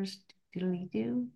Doodly-doo. 0.00 1.28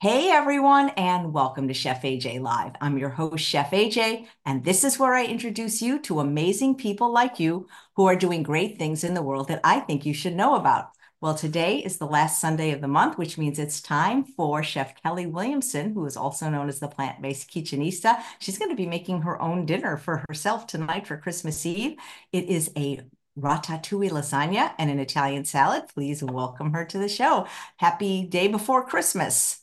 Hey 0.00 0.30
everyone, 0.30 0.90
and 0.90 1.32
welcome 1.32 1.68
to 1.68 1.74
Chef 1.74 2.02
AJ 2.02 2.40
Live. 2.40 2.72
I'm 2.80 2.96
your 2.96 3.10
host, 3.10 3.44
Chef 3.44 3.70
AJ, 3.72 4.26
and 4.46 4.64
this 4.64 4.82
is 4.82 4.98
where 4.98 5.14
I 5.14 5.26
introduce 5.26 5.82
you 5.82 5.98
to 6.02 6.20
amazing 6.20 6.76
people 6.76 7.12
like 7.12 7.38
you 7.38 7.66
who 7.96 8.06
are 8.06 8.16
doing 8.16 8.42
great 8.42 8.78
things 8.78 9.04
in 9.04 9.12
the 9.14 9.22
world 9.22 9.48
that 9.48 9.60
I 9.62 9.80
think 9.80 10.06
you 10.06 10.14
should 10.14 10.34
know 10.34 10.54
about. 10.54 10.90
Well, 11.20 11.34
today 11.34 11.78
is 11.78 11.98
the 11.98 12.06
last 12.06 12.40
Sunday 12.40 12.72
of 12.72 12.80
the 12.80 12.88
month, 12.88 13.18
which 13.18 13.36
means 13.36 13.58
it's 13.58 13.80
time 13.80 14.24
for 14.24 14.62
Chef 14.62 14.94
Kelley 15.02 15.26
Williamson, 15.26 15.92
who 15.92 16.04
is 16.06 16.16
also 16.16 16.48
known 16.48 16.68
as 16.68 16.78
the 16.78 16.88
Plant 16.88 17.20
Based 17.20 17.50
Kitchenista. 17.50 18.22
She's 18.38 18.58
going 18.58 18.70
to 18.70 18.76
be 18.76 18.86
making 18.86 19.22
her 19.22 19.40
own 19.40 19.66
dinner 19.66 19.96
for 19.96 20.22
herself 20.28 20.66
tonight 20.66 21.06
for 21.06 21.16
Christmas 21.16 21.64
Eve. 21.66 21.96
It 22.32 22.44
is 22.44 22.70
a 22.76 23.00
ratatouille 23.38 24.10
lasagna 24.10 24.72
and 24.78 24.90
an 24.90 24.98
Italian 24.98 25.44
salad. 25.44 25.84
Please 25.92 26.22
welcome 26.22 26.72
her 26.72 26.84
to 26.86 26.98
the 26.98 27.08
show. 27.08 27.46
Happy 27.76 28.24
day 28.24 28.48
before 28.48 28.86
Christmas. 28.86 29.60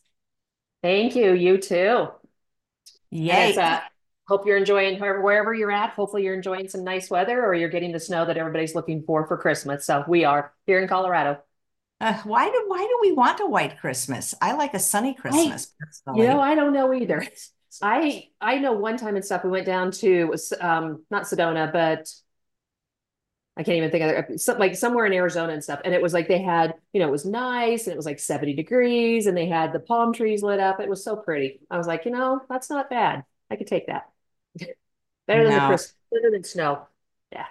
Thank 0.82 1.16
you. 1.16 1.34
You 1.34 1.58
too. 1.58 2.10
Yay. 3.10 3.56
Uh, 3.56 3.80
hope 4.28 4.46
you're 4.46 4.58
enjoying 4.58 5.00
wherever 5.00 5.54
you're 5.54 5.72
at. 5.72 5.92
Hopefully 5.92 6.24
you're 6.24 6.34
enjoying 6.34 6.68
some 6.68 6.84
nice 6.84 7.10
weather 7.10 7.44
or 7.44 7.54
you're 7.54 7.70
getting 7.70 7.92
the 7.92 8.00
snow 8.00 8.26
that 8.26 8.38
everybody's 8.38 8.76
looking 8.76 9.04
for 9.04 9.26
for 9.28 9.38
Christmas. 9.38 9.86
So 9.86 10.04
we 10.08 10.26
are 10.26 10.54
here 10.66 10.80
in 10.80 10.88
Colorado. 10.88 11.40
Uh, 12.02 12.14
why 12.24 12.50
do 12.50 12.66
why 12.68 12.80
do 12.80 13.00
we 13.02 13.14
want 13.14 13.40
a 13.40 13.46
white 13.46 13.80
Christmas? 13.80 14.36
I 14.42 14.54
like 14.54 14.74
a 14.74 14.80
sunny 14.80 15.14
Christmas. 15.14 15.74
I, 16.06 16.18
you 16.18 16.26
know, 16.26 16.42
I 16.42 16.56
don't 16.56 16.74
know 16.74 16.94
either. 16.94 17.26
I 17.82 18.30
I 18.42 18.58
know 18.58 18.74
one 18.74 18.98
time 18.98 19.16
and 19.16 19.24
stuff 19.24 19.44
we 19.44 19.50
went 19.50 19.66
down 19.66 19.92
to 19.92 20.36
um 20.60 21.06
not 21.10 21.24
Sedona, 21.24 21.72
but 21.72 22.10
I 23.56 23.62
can't 23.64 23.78
even 23.78 23.92
think 23.92 24.04
of 24.04 24.10
it. 24.10 24.30
Uh, 24.32 24.38
some, 24.38 24.58
like 24.58 24.76
somewhere 24.76 25.06
in 25.06 25.14
Arizona 25.14 25.54
and 25.54 25.64
stuff. 25.64 25.82
And 25.86 25.94
it 25.94 26.02
was 26.02 26.14
like 26.14 26.28
they 26.28 26.42
had, 26.42 26.74
you 26.92 27.00
know, 27.00 27.08
it 27.08 27.12
was 27.12 27.26
nice 27.26 27.86
and 27.86 27.94
it 27.94 27.98
was 27.98 28.06
like 28.06 28.20
70 28.20 28.56
degrees 28.56 29.28
and 29.28 29.38
they 29.38 29.46
had 29.46 29.74
the 29.74 29.80
palm 29.80 30.12
trees 30.12 30.42
lit 30.42 30.60
up. 30.60 30.80
It 30.80 30.90
was 30.90 31.04
so 31.04 31.16
pretty. 31.16 31.62
I 31.70 31.78
was 31.78 31.86
like, 31.86 32.06
you 32.06 32.12
know, 32.12 32.42
that's 32.50 32.70
not 32.70 32.90
bad. 32.90 33.24
I 33.52 33.56
could 33.56 33.68
take 33.68 33.88
that. 33.88 34.10
better 35.28 35.44
than 35.44 35.58
no. 35.58 35.70
the 35.70 35.88
better 36.12 36.32
than 36.32 36.44
snow. 36.44 36.88
Yeah. 37.32 37.46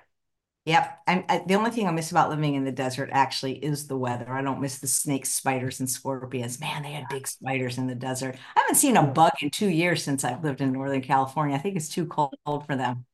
Yep. 0.65 0.99
I'm, 1.07 1.25
I, 1.29 1.45
the 1.47 1.55
only 1.55 1.71
thing 1.71 1.87
I 1.87 1.93
miss 1.93 2.11
about 2.11 2.31
living 2.31 2.55
in 2.55 2.65
the 2.65 2.73
desert 2.73 3.11
actually 3.13 3.65
is 3.65 3.87
the 3.87 3.97
weather. 3.97 4.29
I 4.33 4.43
don't 4.43 4.61
miss 4.61 4.81
the 4.81 4.89
snakes, 4.89 5.33
spiders, 5.33 5.79
and 5.79 5.89
scorpions. 5.89 6.59
Man, 6.59 6.83
they 6.83 6.93
had 6.93 7.05
big 7.11 7.29
spiders 7.29 7.79
in 7.79 7.87
the 7.87 7.95
desert. 7.95 8.37
I 8.57 8.61
haven't 8.61 8.77
seen 8.77 8.97
a 8.97 9.05
bug 9.05 9.33
in 9.41 9.51
two 9.51 9.69
years 9.69 10.03
since 10.03 10.25
I've 10.25 10.43
lived 10.43 10.61
in 10.61 10.73
Northern 10.73 11.01
California. 11.01 11.57
I 11.57 11.61
think 11.61 11.77
it's 11.77 11.89
too 11.89 12.07
cold 12.07 12.35
for 12.45 12.75
them. 12.77 13.05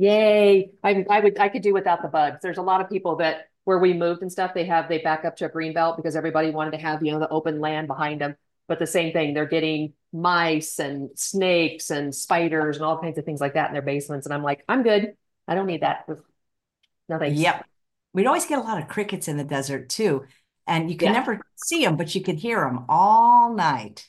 Yay. 0.00 0.70
I, 0.82 1.04
I 1.10 1.20
would, 1.20 1.38
I 1.38 1.50
could 1.50 1.60
do 1.60 1.74
without 1.74 2.00
the 2.00 2.08
bugs. 2.08 2.38
There's 2.42 2.56
a 2.56 2.62
lot 2.62 2.80
of 2.80 2.88
people 2.88 3.16
that 3.16 3.48
where 3.64 3.78
we 3.78 3.92
moved 3.92 4.22
and 4.22 4.32
stuff, 4.32 4.54
they 4.54 4.64
have, 4.64 4.88
they 4.88 4.96
back 4.98 5.26
up 5.26 5.36
to 5.36 5.44
a 5.44 5.48
green 5.50 5.74
belt 5.74 5.98
because 5.98 6.16
everybody 6.16 6.50
wanted 6.50 6.70
to 6.70 6.78
have, 6.78 7.04
you 7.04 7.12
know, 7.12 7.18
the 7.18 7.28
open 7.28 7.60
land 7.60 7.86
behind 7.86 8.18
them. 8.18 8.34
But 8.66 8.78
the 8.78 8.86
same 8.86 9.12
thing, 9.12 9.34
they're 9.34 9.44
getting 9.44 9.92
mice 10.10 10.78
and 10.78 11.10
snakes 11.16 11.90
and 11.90 12.14
spiders 12.14 12.76
and 12.76 12.84
all 12.84 12.98
kinds 12.98 13.18
of 13.18 13.26
things 13.26 13.42
like 13.42 13.54
that 13.54 13.68
in 13.68 13.74
their 13.74 13.82
basements. 13.82 14.26
And 14.26 14.32
I'm 14.32 14.42
like, 14.42 14.64
I'm 14.66 14.82
good. 14.82 15.12
I 15.46 15.54
don't 15.54 15.66
need 15.66 15.82
that. 15.82 16.08
No 17.10 17.18
thanks. 17.18 17.38
Yep. 17.38 17.66
We'd 18.14 18.26
always 18.26 18.46
get 18.46 18.58
a 18.58 18.62
lot 18.62 18.80
of 18.80 18.88
crickets 18.88 19.28
in 19.28 19.36
the 19.36 19.44
desert 19.44 19.90
too. 19.90 20.24
And 20.66 20.90
you 20.90 20.96
can 20.96 21.08
yeah. 21.08 21.12
never 21.12 21.40
see 21.56 21.84
them, 21.84 21.96
but 21.96 22.14
you 22.14 22.22
could 22.22 22.36
hear 22.36 22.60
them 22.60 22.86
all 22.88 23.52
night 23.52 24.08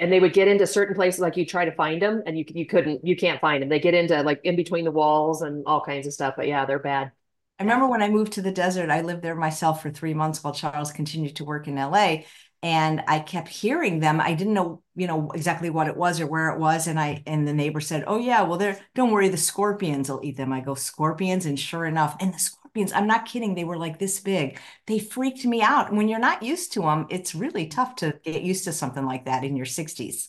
and 0.00 0.10
they 0.10 0.18
would 0.18 0.32
get 0.32 0.48
into 0.48 0.66
certain 0.66 0.94
places 0.94 1.20
like 1.20 1.36
you 1.36 1.46
try 1.46 1.64
to 1.64 1.72
find 1.72 2.02
them 2.02 2.22
and 2.26 2.36
you 2.36 2.44
you 2.48 2.66
couldn't 2.66 3.06
you 3.06 3.14
can't 3.14 3.40
find 3.40 3.62
them 3.62 3.68
they 3.68 3.78
get 3.78 3.94
into 3.94 4.20
like 4.22 4.40
in 4.42 4.56
between 4.56 4.84
the 4.84 4.90
walls 4.90 5.42
and 5.42 5.62
all 5.66 5.80
kinds 5.80 6.06
of 6.06 6.12
stuff 6.12 6.34
but 6.36 6.48
yeah 6.48 6.64
they're 6.64 6.78
bad. 6.78 7.12
I 7.58 7.62
remember 7.62 7.86
when 7.86 8.02
i 8.02 8.08
moved 8.08 8.32
to 8.32 8.42
the 8.42 8.50
desert 8.50 8.90
i 8.90 9.02
lived 9.02 9.22
there 9.22 9.36
myself 9.36 9.82
for 9.82 9.90
three 9.90 10.14
months 10.14 10.42
while 10.42 10.54
charles 10.54 10.90
continued 10.92 11.36
to 11.36 11.44
work 11.44 11.68
in 11.68 11.76
la 11.76 12.16
and 12.62 13.02
i 13.06 13.20
kept 13.20 13.48
hearing 13.48 14.00
them. 14.00 14.20
I 14.20 14.34
didn't 14.34 14.54
know 14.54 14.82
you 14.96 15.06
know 15.06 15.30
exactly 15.32 15.70
what 15.70 15.88
it 15.88 15.96
was 15.96 16.20
or 16.20 16.26
where 16.26 16.48
it 16.50 16.58
was 16.58 16.86
and 16.86 16.98
i 16.98 17.22
and 17.26 17.46
the 17.46 17.52
neighbor 17.52 17.80
said 17.80 18.04
oh 18.06 18.18
yeah 18.18 18.42
well 18.42 18.58
there 18.58 18.80
don't 18.94 19.12
worry 19.12 19.28
the 19.28 19.36
scorpions 19.36 20.10
will 20.10 20.20
eat 20.22 20.36
them. 20.36 20.52
I 20.52 20.60
go 20.60 20.74
scorpions? 20.74 21.46
And 21.46 21.58
sure 21.58 21.84
enough 21.84 22.16
and 22.20 22.34
the 22.34 22.38
scorpions 22.38 22.59
i'm 22.94 23.06
not 23.06 23.26
kidding 23.26 23.54
they 23.54 23.64
were 23.64 23.76
like 23.76 23.98
this 23.98 24.20
big 24.20 24.58
they 24.86 24.98
freaked 24.98 25.44
me 25.44 25.62
out 25.62 25.88
and 25.88 25.96
when 25.96 26.08
you're 26.08 26.18
not 26.18 26.42
used 26.42 26.72
to 26.72 26.80
them 26.82 27.06
it's 27.10 27.34
really 27.34 27.66
tough 27.66 27.96
to 27.96 28.18
get 28.24 28.42
used 28.42 28.64
to 28.64 28.72
something 28.72 29.04
like 29.06 29.24
that 29.24 29.44
in 29.44 29.56
your 29.56 29.66
60s 29.66 30.28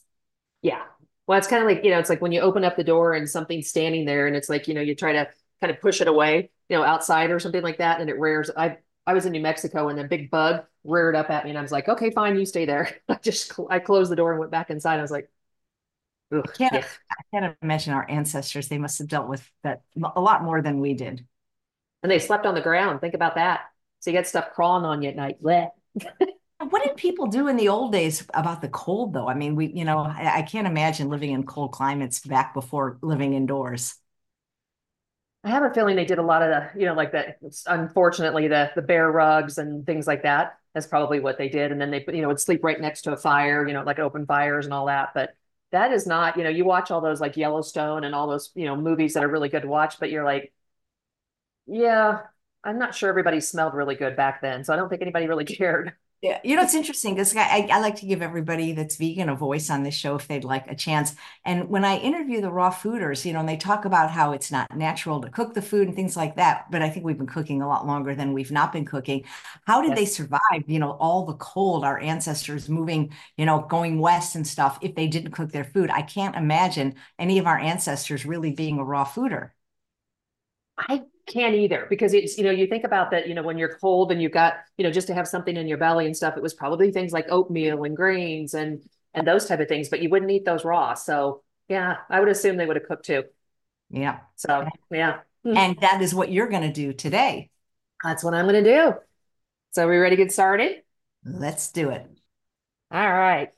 yeah 0.61 0.83
well 1.27 1.37
it's 1.37 1.47
kind 1.47 1.63
of 1.63 1.69
like 1.69 1.83
you 1.83 1.91
know 1.91 1.99
it's 1.99 2.09
like 2.09 2.21
when 2.21 2.31
you 2.31 2.41
open 2.41 2.63
up 2.63 2.75
the 2.75 2.83
door 2.83 3.13
and 3.13 3.29
something's 3.29 3.67
standing 3.67 4.05
there 4.05 4.27
and 4.27 4.35
it's 4.35 4.49
like 4.49 4.67
you 4.67 4.73
know 4.73 4.81
you 4.81 4.95
try 4.95 5.13
to 5.13 5.27
kind 5.59 5.71
of 5.71 5.79
push 5.81 6.01
it 6.01 6.07
away 6.07 6.49
you 6.69 6.77
know 6.77 6.83
outside 6.83 7.31
or 7.31 7.39
something 7.39 7.63
like 7.63 7.77
that 7.77 8.01
and 8.01 8.09
it 8.09 8.19
rears 8.19 8.49
i 8.57 8.77
i 9.05 9.13
was 9.13 9.25
in 9.25 9.31
new 9.31 9.41
mexico 9.41 9.89
and 9.89 9.99
a 9.99 10.03
big 10.03 10.29
bug 10.31 10.63
reared 10.83 11.15
up 11.15 11.29
at 11.29 11.43
me 11.43 11.51
and 11.51 11.59
i 11.59 11.61
was 11.61 11.71
like 11.71 11.87
okay 11.87 12.11
fine 12.11 12.37
you 12.37 12.45
stay 12.45 12.65
there 12.65 12.89
i 13.09 13.15
just 13.15 13.53
i 13.69 13.79
closed 13.79 14.11
the 14.11 14.15
door 14.15 14.31
and 14.31 14.39
went 14.39 14.51
back 14.51 14.69
inside 14.69 14.99
i 14.99 15.01
was 15.01 15.11
like 15.11 15.29
Ugh, 16.33 16.43
I 16.47 16.51
can't, 16.57 16.73
yeah. 16.73 16.85
I 17.11 17.23
can't 17.33 17.57
imagine 17.61 17.93
our 17.93 18.09
ancestors. 18.09 18.67
They 18.67 18.77
must 18.77 18.99
have 18.99 19.07
dealt 19.07 19.27
with 19.27 19.49
that 19.63 19.81
a 20.15 20.21
lot 20.21 20.43
more 20.43 20.61
than 20.61 20.79
we 20.79 20.93
did 20.93 21.25
and 22.03 22.11
they 22.11 22.19
slept 22.19 22.45
on 22.45 22.55
the 22.55 22.61
ground. 22.61 23.01
Think 23.01 23.13
about 23.13 23.35
that. 23.35 23.61
So 23.99 24.09
you 24.09 24.17
get 24.17 24.27
stuff 24.27 24.53
crawling 24.53 24.85
on 24.85 25.01
you 25.01 25.09
at 25.09 25.15
night. 25.15 25.37
what 25.41 26.83
did 26.83 26.95
people 26.95 27.27
do 27.27 27.47
in 27.47 27.55
the 27.55 27.69
old 27.69 27.91
days 27.91 28.25
about 28.33 28.61
the 28.61 28.69
cold, 28.69 29.13
though? 29.13 29.27
I 29.27 29.33
mean, 29.33 29.55
we, 29.55 29.67
you 29.67 29.85
know, 29.85 29.99
I, 29.99 30.39
I, 30.39 30.41
can't 30.41 30.67
imagine 30.67 31.09
living 31.09 31.31
in 31.31 31.43
cold 31.43 31.71
climates 31.71 32.19
back 32.21 32.53
before 32.53 32.97
living 33.01 33.33
indoors. 33.33 33.95
I 35.43 35.49
have 35.49 35.63
a 35.63 35.73
feeling 35.73 35.95
they 35.95 36.05
did 36.05 36.19
a 36.19 36.23
lot 36.23 36.43
of 36.43 36.49
the, 36.49 36.79
you 36.79 36.85
know, 36.85 36.93
like 36.93 37.13
that. 37.13 37.37
Unfortunately, 37.65 38.47
the 38.47 38.71
the 38.75 38.81
bear 38.81 39.11
rugs 39.11 39.57
and 39.57 39.85
things 39.85 40.05
like 40.05 40.23
that. 40.23 40.57
That's 40.73 40.87
probably 40.87 41.19
what 41.19 41.37
they 41.37 41.49
did. 41.49 41.71
And 41.71 41.81
then 41.81 41.91
they, 41.91 42.05
you 42.07 42.21
know, 42.21 42.27
would 42.27 42.39
sleep 42.39 42.63
right 42.63 42.79
next 42.79 43.01
to 43.03 43.11
a 43.11 43.17
fire, 43.17 43.67
you 43.67 43.73
know, 43.73 43.83
like 43.83 43.99
open 43.99 44.25
fires 44.25 44.65
and 44.65 44.73
all 44.73 44.85
that. 44.85 45.09
But 45.13 45.35
that 45.71 45.91
is 45.91 46.05
not, 46.05 46.37
you 46.37 46.43
know, 46.43 46.49
you 46.49 46.63
watch 46.63 46.91
all 46.91 47.01
those 47.01 47.19
like 47.19 47.37
Yellowstone 47.37 48.03
and 48.03 48.13
all 48.13 48.27
those, 48.27 48.51
you 48.55 48.65
know, 48.65 48.75
movies 48.75 49.13
that 49.13 49.23
are 49.23 49.27
really 49.27 49.49
good 49.49 49.63
to 49.63 49.67
watch, 49.67 49.99
but 49.99 50.11
you're 50.11 50.23
like, 50.23 50.53
yeah, 51.67 52.21
I'm 52.63 52.77
not 52.77 52.95
sure 52.95 53.09
everybody 53.09 53.39
smelled 53.39 53.73
really 53.73 53.95
good 53.95 54.15
back 54.15 54.41
then. 54.41 54.63
So 54.63 54.73
I 54.73 54.75
don't 54.75 54.89
think 54.89 55.01
anybody 55.01 55.27
really 55.27 55.45
cared. 55.45 55.93
Yeah, 56.21 56.39
you 56.43 56.55
know, 56.55 56.61
it's 56.61 56.75
interesting 56.75 57.15
because 57.15 57.35
I, 57.35 57.67
I 57.71 57.79
like 57.79 57.95
to 57.95 58.05
give 58.05 58.21
everybody 58.21 58.73
that's 58.73 58.95
vegan 58.95 59.27
a 59.27 59.35
voice 59.35 59.71
on 59.71 59.81
this 59.81 59.95
show 59.95 60.13
if 60.13 60.27
they'd 60.27 60.43
like 60.43 60.69
a 60.69 60.75
chance. 60.75 61.15
And 61.45 61.67
when 61.67 61.83
I 61.83 61.97
interview 61.97 62.41
the 62.41 62.51
raw 62.51 62.71
fooders, 62.71 63.25
you 63.25 63.33
know, 63.33 63.39
and 63.39 63.49
they 63.49 63.57
talk 63.57 63.85
about 63.85 64.11
how 64.11 64.31
it's 64.31 64.51
not 64.51 64.77
natural 64.77 65.19
to 65.21 65.31
cook 65.31 65.55
the 65.55 65.63
food 65.63 65.87
and 65.87 65.95
things 65.95 66.15
like 66.15 66.35
that. 66.35 66.69
But 66.69 66.83
I 66.83 66.91
think 66.91 67.07
we've 67.07 67.17
been 67.17 67.25
cooking 67.25 67.63
a 67.63 67.67
lot 67.67 67.87
longer 67.87 68.13
than 68.13 68.33
we've 68.33 68.51
not 68.51 68.71
been 68.71 68.85
cooking. 68.85 69.23
How 69.65 69.81
did 69.81 69.91
yes. 69.91 69.97
they 69.97 70.05
survive, 70.05 70.63
you 70.67 70.77
know, 70.77 70.91
all 70.91 71.25
the 71.25 71.33
cold, 71.33 71.83
our 71.83 71.99
ancestors 71.99 72.69
moving, 72.69 73.11
you 73.35 73.47
know, 73.47 73.61
going 73.61 73.97
west 73.97 74.35
and 74.35 74.45
stuff 74.45 74.77
if 74.81 74.93
they 74.93 75.07
didn't 75.07 75.31
cook 75.31 75.51
their 75.51 75.63
food? 75.63 75.89
I 75.89 76.03
can't 76.03 76.35
imagine 76.35 76.93
any 77.17 77.39
of 77.39 77.47
our 77.47 77.57
ancestors 77.57 78.27
really 78.27 78.51
being 78.51 78.77
a 78.77 78.83
raw 78.83 79.05
fooder. 79.05 79.49
I 80.77 81.01
can't 81.25 81.55
either 81.55 81.87
because 81.89 82.13
it's 82.13 82.37
you 82.37 82.43
know 82.43 82.51
you 82.51 82.67
think 82.67 82.83
about 82.83 83.11
that 83.11 83.27
you 83.27 83.33
know 83.33 83.43
when 83.43 83.57
you're 83.57 83.77
cold 83.77 84.11
and 84.11 84.21
you've 84.21 84.31
got 84.31 84.55
you 84.77 84.83
know 84.83 84.91
just 84.91 85.07
to 85.07 85.13
have 85.13 85.27
something 85.27 85.57
in 85.57 85.67
your 85.67 85.77
belly 85.77 86.05
and 86.05 86.15
stuff 86.15 86.37
it 86.37 86.43
was 86.43 86.53
probably 86.53 86.91
things 86.91 87.11
like 87.11 87.25
oatmeal 87.29 87.83
and 87.83 87.95
grains 87.95 88.53
and 88.53 88.83
and 89.13 89.27
those 89.27 89.45
type 89.45 89.59
of 89.59 89.67
things 89.67 89.89
but 89.89 90.01
you 90.01 90.09
wouldn't 90.09 90.31
eat 90.31 90.45
those 90.45 90.65
raw. 90.65 90.93
So 90.93 91.43
yeah 91.67 91.97
i 92.09 92.19
would 92.19 92.29
assume 92.29 92.57
they 92.57 92.65
would 92.65 92.75
have 92.75 92.85
cooked 92.85 93.05
too. 93.05 93.23
Yeah. 93.89 94.19
So 94.35 94.67
yeah. 94.89 95.19
Hmm. 95.43 95.57
and 95.57 95.77
that 95.81 96.01
is 96.01 96.13
what 96.13 96.31
you're 96.31 96.49
going 96.49 96.61
to 96.61 96.71
do 96.71 96.93
today. 96.93 97.49
That's 98.03 98.23
what 98.23 98.33
i'm 98.33 98.47
going 98.47 98.63
to 98.63 98.69
do. 98.69 98.93
So 99.71 99.87
are 99.87 99.89
we 99.89 99.97
ready 99.97 100.15
to 100.15 100.23
get 100.23 100.31
started? 100.31 100.83
Let's 101.23 101.71
do 101.71 101.89
it. 101.89 102.05
All 102.91 103.09
right. 103.09 103.49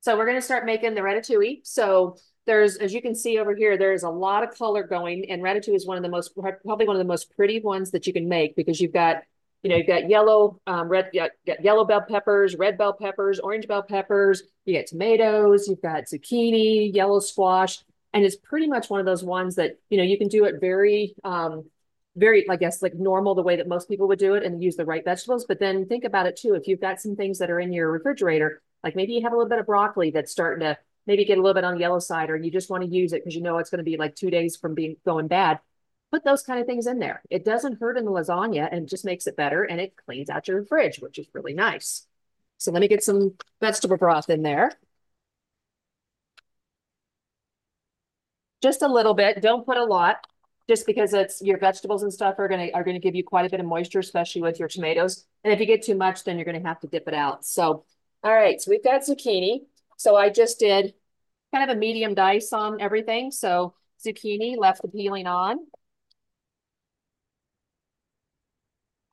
So 0.00 0.16
we're 0.16 0.26
going 0.26 0.36
to 0.36 0.42
start 0.42 0.66
making 0.66 0.94
the 0.94 1.00
ratatouille. 1.00 1.60
So 1.64 2.16
there's, 2.46 2.76
as 2.76 2.92
you 2.92 3.00
can 3.00 3.14
see 3.14 3.38
over 3.38 3.54
here, 3.54 3.78
there's 3.78 4.02
a 4.02 4.08
lot 4.08 4.42
of 4.42 4.56
color 4.56 4.82
going 4.82 5.30
and 5.30 5.42
ratatouille 5.42 5.76
is 5.76 5.86
one 5.86 5.96
of 5.96 6.02
the 6.02 6.08
most, 6.08 6.36
probably 6.36 6.86
one 6.86 6.96
of 6.96 7.00
the 7.00 7.04
most 7.04 7.34
pretty 7.36 7.60
ones 7.60 7.90
that 7.92 8.06
you 8.06 8.12
can 8.12 8.28
make 8.28 8.56
because 8.56 8.80
you've 8.80 8.92
got, 8.92 9.22
you 9.62 9.70
know, 9.70 9.76
you've 9.76 9.86
got 9.86 10.08
yellow, 10.08 10.60
um, 10.66 10.88
red, 10.88 11.10
got 11.14 11.30
yellow 11.62 11.84
bell 11.84 12.04
peppers, 12.08 12.56
red 12.56 12.76
bell 12.76 12.92
peppers, 12.92 13.38
orange 13.38 13.68
bell 13.68 13.82
peppers, 13.82 14.42
you 14.64 14.76
got 14.76 14.86
tomatoes, 14.86 15.68
you've 15.68 15.82
got 15.82 16.04
zucchini, 16.04 16.92
yellow 16.92 17.20
squash, 17.20 17.78
and 18.12 18.24
it's 18.24 18.36
pretty 18.36 18.66
much 18.66 18.90
one 18.90 18.98
of 18.98 19.06
those 19.06 19.22
ones 19.22 19.54
that, 19.54 19.78
you 19.88 19.98
know, 19.98 20.04
you 20.04 20.18
can 20.18 20.28
do 20.28 20.44
it 20.44 20.56
very, 20.60 21.14
um, 21.22 21.64
very, 22.16 22.48
I 22.50 22.56
guess, 22.56 22.82
like 22.82 22.94
normal, 22.94 23.34
the 23.34 23.42
way 23.42 23.56
that 23.56 23.68
most 23.68 23.88
people 23.88 24.08
would 24.08 24.18
do 24.18 24.34
it 24.34 24.42
and 24.42 24.62
use 24.62 24.76
the 24.76 24.84
right 24.84 25.04
vegetables. 25.04 25.46
But 25.46 25.60
then 25.60 25.86
think 25.86 26.04
about 26.04 26.26
it 26.26 26.36
too. 26.36 26.54
If 26.54 26.66
you've 26.66 26.80
got 26.80 27.00
some 27.00 27.16
things 27.16 27.38
that 27.38 27.50
are 27.50 27.60
in 27.60 27.72
your 27.72 27.90
refrigerator, 27.90 28.60
like 28.84 28.96
maybe 28.96 29.14
you 29.14 29.22
have 29.22 29.32
a 29.32 29.36
little 29.36 29.48
bit 29.48 29.60
of 29.60 29.66
broccoli 29.66 30.10
that's 30.10 30.32
starting 30.32 30.66
to 30.66 30.76
maybe 31.06 31.24
get 31.24 31.38
a 31.38 31.42
little 31.42 31.54
bit 31.54 31.64
on 31.64 31.74
the 31.74 31.80
yellow 31.80 31.98
side, 31.98 32.30
or 32.30 32.36
you 32.36 32.50
just 32.50 32.70
want 32.70 32.84
to 32.84 32.88
use 32.90 33.12
it 33.12 33.22
because 33.22 33.34
you 33.34 33.42
know 33.42 33.58
it's 33.58 33.70
going 33.70 33.78
to 33.78 33.84
be 33.84 33.96
like 33.96 34.14
two 34.16 34.30
days 34.30 34.56
from 34.56 34.74
being 34.74 34.96
going 35.04 35.28
bad. 35.28 35.60
Put 36.12 36.24
those 36.24 36.42
kind 36.42 36.60
of 36.60 36.66
things 36.66 36.86
in 36.86 36.98
there. 36.98 37.22
It 37.30 37.44
doesn't 37.44 37.80
hurt 37.80 37.96
in 37.98 38.04
the 38.04 38.10
lasagna 38.10 38.68
and 38.70 38.88
just 38.88 39.04
makes 39.04 39.26
it 39.26 39.36
better 39.36 39.62
and 39.64 39.80
it 39.80 39.94
cleans 40.06 40.30
out 40.30 40.46
your 40.48 40.64
fridge, 40.66 40.98
which 41.00 41.18
is 41.18 41.26
really 41.32 41.54
nice. 41.54 42.06
So 42.58 42.70
let 42.70 42.80
me 42.80 42.88
get 42.88 43.02
some 43.02 43.34
vegetable 43.60 43.96
broth 43.96 44.30
in 44.30 44.42
there. 44.42 44.72
Just 48.62 48.82
a 48.82 48.88
little 48.88 49.14
bit. 49.14 49.40
Don't 49.42 49.66
put 49.66 49.76
a 49.76 49.84
lot. 49.84 50.18
just 50.68 50.86
because 50.86 51.14
it's 51.14 51.42
your 51.42 51.58
vegetables 51.58 52.02
and 52.04 52.12
stuff 52.12 52.36
are 52.38 52.48
gonna 52.48 52.70
are 52.74 52.84
gonna 52.84 53.00
give 53.00 53.14
you 53.16 53.24
quite 53.24 53.46
a 53.46 53.50
bit 53.50 53.60
of 53.60 53.66
moisture, 53.66 54.00
especially 54.00 54.42
with 54.42 54.58
your 54.60 54.68
tomatoes. 54.68 55.26
And 55.44 55.52
if 55.52 55.60
you 55.60 55.66
get 55.66 55.82
too 55.84 55.96
much, 55.96 56.24
then 56.24 56.38
you're 56.38 56.46
gonna 56.46 56.62
have 56.66 56.80
to 56.80 56.88
dip 56.88 57.08
it 57.08 57.14
out. 57.14 57.44
So, 57.44 57.84
all 58.24 58.34
right, 58.34 58.60
so 58.62 58.70
we've 58.70 58.84
got 58.84 59.02
zucchini. 59.02 59.66
So 60.02 60.16
I 60.16 60.30
just 60.30 60.58
did 60.58 60.94
kind 61.54 61.70
of 61.70 61.76
a 61.76 61.78
medium 61.78 62.14
dice 62.14 62.52
on 62.52 62.80
everything. 62.80 63.30
So 63.30 63.74
zucchini, 64.04 64.56
left 64.58 64.82
the 64.82 64.88
peeling 64.88 65.28
on. 65.28 65.58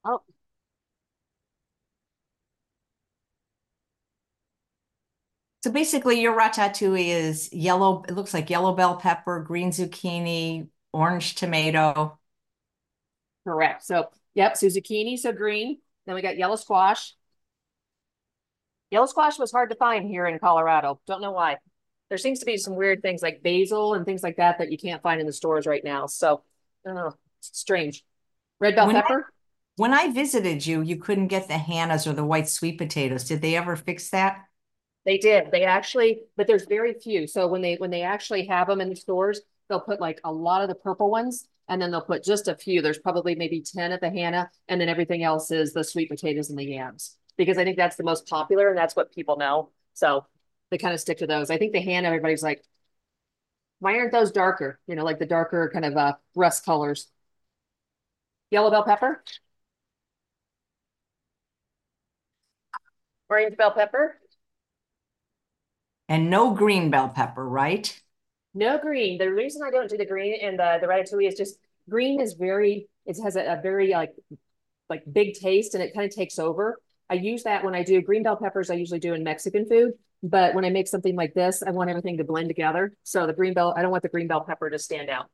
Oh. 0.03 0.21
So 5.63 5.71
basically 5.71 6.21
your 6.21 6.35
ratatouille 6.35 7.07
is 7.09 7.53
yellow, 7.53 8.03
it 8.07 8.15
looks 8.15 8.33
like 8.33 8.49
yellow 8.49 8.73
bell 8.73 8.95
pepper, 8.95 9.41
green 9.41 9.69
zucchini, 9.71 10.69
orange 10.93 11.35
tomato. 11.35 12.17
Correct. 13.43 13.83
So, 13.83 14.09
yep, 14.33 14.57
so 14.57 14.67
zucchini, 14.67 15.19
so 15.19 15.33
green. 15.33 15.79
Then 16.05 16.15
we 16.15 16.21
got 16.23 16.37
yellow 16.37 16.55
squash. 16.55 17.13
Yellow 18.91 19.05
squash 19.05 19.37
was 19.37 19.51
hard 19.51 19.69
to 19.69 19.75
find 19.75 20.07
here 20.07 20.25
in 20.25 20.39
Colorado. 20.39 20.99
Don't 21.05 21.21
know 21.21 21.31
why. 21.31 21.57
There 22.09 22.17
seems 22.17 22.39
to 22.39 22.45
be 22.45 22.57
some 22.57 22.75
weird 22.75 23.01
things 23.01 23.21
like 23.21 23.43
basil 23.43 23.93
and 23.93 24.05
things 24.05 24.23
like 24.23 24.37
that 24.37 24.57
that 24.57 24.71
you 24.71 24.77
can't 24.77 25.01
find 25.03 25.21
in 25.21 25.27
the 25.27 25.33
stores 25.33 25.67
right 25.67 25.83
now. 25.83 26.07
So, 26.07 26.43
I 26.83 26.89
don't 26.89 26.95
know. 26.95 27.13
Strange. 27.41 28.03
Red 28.59 28.75
bell 28.75 28.87
When 28.87 28.95
pepper. 28.95 29.25
I, 29.27 29.31
when 29.75 29.93
I 29.93 30.11
visited 30.11 30.65
you, 30.65 30.81
you 30.81 30.97
couldn't 30.97 31.27
get 31.27 31.47
the 31.47 31.57
Hannah's 31.57 32.07
or 32.07 32.13
the 32.13 32.25
white 32.25 32.49
sweet 32.49 32.77
potatoes. 32.77 33.25
Did 33.25 33.41
they 33.41 33.55
ever 33.55 33.75
fix 33.75 34.09
that? 34.09 34.45
They 35.05 35.17
did. 35.17 35.51
They 35.51 35.63
actually, 35.63 36.23
but 36.35 36.47
there's 36.47 36.65
very 36.65 36.93
few. 36.93 37.27
So 37.27 37.47
when 37.47 37.61
they 37.61 37.75
when 37.75 37.91
they 37.91 38.01
actually 38.01 38.47
have 38.47 38.67
them 38.67 38.81
in 38.81 38.89
the 38.89 38.95
stores, 38.95 39.41
they'll 39.69 39.79
put 39.79 40.01
like 40.01 40.19
a 40.23 40.31
lot 40.31 40.61
of 40.61 40.67
the 40.67 40.75
purple 40.75 41.09
ones, 41.09 41.47
and 41.67 41.81
then 41.81 41.91
they'll 41.91 42.01
put 42.01 42.23
just 42.23 42.47
a 42.47 42.55
few. 42.55 42.81
There's 42.81 42.99
probably 42.99 43.35
maybe 43.35 43.61
10 43.61 43.91
at 43.91 44.01
the 44.01 44.09
Hannah, 44.09 44.49
and 44.67 44.81
then 44.81 44.89
everything 44.89 45.23
else 45.23 45.51
is 45.51 45.73
the 45.73 45.83
sweet 45.83 46.09
potatoes 46.09 46.49
and 46.49 46.59
the 46.59 46.65
yams. 46.65 47.15
Because 47.39 47.57
I 47.57 47.63
think 47.63 47.77
that's 47.77 47.95
the 47.95 48.03
most 48.03 48.27
popular 48.27 48.69
and 48.69 48.77
that's 48.77 48.95
what 48.95 49.11
people 49.13 49.37
know. 49.37 49.71
So 49.95 50.27
they 50.69 50.77
kind 50.77 50.93
of 50.93 50.99
stick 50.99 51.19
to 51.19 51.27
those. 51.27 51.49
I 51.49 51.57
think 51.57 51.73
the 51.73 51.81
hand, 51.81 52.05
everybody's 52.05 52.43
like, 52.43 52.63
why 53.79 53.97
aren't 53.97 54.11
those 54.11 54.31
darker? 54.31 54.79
You 54.87 54.95
know, 54.95 55.05
like 55.05 55.19
the 55.19 55.25
darker 55.25 55.71
kind 55.73 55.85
of 55.85 55.97
uh 55.97 56.13
rust 56.35 56.65
colors. 56.65 57.07
Yellow 58.51 58.71
bell 58.71 58.83
pepper. 58.83 59.23
Orange 63.29 63.55
bell 63.57 63.71
pepper. 63.71 64.19
And 66.09 66.29
no 66.29 66.53
green 66.53 66.89
bell 66.89 67.07
pepper, 67.09 67.47
right? 67.47 68.01
No 68.53 68.77
green. 68.79 69.17
The 69.17 69.31
reason 69.31 69.61
I 69.63 69.71
don't 69.71 69.89
do 69.89 69.97
the 69.97 70.05
green 70.05 70.39
and 70.41 70.59
the, 70.59 70.79
the 70.81 70.87
ratatouille 70.87 71.27
is 71.27 71.35
just 71.35 71.59
green 71.89 72.19
is 72.19 72.33
very, 72.33 72.87
it 73.05 73.17
has 73.23 73.35
a, 73.35 73.43
a 73.53 73.61
very 73.61 73.91
like, 73.91 74.13
like 74.89 75.03
big 75.11 75.35
taste 75.35 75.75
and 75.75 75.83
it 75.83 75.93
kind 75.93 76.05
of 76.05 76.15
takes 76.15 76.39
over. 76.39 76.79
I 77.09 77.15
use 77.15 77.43
that 77.43 77.63
when 77.63 77.75
I 77.75 77.83
do 77.83 78.01
green 78.01 78.23
bell 78.23 78.35
peppers, 78.37 78.69
I 78.69 78.75
usually 78.75 78.99
do 78.99 79.13
in 79.13 79.23
Mexican 79.23 79.67
food. 79.67 79.93
But 80.21 80.53
when 80.53 80.65
I 80.65 80.69
make 80.69 80.87
something 80.87 81.15
like 81.15 81.33
this, 81.33 81.63
I 81.63 81.71
want 81.71 81.89
everything 81.89 82.17
to 82.17 82.23
blend 82.23 82.49
together. 82.49 82.93
So 83.03 83.25
the 83.25 83.33
green 83.33 83.53
bell, 83.53 83.73
I 83.75 83.81
don't 83.81 83.91
want 83.91 84.03
the 84.03 84.09
green 84.09 84.27
bell 84.27 84.41
pepper 84.41 84.69
to 84.69 84.77
stand 84.77 85.09
out. 85.09 85.27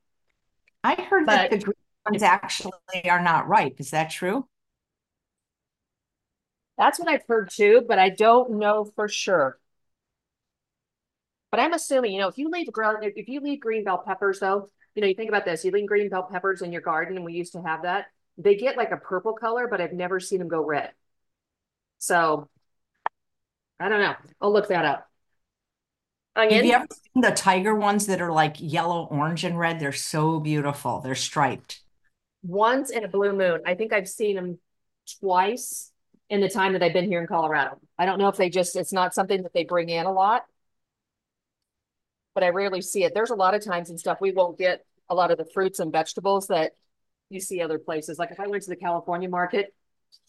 I 0.84 1.02
heard 1.02 1.28
that 1.28 1.52
the 1.52 1.58
green 1.58 1.76
ones 2.06 2.22
actually 2.22 2.72
are 3.10 3.22
not 3.22 3.48
ripe. 3.48 3.80
Is 3.80 3.92
that 3.92 4.12
true? 4.12 4.48
that's 6.78 7.00
what 7.00 7.08
I've 7.08 7.26
heard 7.28 7.50
too, 7.50 7.84
but 7.88 8.00
I 8.00 8.10
don't 8.10 8.60
know 8.60 8.92
for 8.96 9.08
sure. 9.08 9.58
But 11.52 11.60
I'm 11.62 11.74
assuming, 11.74 12.12
you 12.12 12.20
know, 12.20 12.28
if 12.28 12.38
you 12.38 12.50
leave 12.50 12.72
ground, 12.72 12.98
if 13.16 13.30
you 13.30 13.40
leave 13.40 13.62
green 13.62 13.84
bell 13.84 14.04
peppers 14.06 14.40
though, 14.40 14.70
you 14.94 15.02
know, 15.02 15.08
you 15.08 15.16
think 15.16 15.30
about 15.30 15.46
this, 15.46 15.64
you 15.64 15.72
leave 15.72 15.88
green 15.88 16.10
bell 16.10 16.28
peppers 16.30 16.62
in 16.62 16.72
your 16.72 16.82
garden, 16.82 17.16
and 17.16 17.26
we 17.26 17.34
used 17.34 17.54
to 17.54 17.62
have 17.62 17.84
that. 17.84 18.08
They 18.38 18.56
get 18.56 18.78
like 18.78 18.92
a 18.92 18.98
purple 18.98 19.34
color, 19.34 19.68
but 19.70 19.80
I've 19.80 19.94
never 19.94 20.20
seen 20.20 20.40
them 20.40 20.48
go 20.50 20.64
red. 20.66 20.92
So 22.06 22.48
I 23.80 23.90
don't 23.90 24.00
know. 24.00 24.16
I'll 24.42 24.54
look 24.54 24.68
that 24.70 24.86
up. 24.86 25.10
Have 26.50 26.66
you 26.66 26.74
ever 26.74 26.86
seen 26.92 27.22
the 27.22 27.32
tiger 27.32 27.76
ones 27.76 28.08
that 28.08 28.20
are 28.22 28.32
like 28.32 28.56
yellow, 28.60 29.06
orange, 29.06 29.44
and 29.44 29.58
red? 29.60 29.80
They're 29.80 29.92
so 29.92 30.40
beautiful. 30.40 31.02
They're 31.02 31.16
striped. 31.16 31.82
once 32.44 32.90
in 32.92 33.04
a 33.04 33.08
blue 33.08 33.34
moon. 33.34 33.62
I 33.66 33.76
think 33.76 33.94
I've 33.94 34.08
seen 34.08 34.36
them 34.36 34.60
twice 35.20 35.92
in 36.30 36.42
the 36.42 36.50
time 36.50 36.74
that 36.74 36.84
I've 36.84 36.94
been 36.94 37.06
here 37.06 37.22
in 37.22 37.28
Colorado. 37.28 37.80
I 37.98 38.06
don't 38.06 38.20
know 38.20 38.28
if 38.30 38.38
they 38.38 38.50
just, 38.50 38.76
it's 38.76 38.94
not 38.94 39.14
something 39.14 39.44
that 39.44 39.54
they 39.54 39.64
bring 39.64 39.90
in 39.90 40.06
a 40.06 40.12
lot, 40.12 40.44
but 42.34 42.44
I 42.44 42.50
rarely 42.50 42.82
see 42.82 43.04
it. 43.04 43.14
There's 43.14 43.30
a 43.30 43.36
lot 43.36 43.56
of 43.56 43.64
times 43.64 43.90
and 43.90 44.00
stuff 44.00 44.20
we 44.22 44.32
won't 44.32 44.58
get 44.58 44.86
a 45.10 45.16
lot 45.16 45.32
of 45.32 45.38
the 45.38 45.46
fruits 45.46 45.80
and 45.80 45.92
vegetables 45.92 46.48
that 46.48 46.74
you 47.30 47.40
see 47.40 47.62
other 47.62 47.80
places. 47.80 48.20
Like 48.20 48.32
if 48.32 48.40
I 48.40 48.48
went 48.48 48.64
to 48.64 48.70
the 48.70 48.76
California 48.76 49.30
market, 49.30 49.74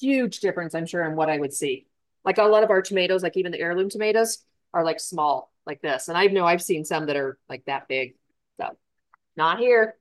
huge 0.01 0.41
difference, 0.41 0.75
I'm 0.75 0.87
sure, 0.87 1.05
in 1.05 1.17
what 1.17 1.31
I 1.31 1.39
would 1.39 1.53
see. 1.53 1.87
Like 2.25 2.39
a 2.39 2.43
lot 2.45 2.65
of 2.65 2.71
our 2.71 2.83
tomatoes, 2.83 3.23
like 3.23 3.37
even 3.37 3.53
the 3.53 3.61
heirloom 3.61 3.89
tomatoes, 3.89 4.39
are 4.75 4.85
like 4.85 5.01
small, 5.01 5.53
like 5.65 5.81
this. 5.81 6.09
And 6.09 6.19
I 6.19 6.27
know 6.27 6.45
I've 6.45 6.63
seen 6.63 6.85
some 6.85 7.07
that 7.07 7.17
are 7.17 7.39
like 7.49 7.65
that 7.67 7.89
big. 7.89 8.15
So 8.61 8.77
not 9.37 9.59
here. 9.59 9.97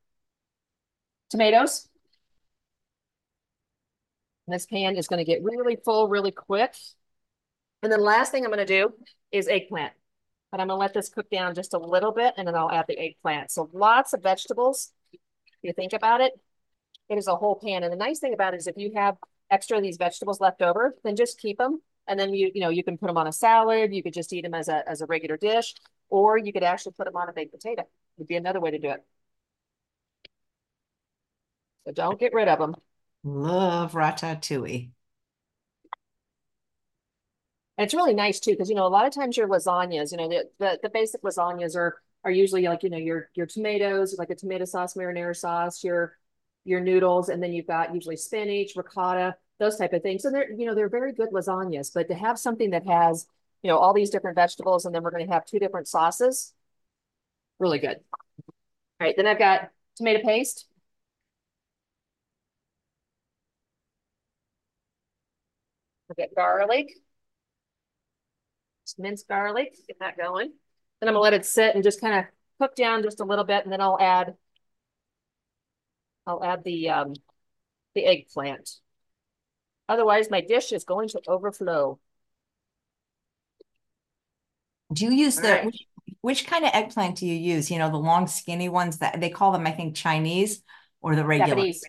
Tomatoes. 1.30 1.88
And 4.48 4.54
this 4.54 4.66
pan 4.66 4.96
is 4.96 5.08
going 5.08 5.24
to 5.24 5.30
get 5.30 5.44
really 5.44 5.78
full 5.84 6.08
really 6.08 6.32
quick. 6.32 6.76
And 7.84 7.92
then 7.92 8.02
last 8.02 8.32
thing 8.32 8.44
I'm 8.44 8.52
going 8.52 8.66
to 8.66 8.82
do 8.82 8.94
is 9.32 9.48
eggplant. 9.48 9.94
But 10.52 10.62
I'm 10.62 10.68
going 10.68 10.78
to 10.78 10.82
let 10.82 10.94
this 10.94 11.10
cook 11.10 11.30
down 11.30 11.56
just 11.56 11.74
a 11.74 11.78
little 11.78 12.12
bit 12.12 12.34
and 12.38 12.48
then 12.48 12.56
I'll 12.56 12.72
add 12.72 12.86
the 12.88 12.98
eggplant. 12.98 13.52
So 13.52 13.70
lots 13.74 14.14
of 14.14 14.24
vegetables. 14.24 14.92
If 15.12 15.20
you 15.62 15.74
think 15.74 15.94
about 15.94 16.22
it, 16.22 16.34
it 17.10 17.18
is 17.18 17.28
a 17.28 17.36
whole 17.36 17.60
pan. 17.64 17.84
And 17.84 17.92
the 17.92 17.98
nice 17.98 18.20
thing 18.20 18.34
about 18.34 18.54
it 18.54 18.58
is 18.58 18.68
if 18.68 18.78
you 18.78 18.92
have 18.96 19.18
extra 19.50 19.78
of 19.78 19.84
these 19.84 19.98
vegetables 19.98 20.40
left 20.40 20.62
over, 20.62 20.96
then 21.04 21.16
just 21.16 21.40
keep 21.40 21.58
them. 21.58 21.82
And 22.08 22.20
then 22.20 22.34
you, 22.34 22.52
you 22.54 22.62
know, 22.62 22.70
you 22.70 22.84
can 22.84 22.98
put 22.98 23.08
them 23.08 23.18
on 23.18 23.28
a 23.28 23.32
salad. 23.32 23.94
You 23.94 24.04
could 24.04 24.14
just 24.14 24.32
eat 24.34 24.44
them 24.44 24.54
as 24.54 24.68
a, 24.68 24.88
as 24.88 25.02
a 25.02 25.06
regular 25.06 25.38
dish, 25.38 25.74
or 26.10 26.38
you 26.38 26.54
could 26.54 26.64
actually 26.64 26.94
put 26.94 27.06
them 27.06 27.16
on 27.16 27.30
a 27.30 27.34
baked 27.34 27.54
potato. 27.54 27.84
Would 28.18 28.28
be 28.28 28.36
another 28.36 28.60
way 28.60 28.72
to 28.72 28.80
do 28.80 28.90
it. 28.90 29.04
So 31.86 31.94
don't 31.94 32.20
get 32.20 32.34
rid 32.34 32.48
of 32.48 32.60
them. 32.60 32.76
Love 33.24 33.94
ratatouille. 33.94 34.90
And 37.78 37.84
it's 37.86 37.94
really 37.94 38.14
nice 38.14 38.40
too, 38.40 38.52
because 38.52 38.70
you 38.70 38.76
know, 38.76 38.86
a 38.86 38.88
lot 38.88 39.06
of 39.06 39.14
times 39.14 39.36
your 39.36 39.50
lasagnas, 39.50 40.12
you 40.12 40.18
know, 40.18 40.30
the, 40.30 40.50
the 40.60 40.80
the 40.84 40.90
basic 40.90 41.22
lasagnas 41.24 41.76
are 41.76 42.02
are 42.24 42.32
usually 42.32 42.64
like, 42.64 42.84
you 42.84 42.90
know, 42.90 42.98
your 42.98 43.30
your 43.36 43.46
tomatoes, 43.46 44.16
like 44.18 44.30
a 44.30 44.36
tomato 44.36 44.66
sauce, 44.66 44.94
marinara 44.94 45.36
sauce, 45.36 45.84
your 45.84 46.18
your 46.66 46.82
noodles, 46.82 47.30
and 47.30 47.42
then 47.42 47.54
you've 47.54 47.68
got 47.68 47.94
usually 47.94 48.18
spinach, 48.18 48.76
ricotta, 48.76 49.36
those 49.60 49.78
type 49.78 49.94
of 49.94 50.02
things. 50.04 50.24
So 50.24 50.32
they're, 50.32 50.52
you 50.52 50.66
know, 50.66 50.76
they're 50.76 50.90
very 50.90 51.14
good 51.14 51.30
lasagnas, 51.32 51.94
but 51.94 52.08
to 52.10 52.16
have 52.16 52.38
something 52.40 52.72
that 52.72 52.86
has, 52.86 53.28
you 53.64 53.70
know, 53.70 53.78
all 53.78 53.94
these 53.94 54.10
different 54.10 54.36
vegetables, 54.36 54.86
and 54.86 54.94
then 54.94 55.04
we're 55.04 55.12
going 55.12 55.26
to 55.26 55.34
have 55.34 55.46
two 55.46 55.60
different 55.60 55.88
sauces, 55.88 56.54
really 57.60 57.80
good. 57.80 58.00
All 59.00 59.08
right, 59.08 59.16
then 59.16 59.28
I've 59.28 59.40
got 59.40 59.70
tomato 59.96 60.24
paste. 60.24 60.68
I've 66.10 66.18
got 66.18 66.36
garlic, 66.36 66.90
just 68.86 69.00
minced 69.00 69.28
garlic, 69.28 69.76
get 69.88 70.00
that 70.00 70.18
going. 70.18 70.52
Then 71.00 71.08
I'm 71.10 71.14
gonna 71.14 71.20
let 71.20 71.34
it 71.34 71.46
sit 71.46 71.76
and 71.76 71.84
just 71.84 72.02
kind 72.02 72.20
of 72.20 72.26
cook 72.60 72.76
down 72.76 73.04
just 73.04 73.20
a 73.20 73.24
little 73.26 73.44
bit, 73.44 73.64
and 73.64 73.72
then 73.72 73.82
I'll 73.82 74.00
add, 74.00 74.36
I'll 76.26 76.44
add 76.44 76.64
the 76.64 76.90
um 76.90 77.14
the 77.94 78.06
eggplant. 78.06 78.70
Otherwise, 79.88 80.30
my 80.30 80.42
dish 80.42 80.72
is 80.72 80.84
going 80.84 81.10
to 81.10 81.22
overflow. 81.28 82.00
Do 84.94 85.06
you 85.06 85.12
use 85.12 85.38
All 85.38 85.44
the 85.44 85.50
right. 85.50 85.66
which, 85.66 85.86
which 86.22 86.48
kind 86.48 86.66
of 86.66 86.72
eggplant 86.74 87.18
do 87.18 87.28
you 87.28 87.36
use? 87.36 87.70
You 87.70 87.80
know, 87.80 87.90
the 87.90 87.98
long 87.98 88.28
skinny 88.28 88.70
ones 88.70 89.00
that 89.00 89.20
they 89.20 89.30
call 89.30 89.52
them, 89.52 89.68
I 89.68 89.72
think, 89.72 89.96
Chinese 89.96 90.64
or 91.02 91.16
the 91.16 91.26
regular 91.26 91.50
Japanese. 91.50 91.84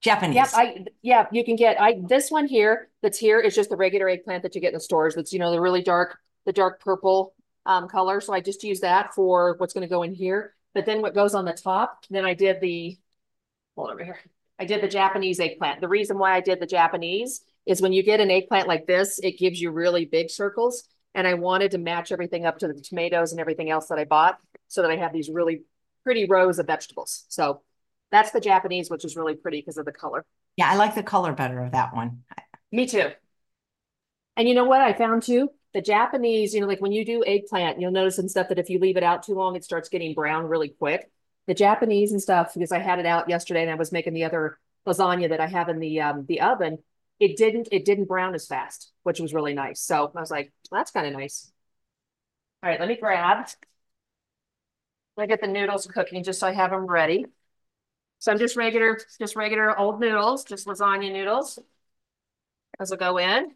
Japanese. 0.00 0.36
Yep, 0.36 0.48
I 0.54 0.84
yeah, 1.02 1.26
you 1.32 1.44
can 1.44 1.56
get 1.56 1.80
I 1.80 2.00
this 2.06 2.30
one 2.30 2.46
here 2.46 2.88
that's 3.02 3.18
here 3.18 3.40
is 3.40 3.54
just 3.54 3.70
the 3.70 3.76
regular 3.76 4.08
eggplant 4.08 4.42
that 4.44 4.54
you 4.54 4.60
get 4.60 4.68
in 4.68 4.74
the 4.74 4.80
stores. 4.80 5.14
That's 5.14 5.32
you 5.32 5.38
know 5.38 5.50
the 5.50 5.60
really 5.60 5.82
dark, 5.82 6.18
the 6.46 6.52
dark 6.52 6.80
purple 6.80 7.34
um 7.66 7.88
color. 7.88 8.20
So 8.20 8.32
I 8.32 8.40
just 8.40 8.64
use 8.64 8.80
that 8.80 9.14
for 9.14 9.56
what's 9.58 9.74
going 9.74 9.82
to 9.82 9.88
go 9.88 10.02
in 10.02 10.14
here. 10.14 10.54
But 10.72 10.86
then 10.86 11.02
what 11.02 11.14
goes 11.14 11.34
on 11.34 11.44
the 11.44 11.52
top, 11.52 12.04
then 12.10 12.24
I 12.24 12.34
did 12.34 12.60
the 12.60 12.96
hold 13.80 13.90
over 13.90 14.04
here. 14.04 14.20
I 14.58 14.66
did 14.66 14.82
the 14.82 14.88
Japanese 14.88 15.40
eggplant. 15.40 15.80
The 15.80 15.88
reason 15.88 16.18
why 16.18 16.34
I 16.34 16.40
did 16.40 16.60
the 16.60 16.66
Japanese 16.66 17.40
is 17.66 17.80
when 17.80 17.92
you 17.92 18.02
get 18.02 18.20
an 18.20 18.30
eggplant 18.30 18.68
like 18.68 18.86
this, 18.86 19.18
it 19.18 19.38
gives 19.38 19.60
you 19.60 19.70
really 19.70 20.04
big 20.04 20.30
circles. 20.30 20.84
And 21.14 21.26
I 21.26 21.34
wanted 21.34 21.70
to 21.72 21.78
match 21.78 22.12
everything 22.12 22.46
up 22.46 22.58
to 22.58 22.68
the 22.68 22.74
tomatoes 22.74 23.32
and 23.32 23.40
everything 23.40 23.70
else 23.70 23.88
that 23.88 23.98
I 23.98 24.04
bought 24.04 24.38
so 24.68 24.82
that 24.82 24.90
I 24.90 24.96
have 24.96 25.12
these 25.12 25.30
really 25.30 25.62
pretty 26.04 26.26
rows 26.26 26.58
of 26.58 26.66
vegetables. 26.66 27.24
So 27.28 27.62
that's 28.10 28.32
the 28.32 28.40
Japanese, 28.40 28.90
which 28.90 29.04
is 29.04 29.16
really 29.16 29.34
pretty 29.34 29.60
because 29.60 29.78
of 29.78 29.86
the 29.86 29.92
color. 29.92 30.24
Yeah, 30.56 30.70
I 30.70 30.76
like 30.76 30.94
the 30.94 31.02
color 31.02 31.32
better 31.32 31.62
of 31.62 31.72
that 31.72 31.94
one. 31.94 32.22
Me 32.70 32.86
too. 32.86 33.10
And 34.36 34.48
you 34.48 34.54
know 34.54 34.64
what 34.64 34.80
I 34.80 34.92
found 34.92 35.22
too? 35.22 35.48
The 35.72 35.80
Japanese, 35.80 36.54
you 36.54 36.60
know, 36.60 36.66
like 36.66 36.80
when 36.80 36.92
you 36.92 37.04
do 37.04 37.24
eggplant, 37.24 37.80
you'll 37.80 37.92
notice 37.92 38.18
and 38.18 38.30
stuff 38.30 38.48
that 38.48 38.58
if 38.58 38.68
you 38.68 38.78
leave 38.78 38.96
it 38.96 39.02
out 39.02 39.22
too 39.22 39.34
long, 39.34 39.56
it 39.56 39.64
starts 39.64 39.88
getting 39.88 40.14
brown 40.14 40.46
really 40.46 40.68
quick. 40.68 41.10
The 41.46 41.54
Japanese 41.54 42.12
and 42.12 42.22
stuff, 42.22 42.54
because 42.54 42.72
I 42.72 42.78
had 42.78 42.98
it 42.98 43.06
out 43.06 43.28
yesterday 43.28 43.62
and 43.62 43.70
I 43.70 43.74
was 43.74 43.92
making 43.92 44.14
the 44.14 44.24
other 44.24 44.58
lasagna 44.86 45.28
that 45.30 45.40
I 45.40 45.46
have 45.46 45.68
in 45.68 45.78
the 45.78 46.00
um 46.00 46.26
the 46.26 46.40
oven, 46.40 46.78
it 47.18 47.36
didn't 47.36 47.68
it 47.72 47.84
didn't 47.84 48.06
brown 48.06 48.34
as 48.34 48.46
fast, 48.46 48.92
which 49.02 49.20
was 49.20 49.34
really 49.34 49.54
nice. 49.54 49.80
So 49.80 50.10
I 50.14 50.20
was 50.20 50.30
like, 50.30 50.52
well, 50.70 50.80
that's 50.80 50.90
kind 50.90 51.06
of 51.06 51.12
nice. 51.12 51.50
All 52.62 52.70
right, 52.70 52.78
let 52.80 52.88
me 52.88 52.96
grab. 52.96 53.48
Me 55.16 55.26
get 55.26 55.40
the 55.40 55.46
noodles 55.46 55.86
cooking 55.86 56.22
just 56.24 56.40
so 56.40 56.46
I 56.46 56.52
have 56.52 56.70
them 56.70 56.86
ready. 56.86 57.26
So 58.20 58.32
I'm 58.32 58.38
just 58.38 58.56
regular, 58.56 58.98
just 59.18 59.36
regular 59.36 59.78
old 59.78 60.00
noodles, 60.00 60.44
just 60.44 60.66
lasagna 60.66 61.12
noodles. 61.12 61.58
Those 62.78 62.90
will 62.90 62.96
go 62.96 63.18
in. 63.18 63.50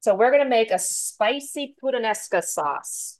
So 0.00 0.14
we're 0.14 0.30
gonna 0.30 0.48
make 0.48 0.70
a 0.70 0.78
spicy 0.78 1.74
puttanesca 1.82 2.42
sauce. 2.42 3.17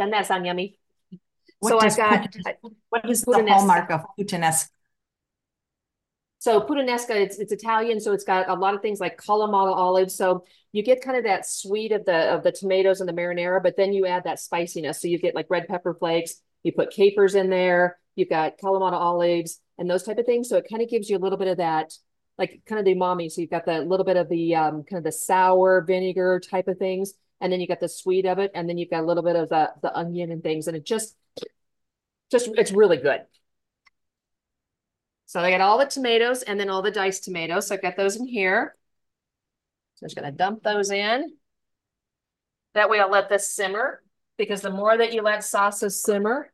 Doesn't 0.00 0.12
that 0.12 0.26
sound 0.26 0.46
yummy? 0.46 0.78
What 1.58 1.72
so 1.72 1.78
I've 1.78 1.94
got 1.94 2.34
What 2.88 3.10
is 3.10 3.20
the 3.20 3.44
hallmark 3.46 3.90
of 3.90 4.06
puttanesca? 4.18 4.70
So 6.38 6.62
puttanesca, 6.62 7.10
it's 7.10 7.38
it's 7.38 7.52
Italian, 7.52 8.00
so 8.00 8.12
it's 8.12 8.24
got 8.24 8.48
a 8.48 8.54
lot 8.54 8.72
of 8.72 8.80
things 8.80 8.98
like 8.98 9.20
Kalamata 9.20 9.76
olives. 9.76 10.14
So 10.14 10.46
you 10.72 10.82
get 10.82 11.02
kind 11.02 11.18
of 11.18 11.24
that 11.24 11.46
sweet 11.46 11.92
of 11.92 12.06
the 12.06 12.34
of 12.34 12.42
the 12.42 12.50
tomatoes 12.50 13.00
and 13.00 13.08
the 13.10 13.12
marinara, 13.12 13.62
but 13.62 13.76
then 13.76 13.92
you 13.92 14.06
add 14.06 14.24
that 14.24 14.40
spiciness. 14.40 15.02
So 15.02 15.06
you 15.06 15.18
get 15.18 15.34
like 15.34 15.50
red 15.50 15.68
pepper 15.68 15.92
flakes. 15.92 16.40
You 16.62 16.72
put 16.72 16.92
capers 16.92 17.34
in 17.34 17.50
there. 17.50 17.98
You've 18.16 18.30
got 18.30 18.56
Kalamata 18.56 18.94
olives 18.94 19.60
and 19.76 19.90
those 19.90 20.04
type 20.04 20.16
of 20.16 20.24
things. 20.24 20.48
So 20.48 20.56
it 20.56 20.66
kind 20.66 20.80
of 20.80 20.88
gives 20.88 21.10
you 21.10 21.18
a 21.18 21.20
little 21.20 21.38
bit 21.38 21.48
of 21.48 21.58
that, 21.58 21.92
like 22.38 22.62
kind 22.64 22.78
of 22.78 22.86
the 22.86 22.94
umami. 22.94 23.30
So 23.30 23.42
you've 23.42 23.50
got 23.50 23.66
the 23.66 23.82
little 23.82 24.06
bit 24.06 24.16
of 24.16 24.30
the 24.30 24.54
um, 24.54 24.82
kind 24.82 24.96
of 24.96 25.04
the 25.04 25.12
sour 25.12 25.82
vinegar 25.82 26.40
type 26.40 26.68
of 26.68 26.78
things, 26.78 27.12
and 27.40 27.52
then 27.52 27.60
you 27.60 27.66
got 27.66 27.80
the 27.80 27.88
sweet 27.88 28.26
of 28.26 28.38
it, 28.38 28.50
and 28.54 28.68
then 28.68 28.78
you've 28.78 28.90
got 28.90 29.02
a 29.02 29.06
little 29.06 29.22
bit 29.22 29.36
of 29.36 29.48
the 29.48 29.72
the 29.82 29.96
onion 29.96 30.30
and 30.30 30.42
things, 30.42 30.66
and 30.66 30.76
it 30.76 30.84
just 30.84 31.16
just 32.30 32.48
it's 32.56 32.72
really 32.72 32.96
good. 32.96 33.22
So 35.26 35.40
I 35.40 35.50
got 35.50 35.60
all 35.60 35.78
the 35.78 35.86
tomatoes 35.86 36.42
and 36.42 36.58
then 36.58 36.68
all 36.70 36.82
the 36.82 36.90
diced 36.90 37.24
tomatoes. 37.24 37.68
So 37.68 37.74
I've 37.76 37.82
got 37.82 37.96
those 37.96 38.16
in 38.16 38.26
here. 38.26 38.74
So 39.94 40.04
I'm 40.04 40.08
just 40.08 40.16
gonna 40.16 40.32
dump 40.32 40.62
those 40.62 40.90
in. 40.90 41.36
That 42.74 42.90
way 42.90 43.00
I'll 43.00 43.10
let 43.10 43.28
this 43.28 43.48
simmer 43.54 44.02
because 44.36 44.60
the 44.60 44.70
more 44.70 44.96
that 44.96 45.12
you 45.12 45.22
let 45.22 45.44
sauces 45.44 46.02
simmer, 46.02 46.52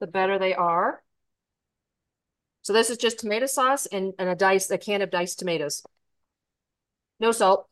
the 0.00 0.06
better 0.06 0.38
they 0.38 0.54
are. 0.54 1.02
So 2.62 2.72
this 2.72 2.90
is 2.90 2.98
just 2.98 3.20
tomato 3.20 3.46
sauce 3.46 3.86
and, 3.86 4.12
and 4.18 4.28
a 4.28 4.34
diced, 4.34 4.72
a 4.72 4.78
can 4.78 5.02
of 5.02 5.10
diced 5.10 5.38
tomatoes. 5.38 5.84
No 7.20 7.30
salt. 7.30 7.68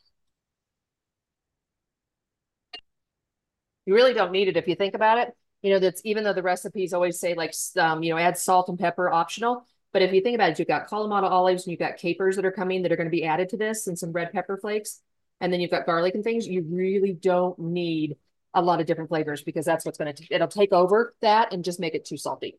You 3.86 3.94
really 3.94 4.14
don't 4.14 4.32
need 4.32 4.48
it 4.48 4.56
if 4.56 4.66
you 4.68 4.74
think 4.74 4.94
about 4.94 5.18
it. 5.18 5.34
You 5.62 5.70
know, 5.70 5.78
that's 5.78 6.02
even 6.04 6.24
though 6.24 6.32
the 6.32 6.42
recipes 6.42 6.92
always 6.92 7.18
say 7.18 7.34
like, 7.34 7.54
um, 7.78 8.02
you 8.02 8.12
know, 8.12 8.18
add 8.18 8.36
salt 8.38 8.68
and 8.68 8.78
pepper 8.78 9.10
optional. 9.10 9.66
But 9.92 10.02
if 10.02 10.12
you 10.12 10.20
think 10.20 10.34
about 10.34 10.50
it, 10.50 10.58
you've 10.58 10.68
got 10.68 10.88
Kalamata 10.88 11.30
olives 11.30 11.64
and 11.64 11.70
you've 11.70 11.80
got 11.80 11.96
capers 11.96 12.36
that 12.36 12.44
are 12.44 12.50
coming 12.52 12.82
that 12.82 12.92
are 12.92 12.96
going 12.96 13.06
to 13.06 13.10
be 13.10 13.24
added 13.24 13.48
to 13.50 13.56
this 13.56 13.86
and 13.86 13.98
some 13.98 14.12
red 14.12 14.32
pepper 14.32 14.56
flakes. 14.56 15.00
And 15.40 15.52
then 15.52 15.60
you've 15.60 15.70
got 15.70 15.86
garlic 15.86 16.14
and 16.14 16.24
things. 16.24 16.46
You 16.46 16.62
really 16.68 17.12
don't 17.12 17.58
need 17.58 18.16
a 18.52 18.62
lot 18.62 18.80
of 18.80 18.86
different 18.86 19.08
flavors 19.08 19.42
because 19.42 19.64
that's 19.64 19.84
what's 19.84 19.98
going 19.98 20.14
to, 20.14 20.26
it'll 20.30 20.48
take 20.48 20.72
over 20.72 21.14
that 21.20 21.52
and 21.52 21.64
just 21.64 21.80
make 21.80 21.94
it 21.94 22.04
too 22.04 22.16
salty. 22.16 22.56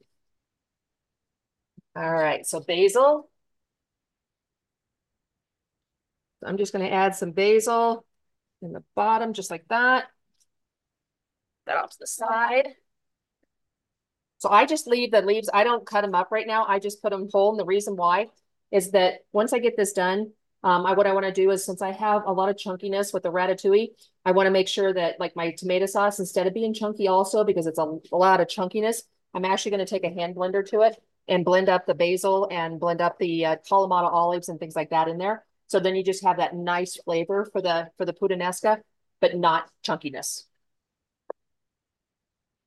All 1.96 2.12
right. 2.13 2.46
So 2.46 2.60
basil. 2.60 3.29
I'm 6.46 6.58
just 6.58 6.74
going 6.74 6.86
to 6.86 6.91
add 6.94 7.15
some 7.15 7.32
basil 7.32 8.05
in 8.62 8.74
the 8.74 8.84
bottom, 8.96 9.34
just 9.34 9.51
like 9.51 9.67
that. 9.70 10.05
That 11.65 11.77
off 11.77 11.91
to 11.91 11.98
the 12.00 12.07
side. 12.07 12.67
So 14.38 14.50
I 14.50 14.65
just 14.65 14.88
leave 14.88 15.12
the 15.12 15.22
leaves. 15.22 15.50
I 15.53 15.63
don't 15.63 15.86
cut 15.86 16.01
them 16.01 16.13
up 16.13 16.31
right 16.31 16.45
now. 16.45 16.65
I 16.67 16.79
just 16.79 17.01
put 17.01 17.12
them 17.12 17.29
whole. 17.31 17.51
And 17.51 17.60
the 17.60 17.65
reason 17.65 17.95
why 17.95 18.27
is 18.72 18.91
that 18.91 19.22
once 19.31 19.53
I 19.53 19.60
get 19.60 19.77
this 19.77 19.93
done, 19.93 20.31
um, 20.63 20.86
I, 20.86 20.93
what 20.93 21.07
I 21.07 21.13
want 21.13 21.25
to 21.25 21.31
do 21.31 21.51
is 21.51 21.63
since 21.63 21.81
I 21.81 21.91
have 21.91 22.24
a 22.25 22.34
lot 22.34 22.50
of 22.50 22.55
chunkiness 22.55 23.13
with 23.13 23.24
the 23.24 23.31
ratatouille, 23.31 23.89
I 24.25 24.31
want 24.31 24.48
to 24.48 24.51
make 24.51 24.67
sure 24.67 24.93
that 24.93 25.19
like 25.19 25.36
my 25.36 25.51
tomato 25.51 25.86
sauce, 25.86 26.19
instead 26.19 26.48
of 26.48 26.53
being 26.53 26.74
chunky 26.74 27.07
also, 27.07 27.43
because 27.43 27.67
it's 27.67 27.79
a, 27.79 27.98
a 28.12 28.17
lot 28.17 28.41
of 28.41 28.48
chunkiness, 28.48 29.03
I'm 29.34 29.45
actually 29.45 29.72
going 29.72 29.86
to 29.86 29.89
take 29.89 30.03
a 30.03 30.13
hand 30.13 30.36
blender 30.36 30.65
to 30.69 30.81
it 30.81 31.01
and 31.27 31.45
blend 31.45 31.69
up 31.69 31.86
the 31.86 31.93
basil 31.93 32.48
and 32.51 32.79
blend 32.79 33.01
up 33.01 33.17
the 33.19 33.45
uh, 33.45 33.55
Kalamata 33.69 34.12
olives 34.12 34.50
and 34.50 34.60
things 34.60 34.75
like 34.75 34.89
that 34.89 35.07
in 35.07 35.17
there. 35.17 35.45
So 35.67 35.79
then 35.79 35.95
you 35.95 36.03
just 36.03 36.24
have 36.24 36.38
that 36.38 36.55
nice 36.55 36.98
flavor 36.98 37.45
for 37.51 37.62
the, 37.62 37.89
for 37.98 38.05
the 38.05 38.13
puttanesca, 38.13 38.81
but 39.22 39.36
not 39.36 39.69
chunkiness. 39.86 40.43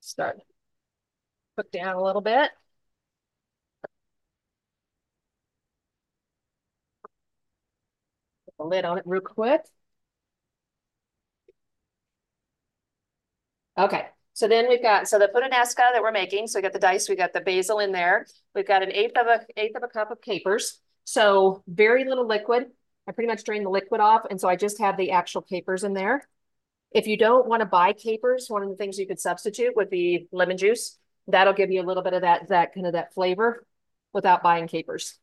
Start 0.09 0.41
cook 1.59 1.71
down 1.71 1.97
a 1.97 2.03
little 2.03 2.23
bit. 2.23 2.51
Put 8.47 8.55
the 8.59 8.65
lid 8.65 8.85
on 8.87 8.97
it 8.97 9.05
real 9.07 9.21
quick. 9.21 9.61
Okay, 13.77 14.07
so 14.33 14.49
then 14.49 14.69
we've 14.69 14.83
got, 14.83 15.09
so 15.09 15.19
the 15.19 15.29
puttanesca 15.29 15.93
that 15.93 16.01
we're 16.01 16.11
making, 16.11 16.47
so 16.47 16.59
we 16.59 16.63
got 16.63 16.73
the 16.73 16.79
dice, 16.79 17.09
we 17.09 17.15
got 17.15 17.35
the 17.35 17.43
basil 17.43 17.79
in 17.79 17.93
there. 17.93 18.27
We've 18.55 18.67
got 18.67 18.83
an 18.83 18.93
eighth 18.93 19.17
of 19.19 19.27
a 19.27 19.41
eighth 19.59 19.77
of 19.77 19.83
a 19.83 19.89
cup 19.89 20.11
of 20.11 20.23
capers. 20.23 20.81
So 21.05 21.63
very 21.69 22.07
little 22.07 22.27
liquid. 22.27 22.67
I 23.07 23.13
pretty 23.13 23.29
much 23.29 23.45
drained 23.45 23.67
the 23.67 23.71
liquid 23.71 24.01
off. 24.01 24.23
And 24.31 24.41
so 24.41 24.49
I 24.49 24.57
just 24.57 24.79
have 24.81 24.97
the 24.97 25.11
actual 25.11 25.43
capers 25.43 25.85
in 25.85 25.93
there. 25.93 26.27
If 26.91 27.07
you 27.07 27.17
don't 27.17 27.47
want 27.47 27.61
to 27.61 27.67
buy 27.67 27.93
capers, 27.93 28.47
one 28.49 28.63
of 28.63 28.71
the 28.71 28.77
things 28.77 28.99
you 28.99 29.07
could 29.07 29.21
substitute 29.21 29.77
would 29.77 29.91
be 29.91 30.27
lemon 30.33 30.57
juice. 30.57 30.99
That'll 31.27 31.53
give 31.53 31.71
you 31.71 31.83
a 31.83 31.87
little 31.87 32.03
bit 32.03 32.15
of 32.15 32.23
that, 32.23 32.49
that 32.49 32.73
kind 32.73 32.87
of 32.87 32.95
that 32.95 33.13
flavor 33.13 33.67
without 34.13 34.43
buying 34.43 34.67
capers. 34.67 35.19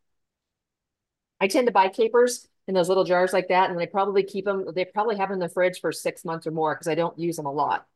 I 1.42 1.48
tend 1.48 1.68
to 1.68 1.74
buy 1.74 1.90
capers 1.90 2.48
in 2.68 2.76
those 2.76 2.88
little 2.88 3.04
jars 3.04 3.34
like 3.34 3.48
that, 3.50 3.70
and 3.70 3.80
they 3.80 3.88
probably 3.88 4.24
keep 4.24 4.46
them, 4.46 4.66
they 4.74 4.86
probably 4.86 5.18
have 5.18 5.30
them 5.30 5.36
in 5.36 5.40
the 5.40 5.50
fridge 5.50 5.80
for 5.82 5.92
six 5.92 6.24
months 6.24 6.46
or 6.46 6.52
more 6.52 6.76
because 6.76 6.88
I 6.88 6.96
don't 6.96 7.18
use 7.18 7.36
them 7.36 7.46
a 7.46 7.52
lot. 7.52 7.88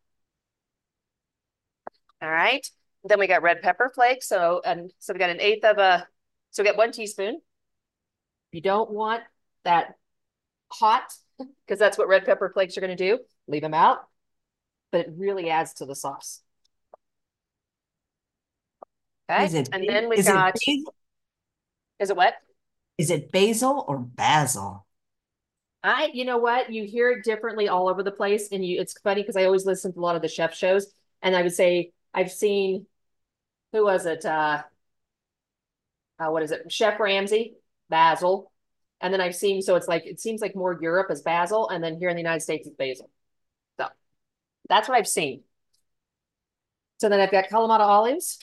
All 2.21 2.29
right. 2.29 2.67
Then 3.03 3.19
we 3.19 3.27
got 3.27 3.43
red 3.43 3.61
pepper 3.61 3.91
flakes. 3.93 4.27
So, 4.27 4.61
and 4.65 4.91
so 4.99 5.13
we 5.13 5.19
got 5.19 5.29
an 5.29 5.39
eighth 5.39 5.63
of 5.63 5.77
a, 5.77 6.07
so 6.51 6.63
we 6.63 6.67
got 6.69 6.77
one 6.77 6.91
teaspoon. 6.91 7.39
You 8.51 8.61
don't 8.61 8.91
want 8.91 9.23
that 9.63 9.95
hot, 10.71 11.13
because 11.37 11.79
that's 11.79 11.97
what 11.97 12.07
red 12.07 12.25
pepper 12.25 12.49
flakes 12.49 12.77
are 12.77 12.81
going 12.81 12.95
to 12.95 13.15
do, 13.15 13.19
leave 13.49 13.61
them 13.61 13.73
out. 13.73 13.99
But 14.91 15.01
it 15.01 15.13
really 15.15 15.49
adds 15.49 15.73
to 15.75 15.85
the 15.85 15.95
sauce. 15.95 16.41
Okay. 19.29 19.45
Is 19.45 19.53
it 19.53 19.69
and 19.71 19.87
then 19.87 20.09
we 20.09 20.17
is 20.17 20.25
got, 20.25 20.55
basil- 20.65 20.95
is 21.99 22.09
it 22.09 22.17
what? 22.17 22.33
Is 22.97 23.11
it 23.11 23.31
basil 23.31 23.85
or 23.87 23.99
basil? 23.99 24.85
I, 25.83 26.09
you 26.13 26.25
know 26.25 26.37
what, 26.37 26.73
you 26.73 26.83
hear 26.83 27.11
it 27.11 27.23
differently 27.23 27.69
all 27.69 27.87
over 27.87 28.03
the 28.03 28.11
place, 28.11 28.49
and 28.51 28.65
you, 28.65 28.81
it's 28.81 28.99
funny 28.99 29.21
because 29.21 29.37
I 29.37 29.45
always 29.45 29.65
listen 29.65 29.93
to 29.93 29.99
a 29.99 30.01
lot 30.01 30.17
of 30.17 30.21
the 30.21 30.27
chef 30.27 30.53
shows, 30.53 30.87
and 31.21 31.35
I 31.35 31.41
would 31.41 31.53
say 31.53 31.91
I've 32.13 32.31
seen, 32.31 32.85
who 33.71 33.85
was 33.85 34.05
it? 34.05 34.25
Uh, 34.25 34.63
uh, 36.19 36.29
what 36.29 36.43
is 36.43 36.51
it? 36.51 36.69
Chef 36.69 36.99
Ramsay, 36.99 37.53
basil, 37.89 38.51
and 38.99 39.13
then 39.13 39.21
I've 39.21 39.35
seen, 39.35 39.61
so 39.61 39.75
it's 39.75 39.87
like 39.87 40.05
it 40.05 40.19
seems 40.19 40.41
like 40.41 40.55
more 40.55 40.77
Europe 40.81 41.11
is 41.11 41.21
basil, 41.21 41.69
and 41.69 41.81
then 41.81 41.97
here 41.97 42.09
in 42.09 42.15
the 42.15 42.21
United 42.21 42.41
States 42.41 42.67
it's 42.67 42.75
basil. 42.75 43.09
That's 44.69 44.87
what 44.87 44.97
I've 44.97 45.07
seen. 45.07 45.43
So 46.99 47.09
then 47.09 47.19
I've 47.19 47.31
got 47.31 47.49
Kalamata 47.49 47.79
olives. 47.81 48.39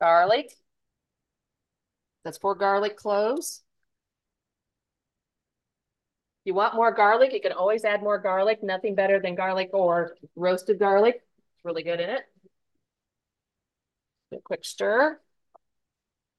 Garlic. 0.00 0.52
That's 2.24 2.38
four 2.38 2.54
garlic 2.54 2.96
cloves. 2.96 3.62
If 6.42 6.46
you 6.46 6.54
want 6.54 6.74
more 6.74 6.90
garlic, 6.92 7.32
you 7.32 7.40
can 7.40 7.52
always 7.52 7.84
add 7.84 8.02
more 8.02 8.18
garlic. 8.18 8.62
Nothing 8.62 8.94
better 8.96 9.20
than 9.20 9.34
garlic 9.36 9.70
or 9.72 10.16
roasted 10.34 10.78
garlic. 10.78 11.16
It's 11.16 11.64
really 11.64 11.84
good 11.84 12.00
in 12.00 12.10
it. 12.10 12.22
A 14.32 14.40
quick 14.40 14.64
stir. 14.64 15.20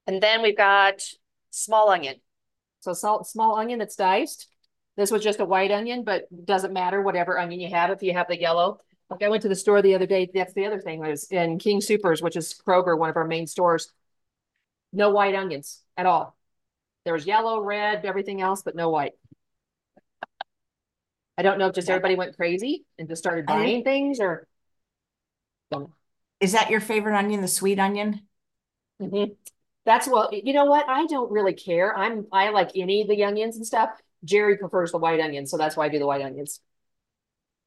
And 0.07 0.21
then 0.21 0.41
we've 0.41 0.57
got 0.57 1.01
small 1.51 1.89
onion. 1.89 2.19
So 2.83 2.91
salt, 2.91 3.27
small 3.27 3.55
onion 3.55 3.79
that's 3.79 3.95
diced. 3.95 4.49
This 4.97 5.09
was 5.09 5.23
just 5.23 5.39
a 5.39 5.45
white 5.45 5.71
onion, 5.71 6.03
but 6.03 6.27
doesn't 6.45 6.73
matter 6.73 7.01
whatever 7.01 7.39
onion 7.39 7.61
you 7.61 7.69
have. 7.69 7.89
If 7.91 8.03
you 8.03 8.11
have 8.13 8.27
the 8.27 8.39
yellow, 8.39 8.79
like 9.09 9.23
I 9.23 9.29
went 9.29 9.41
to 9.43 9.49
the 9.49 9.55
store 9.55 9.81
the 9.81 9.95
other 9.95 10.05
day. 10.05 10.29
That's 10.31 10.53
the 10.53 10.65
other 10.65 10.81
thing 10.81 10.99
was 10.99 11.23
in 11.31 11.59
King 11.59 11.79
Supers, 11.79 12.21
which 12.21 12.35
is 12.35 12.53
Kroger, 12.53 12.97
one 12.97 13.09
of 13.09 13.15
our 13.15 13.25
main 13.25 13.47
stores. 13.47 13.91
No 14.91 15.11
white 15.11 15.33
onions 15.33 15.81
at 15.95 16.05
all. 16.05 16.35
There 17.05 17.13
was 17.13 17.25
yellow, 17.25 17.61
red, 17.61 18.05
everything 18.05 18.41
else, 18.41 18.61
but 18.61 18.75
no 18.75 18.89
white. 18.89 19.13
I 21.37 21.41
don't 21.41 21.57
know 21.57 21.67
if 21.67 21.75
just 21.75 21.89
everybody 21.89 22.15
went 22.15 22.35
crazy 22.35 22.85
and 22.99 23.07
just 23.07 23.23
started 23.23 23.45
buying 23.45 23.83
things 23.83 24.19
or. 24.19 24.45
Is 26.39 26.51
that 26.51 26.69
your 26.69 26.81
favorite 26.81 27.17
onion, 27.17 27.41
the 27.41 27.47
sweet 27.47 27.79
onion? 27.79 28.27
Mhm. 29.01 29.35
That's 29.85 30.07
well, 30.07 30.29
you 30.31 30.53
know 30.53 30.65
what? 30.65 30.87
I 30.87 31.05
don't 31.07 31.31
really 31.31 31.53
care. 31.53 31.95
I'm 31.95 32.27
I 32.31 32.49
like 32.51 32.71
any 32.75 33.01
of 33.01 33.07
the 33.07 33.17
young 33.17 33.31
onions 33.33 33.57
and 33.57 33.65
stuff, 33.65 33.89
Jerry 34.23 34.57
prefers 34.57 34.91
the 34.91 34.97
white 34.97 35.19
onions, 35.19 35.51
so 35.51 35.57
that's 35.57 35.75
why 35.75 35.85
I 35.85 35.89
do 35.89 35.99
the 35.99 36.07
white 36.07 36.21
onions. 36.21 36.61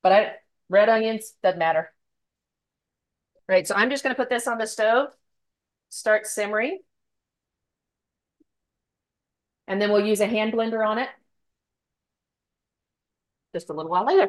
But 0.02 0.12
I 0.12 0.36
red 0.70 0.88
onions 0.88 1.34
doesn't 1.42 1.58
matter. 1.58 1.92
Right, 3.48 3.66
so 3.66 3.74
I'm 3.74 3.90
just 3.90 4.02
going 4.02 4.14
to 4.14 4.20
put 4.20 4.28
this 4.28 4.46
on 4.48 4.58
the 4.58 4.66
stove, 4.66 5.10
start 5.90 6.26
simmering. 6.26 6.80
And 9.68 9.80
then 9.80 9.90
we'll 9.92 10.04
use 10.04 10.20
a 10.20 10.26
hand 10.26 10.52
blender 10.52 10.84
on 10.86 10.98
it 10.98 11.08
just 13.54 13.70
a 13.70 13.72
little 13.72 13.90
while 13.90 14.04
later. 14.06 14.22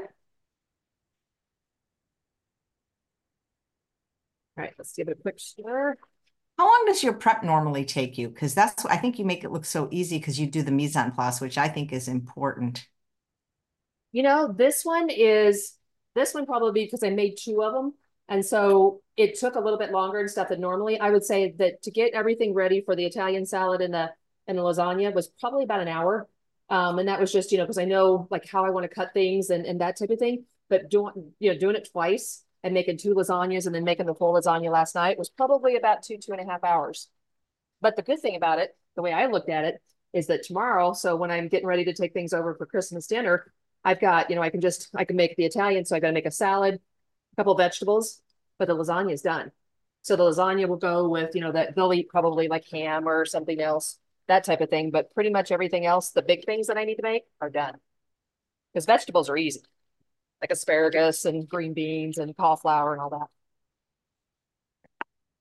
All 4.58 4.63
right, 4.63 4.74
let's 4.77 4.94
give 4.94 5.08
it 5.08 5.17
a 5.17 5.22
quick 5.22 5.39
stir. 5.39 5.96
How 6.57 6.65
long 6.65 6.85
does 6.87 7.03
your 7.03 7.13
prep 7.13 7.43
normally 7.43 7.85
take 7.85 8.17
you? 8.17 8.29
Because 8.29 8.55
that's, 8.55 8.83
I 8.85 8.97
think 8.97 9.19
you 9.19 9.25
make 9.25 9.43
it 9.43 9.51
look 9.51 9.65
so 9.65 9.87
easy 9.91 10.17
because 10.17 10.39
you 10.39 10.47
do 10.47 10.63
the 10.63 10.71
mise 10.71 10.95
en 10.95 11.11
place, 11.11 11.39
which 11.39 11.57
I 11.57 11.67
think 11.67 11.93
is 11.93 12.07
important. 12.07 12.87
You 14.11 14.23
know, 14.23 14.51
this 14.51 14.83
one 14.83 15.09
is, 15.11 15.75
this 16.15 16.33
one 16.33 16.47
probably 16.47 16.85
because 16.85 17.03
I 17.03 17.11
made 17.11 17.37
two 17.37 17.61
of 17.61 17.73
them. 17.73 17.93
And 18.27 18.43
so 18.43 19.01
it 19.15 19.39
took 19.39 19.55
a 19.55 19.59
little 19.59 19.77
bit 19.77 19.91
longer 19.91 20.19
and 20.19 20.29
stuff 20.29 20.49
than 20.49 20.59
normally. 20.59 20.99
I 20.99 21.11
would 21.11 21.23
say 21.23 21.53
that 21.59 21.83
to 21.83 21.91
get 21.91 22.13
everything 22.13 22.53
ready 22.53 22.81
for 22.81 22.95
the 22.95 23.05
Italian 23.05 23.45
salad 23.45 23.81
and 23.81 23.93
the 23.93 24.11
and 24.47 24.57
the 24.57 24.61
lasagna 24.61 25.13
was 25.13 25.27
probably 25.39 25.63
about 25.63 25.81
an 25.81 25.87
hour. 25.89 26.27
Um, 26.69 26.99
and 26.99 27.07
that 27.07 27.19
was 27.19 27.31
just, 27.31 27.51
you 27.51 27.57
know, 27.57 27.65
because 27.65 27.77
I 27.77 27.85
know 27.85 28.27
like 28.31 28.47
how 28.49 28.65
I 28.65 28.69
want 28.69 28.85
to 28.85 28.93
cut 28.93 29.13
things 29.13 29.49
and, 29.49 29.65
and 29.65 29.81
that 29.81 29.97
type 29.97 30.09
of 30.09 30.19
thing. 30.19 30.45
But 30.69 30.89
doing, 30.89 31.33
you 31.39 31.51
know, 31.51 31.59
doing 31.59 31.75
it 31.75 31.89
twice 31.91 32.43
and 32.63 32.73
making 32.73 32.97
two 32.97 33.13
lasagnas 33.13 33.65
and 33.65 33.75
then 33.75 33.83
making 33.83 34.05
the 34.05 34.15
full 34.15 34.33
lasagna 34.33 34.71
last 34.71 34.95
night 34.95 35.17
was 35.17 35.29
probably 35.29 35.75
about 35.75 36.03
two, 36.03 36.17
two 36.17 36.31
and 36.31 36.41
a 36.41 36.51
half 36.51 36.63
hours. 36.63 37.07
But 37.81 37.95
the 37.95 38.01
good 38.01 38.19
thing 38.19 38.35
about 38.35 38.59
it, 38.59 38.75
the 38.95 39.01
way 39.01 39.13
I 39.13 39.27
looked 39.27 39.49
at 39.49 39.65
it, 39.65 39.81
is 40.13 40.27
that 40.27 40.43
tomorrow, 40.43 40.93
so 40.93 41.15
when 41.15 41.31
I'm 41.31 41.47
getting 41.47 41.67
ready 41.67 41.85
to 41.85 41.93
take 41.93 42.13
things 42.13 42.33
over 42.33 42.55
for 42.55 42.65
Christmas 42.65 43.07
dinner, 43.07 43.51
I've 43.83 43.99
got, 43.99 44.29
you 44.29 44.35
know, 44.35 44.41
I 44.41 44.49
can 44.49 44.61
just, 44.61 44.89
I 44.95 45.05
can 45.05 45.15
make 45.15 45.35
the 45.35 45.45
Italian. 45.45 45.85
So 45.85 45.95
I 45.95 45.99
got 45.99 46.07
to 46.07 46.13
make 46.13 46.25
a 46.25 46.31
salad, 46.31 46.75
a 46.75 47.35
couple 47.35 47.55
vegetables, 47.55 48.21
but 48.57 48.67
the 48.67 48.75
lasagna 48.75 49.13
is 49.13 49.21
done. 49.21 49.51
So 50.01 50.15
the 50.15 50.23
lasagna 50.23 50.67
will 50.67 50.77
go 50.77 51.07
with, 51.09 51.35
you 51.35 51.41
know, 51.41 51.51
that 51.51 51.75
they'll 51.75 51.93
eat 51.93 52.09
probably 52.09 52.47
like 52.47 52.65
ham 52.69 53.07
or 53.07 53.25
something 53.25 53.61
else, 53.61 53.99
that 54.27 54.43
type 54.43 54.61
of 54.61 54.69
thing. 54.69 54.89
But 54.89 55.13
pretty 55.13 55.29
much 55.29 55.51
everything 55.51 55.85
else, 55.85 56.11
the 56.11 56.21
big 56.21 56.45
things 56.45 56.67
that 56.67 56.77
I 56.77 56.85
need 56.85 56.95
to 56.95 57.03
make 57.03 57.23
are 57.39 57.49
done. 57.49 57.75
Because 58.73 58.85
vegetables 58.85 59.29
are 59.29 59.37
easy 59.37 59.61
like 60.41 60.51
asparagus 60.51 61.25
and 61.25 61.48
green 61.48 61.74
beans 61.74 62.17
and 62.17 62.36
cauliflower 62.38 62.94
and 62.94 63.01
all 63.01 63.10
that. 63.10 63.27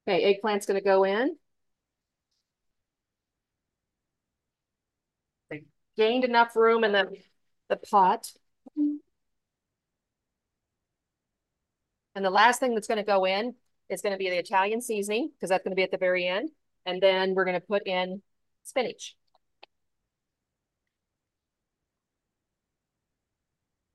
Okay, 0.09 0.35
eggplant's 0.35 0.67
going 0.67 0.79
to 0.79 0.85
go 0.85 1.05
in. 1.05 1.37
They 5.50 5.65
gained 5.97 6.25
enough 6.25 6.55
room 6.55 6.85
in 6.85 6.93
the, 6.93 7.11
the 7.69 7.76
pot. 7.76 8.33
And 12.15 12.25
the 12.25 12.31
last 12.31 12.61
thing 12.61 12.75
that's 12.75 12.87
going 12.87 12.99
to 12.99 13.05
go 13.05 13.26
in 13.26 13.55
is 13.88 14.00
going 14.00 14.12
to 14.12 14.19
be 14.19 14.31
the 14.31 14.38
Italian 14.38 14.81
seasoning 14.81 15.31
because 15.35 15.50
that's 15.50 15.62
going 15.65 15.73
to 15.73 15.76
be 15.76 15.83
at 15.83 15.91
the 15.91 15.99
very 15.99 16.26
end. 16.26 16.50
And 16.87 17.03
then 17.03 17.35
we're 17.35 17.45
going 17.45 17.61
to 17.61 17.67
put 17.67 17.87
in 17.87 18.23
spinach. 18.62 19.17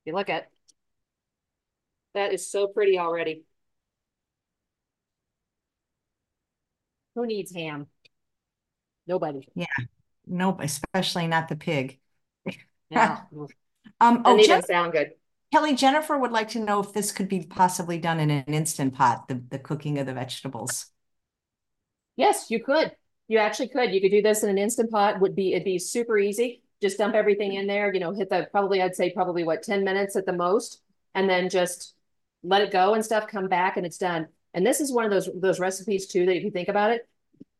You 0.05 0.13
look 0.13 0.29
at 0.29 0.50
that 2.13 2.33
is 2.33 2.49
so 2.49 2.67
pretty 2.67 2.97
already. 2.97 3.43
Who 7.15 7.25
needs 7.25 7.53
ham? 7.53 7.87
Nobody. 9.07 9.47
Yeah. 9.55 9.65
Nope, 10.25 10.61
especially 10.61 11.27
not 11.27 11.49
the 11.49 11.55
pig. 11.55 11.99
Yeah. 12.89 13.21
um, 14.01 14.21
oh, 14.25 14.41
Jen- 14.41 14.63
sound 14.63 14.93
good. 14.93 15.11
Kelley, 15.51 15.75
Jennifer 15.75 16.17
would 16.17 16.31
like 16.31 16.49
to 16.49 16.59
know 16.59 16.79
if 16.79 16.93
this 16.93 17.11
could 17.11 17.27
be 17.27 17.41
possibly 17.41 17.97
done 17.97 18.19
in 18.21 18.29
an 18.29 18.53
instant 18.53 18.93
pot, 18.93 19.27
the, 19.27 19.43
the 19.49 19.59
cooking 19.59 19.99
of 19.99 20.05
the 20.05 20.13
vegetables. 20.13 20.87
Yes, 22.15 22.49
you 22.49 22.63
could. 22.63 22.95
You 23.27 23.39
actually 23.39 23.69
could. 23.69 23.93
You 23.93 23.99
could 23.99 24.11
do 24.11 24.21
this 24.21 24.43
in 24.43 24.49
an 24.49 24.57
instant 24.57 24.91
pot. 24.91 25.19
Would 25.19 25.35
be 25.35 25.53
it'd 25.53 25.65
be 25.65 25.79
super 25.79 26.17
easy. 26.17 26.61
Just 26.81 26.97
dump 26.97 27.15
everything 27.15 27.53
in 27.53 27.67
there. 27.67 27.93
You 27.93 28.00
know, 28.00 28.13
hit 28.13 28.29
the 28.29 28.47
probably 28.51 28.81
I'd 28.81 28.95
say 28.95 29.11
probably 29.11 29.43
what 29.43 29.63
ten 29.63 29.83
minutes 29.83 30.15
at 30.15 30.25
the 30.25 30.33
most, 30.33 30.81
and 31.15 31.29
then 31.29 31.50
just 31.50 31.95
let 32.43 32.61
it 32.61 32.71
go 32.71 32.93
and 32.93 33.03
stuff, 33.03 33.27
come 33.27 33.47
back 33.47 33.77
and 33.77 33.85
it's 33.85 33.97
done. 33.97 34.27
And 34.53 34.65
this 34.65 34.81
is 34.81 34.91
one 34.91 35.05
of 35.05 35.11
those 35.11 35.29
those 35.35 35.59
recipes 35.59 36.07
too 36.07 36.25
that 36.25 36.35
if 36.35 36.43
you 36.43 36.51
think 36.51 36.67
about 36.67 36.91
it, 36.91 37.07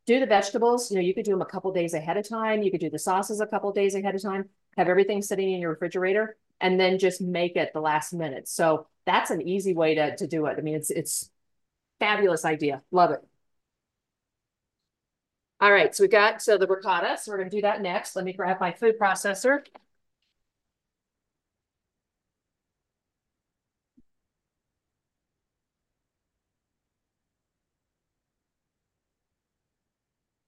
do 0.06 0.20
the 0.20 0.26
vegetables. 0.26 0.92
You 0.92 0.98
know, 0.98 1.04
you 1.04 1.14
could 1.14 1.26
do 1.26 1.32
them 1.32 1.42
a 1.42 1.46
couple 1.46 1.72
days 1.72 1.94
ahead 1.94 2.18
of 2.18 2.28
time. 2.28 2.64
You 2.64 2.72
could 2.72 2.82
do 2.82 2.90
the 2.90 3.00
sauces 3.00 3.40
a 3.40 3.48
couple 3.48 3.72
days 3.72 3.96
ahead 3.96 4.16
of 4.16 4.22
time. 4.22 4.50
Have 4.78 4.90
everything 4.90 5.22
sitting 5.22 5.52
in 5.52 5.62
your 5.62 5.72
refrigerator, 5.72 6.38
and 6.60 6.80
then 6.80 6.98
just 7.00 7.22
make 7.22 7.56
it 7.56 7.72
the 7.74 7.82
last 7.82 8.14
minute. 8.14 8.48
So 8.48 8.88
that's 9.06 9.32
an 9.32 9.42
easy 9.48 9.74
way 9.74 9.96
to 9.96 10.16
to 10.18 10.28
do 10.28 10.46
it. 10.48 10.58
I 10.58 10.62
mean, 10.62 10.76
it's 10.76 10.90
it's 10.92 11.30
fabulous 12.00 12.46
idea. 12.46 12.82
Love 12.92 13.12
it. 13.12 13.22
All 15.62 15.72
right, 15.72 15.96
so 15.96 16.04
we 16.04 16.08
got 16.08 16.42
so 16.42 16.58
the 16.58 16.68
ricotta. 16.68 17.18
So 17.22 17.32
we're 17.32 17.38
gonna 17.38 17.50
do 17.52 17.62
that 17.62 17.82
next. 17.82 18.16
Let 18.16 18.26
me 18.26 18.34
grab 18.34 18.60
my 18.60 18.72
food 18.72 18.98
processor. 19.00 19.64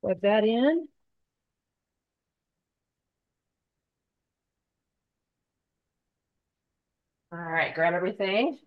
Plug 0.03 0.21
that 0.21 0.43
in. 0.45 0.87
All 7.33 7.39
right, 7.39 7.73
grab 7.75 7.93
everything. 7.93 8.59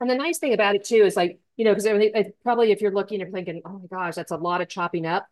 And 0.00 0.08
the 0.08 0.14
nice 0.14 0.38
thing 0.38 0.54
about 0.54 0.74
it 0.74 0.84
too 0.84 1.02
is 1.04 1.16
like, 1.16 1.38
you 1.56 1.64
know, 1.64 1.74
because 1.74 2.26
probably 2.42 2.72
if 2.72 2.80
you're 2.80 2.92
looking 2.92 3.20
and 3.20 3.32
thinking, 3.32 3.60
oh 3.64 3.78
my 3.80 3.86
gosh, 3.86 4.14
that's 4.14 4.32
a 4.32 4.36
lot 4.36 4.60
of 4.62 4.68
chopping 4.68 5.04
up, 5.06 5.26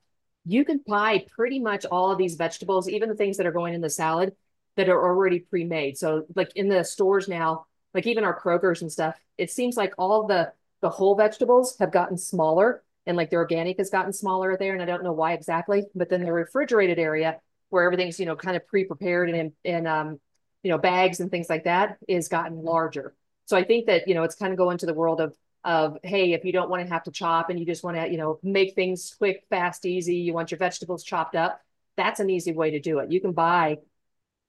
you 0.45 0.65
can 0.65 0.81
buy 0.87 1.25
pretty 1.35 1.59
much 1.59 1.87
all 1.87 2.11
of 2.11 2.19
these 2.19 2.35
vegetables, 2.37 2.89
even 2.89 3.09
the 3.09 3.15
things 3.15 3.39
that 3.39 3.47
are 3.47 3.53
going 3.53 3.75
in 3.75 3.81
the 3.81 3.91
salad 3.91 4.35
that 4.77 4.89
are 4.89 5.07
already 5.07 5.41
pre-made. 5.41 5.97
So 5.97 6.25
like 6.37 6.53
in 6.55 6.69
the 6.69 6.85
stores 6.85 7.29
now, 7.29 7.67
like 7.95 8.07
even 8.07 8.25
our 8.25 8.39
Kroger's 8.39 8.83
and 8.83 8.93
stuff, 8.93 9.17
it 9.39 9.51
seems 9.51 9.77
like 9.77 9.95
all 9.97 10.27
the 10.27 10.53
the 10.81 10.91
whole 10.91 11.15
vegetables 11.15 11.77
have 11.79 11.93
gotten 11.93 12.17
smaller 12.17 12.83
and 13.07 13.17
like 13.17 13.31
the 13.31 13.37
organic 13.37 13.79
has 13.79 13.91
gotten 13.91 14.13
smaller 14.13 14.57
there. 14.57 14.75
And 14.75 14.83
I 14.83 14.87
don't 14.87 15.03
know 15.03 15.13
why 15.13 15.33
exactly, 15.33 15.85
but 15.95 16.09
then 16.09 16.23
the 16.23 16.33
refrigerated 16.33 16.99
area 16.99 17.41
where 17.71 17.85
everything's, 17.85 18.21
you 18.21 18.27
know, 18.27 18.37
kind 18.37 18.57
of 18.57 18.67
pre-prepared 18.67 19.31
and 19.31 19.39
in, 19.39 19.53
in 19.65 19.87
um, 19.87 20.21
you 20.63 20.71
know, 20.71 20.79
bags 20.79 21.21
and 21.21 21.31
things 21.31 21.49
like 21.49 21.65
that 21.65 21.99
is 22.07 22.29
gotten 22.29 22.63
larger. 22.63 23.15
So 23.47 23.57
I 23.57 23.65
think 23.65 23.87
that, 23.87 24.07
you 24.07 24.15
know, 24.15 24.25
it's 24.25 24.35
kind 24.35 24.53
of 24.53 24.59
going 24.59 24.79
to 24.79 24.87
the 24.87 24.95
world 24.95 25.21
of, 25.21 25.35
of, 25.65 25.99
hey, 26.03 26.33
if 26.33 26.45
you 26.45 26.53
don't 26.53 26.71
want 26.71 26.87
to 26.87 26.93
have 26.93 27.03
to 27.05 27.11
chop 27.11 27.51
and 27.51 27.59
you 27.59 27.67
just 27.67 27.83
want 27.83 27.97
to, 27.97 28.09
you 28.11 28.17
know, 28.17 28.39
make 28.43 28.75
things 28.75 29.15
quick, 29.17 29.45
fast, 29.51 29.87
easy, 29.87 30.17
you 30.17 30.33
want 30.33 30.51
your 30.51 30.59
vegetables 30.59 31.03
chopped 31.03 31.35
up, 31.35 31.61
that's 31.97 32.21
an 32.21 32.31
easy 32.31 32.53
way 32.53 32.71
to 32.71 32.81
do 32.81 32.99
it. 32.99 33.11
You 33.11 33.21
can 33.21 33.33
buy 33.33 33.79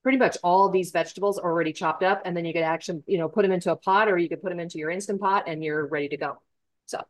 pretty 0.03 0.17
much 0.17 0.37
all 0.43 0.65
of 0.65 0.73
these 0.73 0.91
vegetables 0.91 1.37
are 1.37 1.51
already 1.51 1.73
chopped 1.73 2.03
up 2.03 2.21
and 2.25 2.35
then 2.35 2.45
you 2.45 2.53
could 2.53 2.63
actually 2.63 3.03
you 3.05 3.17
know 3.17 3.27
put 3.29 3.43
them 3.43 3.51
into 3.51 3.71
a 3.71 3.75
pot 3.75 4.07
or 4.07 4.17
you 4.17 4.29
could 4.29 4.41
put 4.41 4.49
them 4.49 4.59
into 4.59 4.77
your 4.77 4.89
instant 4.89 5.19
pot 5.19 5.43
and 5.47 5.63
you're 5.63 5.85
ready 5.87 6.09
to 6.09 6.17
go. 6.17 6.41
So 6.85 7.03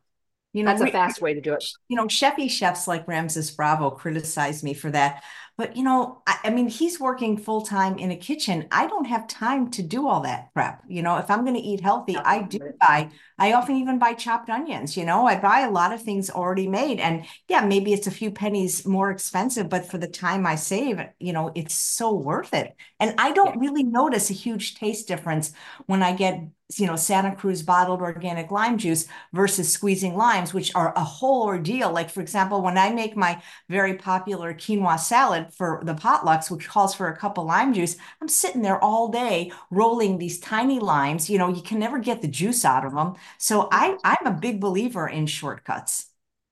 you 0.52 0.64
know 0.64 0.70
that's 0.70 0.82
a 0.82 0.92
fast 0.92 1.20
way 1.20 1.34
to 1.34 1.40
do 1.40 1.54
it. 1.54 1.64
you 1.88 1.96
know 1.96 2.06
chefy 2.06 2.50
chefs 2.50 2.88
like 2.88 3.06
ramses 3.06 3.50
bravo 3.50 3.90
criticize 3.90 4.64
me 4.64 4.74
for 4.74 4.90
that 4.90 5.22
but 5.60 5.76
you 5.76 5.82
know 5.82 6.22
I, 6.26 6.38
I 6.44 6.50
mean 6.50 6.68
he's 6.68 6.98
working 6.98 7.36
full-time 7.36 7.98
in 7.98 8.10
a 8.10 8.16
kitchen. 8.16 8.66
I 8.72 8.86
don't 8.86 9.04
have 9.04 9.28
time 9.28 9.70
to 9.72 9.82
do 9.82 10.08
all 10.08 10.22
that 10.22 10.54
prep. 10.54 10.82
You 10.88 11.02
know 11.02 11.18
if 11.18 11.30
i'm 11.30 11.44
going 11.44 11.54
to 11.54 11.60
eat 11.60 11.82
healthy 11.82 12.16
i 12.16 12.40
do 12.40 12.60
buy 12.80 13.10
i 13.38 13.52
often 13.52 13.76
even 13.76 13.98
buy 13.98 14.14
chopped 14.14 14.48
onions 14.48 14.96
you 14.96 15.04
know? 15.04 15.26
I 15.26 15.38
buy 15.38 15.60
a 15.60 15.70
lot 15.70 15.92
of 15.92 16.02
things 16.02 16.30
already 16.30 16.66
made. 16.66 16.98
And 16.98 17.26
yeah 17.46 17.60
maybe 17.60 17.92
it's 17.92 18.06
a 18.06 18.10
few 18.10 18.30
pennies 18.30 18.86
more 18.86 19.10
expensive 19.10 19.68
but 19.68 19.84
for 19.84 19.98
the 19.98 20.08
time 20.08 20.46
i 20.46 20.54
save 20.54 20.98
you 21.18 21.34
know 21.34 21.52
it's 21.54 21.74
so 21.74 22.14
worth 22.14 22.54
it. 22.54 22.74
And 22.98 23.14
i 23.18 23.30
don't 23.32 23.60
really 23.60 23.82
notice 23.82 24.30
a 24.30 24.32
huge 24.46 24.76
taste 24.76 25.08
difference 25.08 25.52
when 25.84 26.02
i 26.02 26.14
get 26.14 26.40
you 26.78 26.86
know, 26.86 26.96
Santa 26.96 27.34
Cruz 27.34 27.62
bottled 27.62 28.00
organic 28.00 28.50
lime 28.50 28.78
juice 28.78 29.06
versus 29.32 29.72
squeezing 29.72 30.16
limes, 30.16 30.54
which 30.54 30.74
are 30.74 30.92
a 30.96 31.02
whole 31.02 31.42
ordeal. 31.44 31.90
Like, 31.92 32.10
for 32.10 32.20
example, 32.20 32.62
when 32.62 32.78
I 32.78 32.90
make 32.90 33.16
my 33.16 33.42
very 33.68 33.94
popular 33.94 34.54
quinoa 34.54 34.98
salad 34.98 35.49
for 35.52 35.80
the 35.84 35.94
potlucks, 35.94 36.50
which 36.50 36.68
calls 36.68 36.94
for 36.94 37.08
a 37.08 37.16
cup 37.16 37.38
of 37.38 37.46
lime 37.46 37.74
juice, 37.74 37.96
I'm 38.20 38.28
sitting 38.28 38.62
there 38.62 38.82
all 38.82 39.08
day 39.08 39.52
rolling 39.70 40.18
these 40.18 40.38
tiny 40.40 40.78
limes. 40.80 41.28
You 41.30 41.38
know, 41.38 41.48
you 41.48 41.62
can 41.62 41.78
never 41.78 41.98
get 41.98 42.22
the 42.22 42.28
juice 42.28 42.64
out 42.64 42.84
of 42.84 42.94
them. 42.94 43.14
So 43.38 43.68
I, 43.72 43.96
I'm 44.04 44.26
a 44.26 44.38
big 44.38 44.60
believer 44.60 45.08
in 45.08 45.26
shortcuts. 45.26 46.06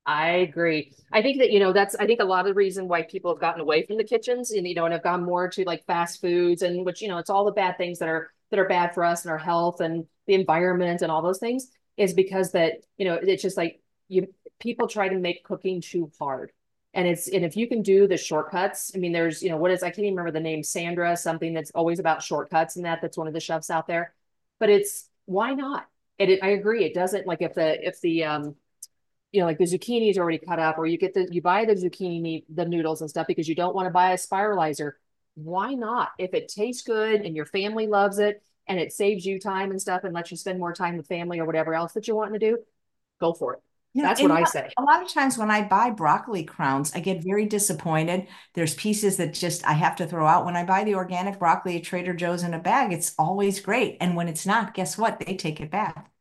I 0.06 0.28
agree. 0.30 0.92
I 1.12 1.20
think 1.20 1.38
that, 1.38 1.50
you 1.50 1.60
know, 1.60 1.72
that's, 1.72 1.94
I 1.94 2.06
think 2.06 2.20
a 2.20 2.24
lot 2.24 2.40
of 2.40 2.46
the 2.46 2.54
reason 2.54 2.88
why 2.88 3.02
people 3.02 3.30
have 3.32 3.40
gotten 3.40 3.60
away 3.60 3.84
from 3.84 3.98
the 3.98 4.04
kitchens 4.04 4.50
and, 4.50 4.66
you 4.66 4.74
know, 4.74 4.86
and 4.86 4.92
have 4.94 5.02
gone 5.02 5.22
more 5.22 5.50
to 5.50 5.64
like 5.64 5.84
fast 5.84 6.20
foods 6.20 6.62
and 6.62 6.84
which, 6.86 7.02
you 7.02 7.08
know, 7.08 7.18
it's 7.18 7.28
all 7.28 7.44
the 7.44 7.52
bad 7.52 7.76
things 7.76 7.98
that 7.98 8.08
are 8.08 8.30
that 8.50 8.58
are 8.58 8.68
bad 8.68 8.94
for 8.94 9.04
us 9.04 9.24
and 9.24 9.30
our 9.30 9.38
health 9.38 9.80
and 9.82 10.06
the 10.26 10.32
environment 10.34 11.02
and 11.02 11.12
all 11.12 11.20
those 11.20 11.38
things 11.38 11.68
is 11.98 12.14
because 12.14 12.52
that 12.52 12.74
you 12.96 13.04
know 13.04 13.14
it's 13.14 13.42
just 13.42 13.58
like 13.58 13.80
you 14.08 14.26
people 14.58 14.88
try 14.88 15.08
to 15.08 15.18
make 15.18 15.44
cooking 15.44 15.80
too 15.82 16.10
hard 16.18 16.50
And 16.94 17.06
it's, 17.06 17.28
and 17.28 17.44
if 17.44 17.56
you 17.56 17.68
can 17.68 17.82
do 17.82 18.06
the 18.08 18.16
shortcuts, 18.16 18.92
I 18.94 18.98
mean, 18.98 19.12
there's, 19.12 19.42
you 19.42 19.50
know, 19.50 19.58
what 19.58 19.70
is, 19.70 19.82
I 19.82 19.90
can't 19.90 20.00
even 20.00 20.16
remember 20.16 20.32
the 20.32 20.40
name, 20.42 20.62
Sandra, 20.62 21.16
something 21.16 21.52
that's 21.52 21.70
always 21.72 21.98
about 21.98 22.22
shortcuts 22.22 22.76
and 22.76 22.84
that, 22.86 23.00
that's 23.02 23.18
one 23.18 23.26
of 23.26 23.34
the 23.34 23.40
chefs 23.40 23.70
out 23.70 23.86
there. 23.86 24.14
But 24.58 24.70
it's, 24.70 25.08
why 25.26 25.52
not? 25.52 25.86
And 26.18 26.30
it, 26.30 26.42
I 26.42 26.48
agree, 26.48 26.84
it 26.84 26.94
doesn't, 26.94 27.26
like 27.26 27.42
if 27.42 27.54
the, 27.54 27.86
if 27.86 28.00
the, 28.00 28.24
um, 28.24 28.56
you 29.30 29.40
know, 29.40 29.46
like 29.46 29.58
the 29.58 29.64
zucchini 29.64 30.10
is 30.10 30.16
already 30.18 30.38
cut 30.38 30.58
up, 30.58 30.78
or 30.78 30.86
you 30.86 30.96
get 30.96 31.12
the, 31.12 31.28
you 31.30 31.42
buy 31.42 31.66
the 31.66 31.74
zucchini, 31.74 32.44
the 32.48 32.64
noodles 32.64 33.02
and 33.02 33.10
stuff 33.10 33.26
because 33.26 33.48
you 33.48 33.54
don't 33.54 33.74
want 33.74 33.86
to 33.86 33.90
buy 33.90 34.12
a 34.12 34.16
spiralizer. 34.16 34.92
Why 35.34 35.74
not? 35.74 36.12
If 36.18 36.32
it 36.32 36.48
tastes 36.48 36.82
good 36.82 37.20
and 37.20 37.36
your 37.36 37.44
family 37.44 37.86
loves 37.86 38.18
it 38.18 38.42
and 38.66 38.80
it 38.80 38.92
saves 38.92 39.26
you 39.26 39.38
time 39.38 39.70
and 39.70 39.80
stuff 39.80 40.04
and 40.04 40.14
lets 40.14 40.30
you 40.30 40.36
spend 40.38 40.58
more 40.58 40.72
time 40.72 40.96
with 40.96 41.06
family 41.06 41.38
or 41.38 41.44
whatever 41.44 41.74
else 41.74 41.92
that 41.92 42.08
you're 42.08 42.16
wanting 42.16 42.40
to 42.40 42.50
do, 42.50 42.58
go 43.20 43.34
for 43.34 43.54
it. 43.54 43.60
That's 43.94 44.22
what 44.22 44.30
I 44.30 44.44
say. 44.44 44.68
A 44.78 44.82
lot 44.82 45.02
of 45.02 45.12
times 45.12 45.36
when 45.36 45.50
I 45.50 45.66
buy 45.66 45.90
broccoli 45.90 46.44
crowns, 46.44 46.92
I 46.94 47.00
get 47.00 47.24
very 47.24 47.46
disappointed. 47.46 48.28
There's 48.54 48.74
pieces 48.74 49.16
that 49.16 49.34
just 49.34 49.66
I 49.66 49.72
have 49.72 49.96
to 49.96 50.06
throw 50.06 50.26
out. 50.26 50.44
When 50.44 50.56
I 50.56 50.64
buy 50.64 50.84
the 50.84 50.94
organic 50.94 51.38
broccoli 51.38 51.76
at 51.76 51.84
Trader 51.84 52.14
Joe's 52.14 52.42
in 52.42 52.54
a 52.54 52.58
bag, 52.58 52.92
it's 52.92 53.14
always 53.18 53.60
great. 53.60 53.96
And 54.00 54.14
when 54.14 54.28
it's 54.28 54.46
not, 54.46 54.74
guess 54.74 54.96
what? 54.96 55.18
They 55.18 55.36
take 55.36 55.60
it 55.60 55.70
back. 55.70 56.12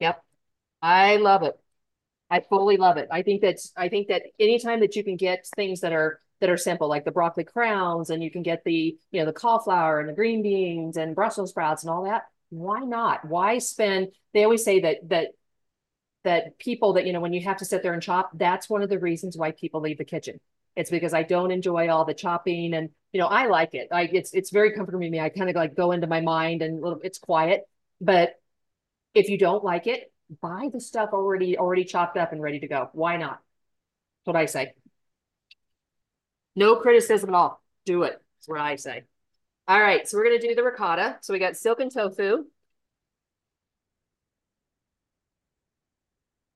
Yep. 0.00 0.22
I 0.82 1.16
love 1.16 1.42
it. 1.42 1.58
I 2.30 2.40
fully 2.40 2.76
love 2.76 2.96
it. 2.96 3.08
I 3.10 3.22
think 3.22 3.42
that's 3.42 3.72
I 3.76 3.88
think 3.88 4.08
that 4.08 4.22
anytime 4.40 4.80
that 4.80 4.96
you 4.96 5.04
can 5.04 5.16
get 5.16 5.46
things 5.54 5.80
that 5.80 5.92
are 5.92 6.20
that 6.40 6.50
are 6.50 6.56
simple, 6.56 6.88
like 6.88 7.04
the 7.04 7.12
broccoli 7.12 7.44
crowns, 7.44 8.10
and 8.10 8.22
you 8.22 8.30
can 8.30 8.42
get 8.42 8.64
the, 8.64 8.96
you 9.10 9.20
know, 9.20 9.26
the 9.26 9.32
cauliflower 9.32 10.00
and 10.00 10.08
the 10.08 10.12
green 10.12 10.42
beans 10.42 10.96
and 10.96 11.14
Brussels 11.14 11.50
sprouts 11.50 11.84
and 11.84 11.90
all 11.90 12.04
that, 12.04 12.24
why 12.50 12.80
not? 12.80 13.24
Why 13.24 13.58
spend? 13.58 14.08
They 14.32 14.44
always 14.44 14.64
say 14.64 14.80
that 14.80 15.08
that 15.08 15.28
that 16.24 16.58
people 16.58 16.94
that, 16.94 17.06
you 17.06 17.12
know, 17.12 17.20
when 17.20 17.32
you 17.32 17.42
have 17.44 17.58
to 17.58 17.64
sit 17.64 17.82
there 17.82 17.92
and 17.92 18.02
chop, 18.02 18.30
that's 18.34 18.68
one 18.68 18.82
of 18.82 18.88
the 18.88 18.98
reasons 18.98 19.36
why 19.36 19.52
people 19.52 19.80
leave 19.80 19.98
the 19.98 20.04
kitchen. 20.04 20.40
It's 20.74 20.90
because 20.90 21.14
I 21.14 21.22
don't 21.22 21.52
enjoy 21.52 21.88
all 21.88 22.04
the 22.04 22.14
chopping 22.14 22.74
and, 22.74 22.90
you 23.12 23.20
know, 23.20 23.26
I 23.26 23.46
like 23.46 23.74
it. 23.74 23.88
I 23.92 24.02
it's 24.12 24.34
it's 24.34 24.50
very 24.50 24.72
comfortable 24.72 25.04
to 25.04 25.10
me. 25.10 25.20
I 25.20 25.28
kind 25.28 25.48
of 25.48 25.54
like 25.54 25.76
go 25.76 25.92
into 25.92 26.06
my 26.06 26.20
mind 26.20 26.62
and 26.62 26.82
it's 27.04 27.18
quiet. 27.18 27.62
But 28.00 28.34
if 29.14 29.28
you 29.28 29.38
don't 29.38 29.62
like 29.62 29.86
it, 29.86 30.12
buy 30.40 30.68
the 30.72 30.80
stuff 30.80 31.10
already 31.12 31.56
already 31.58 31.84
chopped 31.84 32.16
up 32.16 32.32
and 32.32 32.42
ready 32.42 32.58
to 32.60 32.68
go. 32.68 32.90
Why 32.92 33.16
not? 33.16 33.40
That's 34.24 34.34
what 34.34 34.36
I 34.36 34.46
say. 34.46 34.72
No 36.56 36.76
criticism 36.76 37.30
at 37.30 37.34
all. 37.34 37.62
Do 37.84 38.02
it. 38.04 38.20
That's 38.38 38.48
what 38.48 38.60
I 38.60 38.76
say. 38.76 39.04
All 39.66 39.80
right, 39.80 40.06
so 40.08 40.18
we're 40.18 40.24
gonna 40.24 40.38
do 40.38 40.54
the 40.54 40.62
ricotta. 40.62 41.18
So 41.22 41.32
we 41.32 41.38
got 41.38 41.56
silken 41.56 41.88
tofu. 41.88 42.44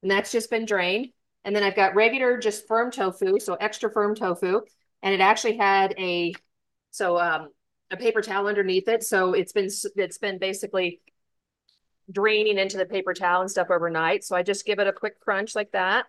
And 0.02 0.10
that's 0.10 0.32
just 0.32 0.50
been 0.50 0.64
drained. 0.64 1.08
And 1.44 1.54
then 1.54 1.62
I've 1.62 1.76
got 1.76 1.94
regular, 1.94 2.38
just 2.38 2.66
firm 2.66 2.90
tofu, 2.90 3.38
so 3.40 3.54
extra 3.54 3.90
firm 3.90 4.14
tofu. 4.14 4.62
And 5.02 5.14
it 5.14 5.20
actually 5.20 5.56
had 5.56 5.94
a, 5.98 6.34
so 6.90 7.18
um, 7.18 7.48
a 7.90 7.96
paper 7.96 8.20
towel 8.20 8.46
underneath 8.46 8.88
it. 8.88 9.02
So 9.02 9.32
it's 9.32 9.52
been, 9.52 9.68
it's 9.96 10.18
been 10.18 10.38
basically 10.38 11.00
draining 12.10 12.58
into 12.58 12.76
the 12.76 12.86
paper 12.86 13.14
towel 13.14 13.40
and 13.42 13.50
stuff 13.50 13.68
overnight. 13.70 14.24
So 14.24 14.36
I 14.36 14.42
just 14.42 14.66
give 14.66 14.78
it 14.78 14.86
a 14.86 14.92
quick 14.92 15.20
crunch 15.20 15.54
like 15.54 15.72
that. 15.72 16.06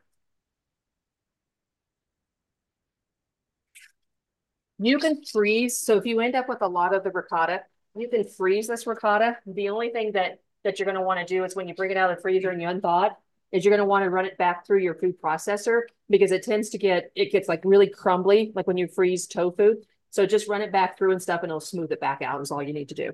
You 4.78 4.98
can 4.98 5.24
freeze. 5.24 5.78
So 5.78 5.98
if 5.98 6.06
you 6.06 6.22
end 6.22 6.36
up 6.36 6.48
with 6.48 6.62
a 6.62 6.68
lot 6.68 6.96
of 6.96 7.04
the 7.04 7.12
ricotta, 7.12 7.64
you 7.96 8.08
can 8.08 8.24
freeze 8.24 8.68
this 8.68 8.88
ricotta. 8.88 9.38
The 9.46 9.70
only 9.70 9.90
thing 9.90 10.14
that 10.14 10.40
that 10.64 10.78
you're 10.78 10.86
going 10.86 10.96
to 10.96 11.02
want 11.02 11.20
to 11.20 11.26
do 11.26 11.46
is 11.46 11.56
when 11.56 11.68
you 11.68 11.74
bring 11.74 11.92
it 11.92 11.98
out 11.98 12.10
of 12.10 12.18
the 12.18 12.22
freezer 12.22 12.50
and 12.50 12.62
you 12.62 12.68
unthaw 12.68 13.08
it, 13.08 13.14
is 13.52 13.66
you're 13.66 13.72
going 13.72 13.80
to 13.80 13.90
want 13.90 14.04
to 14.04 14.10
run 14.10 14.26
it 14.26 14.38
back 14.38 14.66
through 14.66 14.80
your 14.80 14.96
food 14.96 15.20
processor 15.22 15.82
because 16.10 16.32
it 16.32 16.44
tends 16.44 16.70
to 16.70 16.78
get, 16.78 17.12
it 17.16 17.32
gets 17.32 17.48
like 17.48 17.62
really 17.64 17.88
crumbly, 17.90 18.52
like 18.56 18.68
when 18.68 18.78
you 18.78 18.88
freeze 18.88 19.28
tofu. 19.28 19.76
So 20.12 20.26
just 20.26 20.48
run 20.48 20.62
it 20.62 20.72
back 20.72 20.98
through 20.98 21.12
and 21.12 21.22
stuff 21.22 21.42
and 21.42 21.50
it'll 21.50 21.60
smooth 21.60 21.92
it 21.92 22.00
back 22.00 22.22
out 22.22 22.42
is 22.42 22.52
all 22.52 22.64
you 22.64 22.74
need 22.74 22.90
to 22.90 22.96
do. 22.96 23.14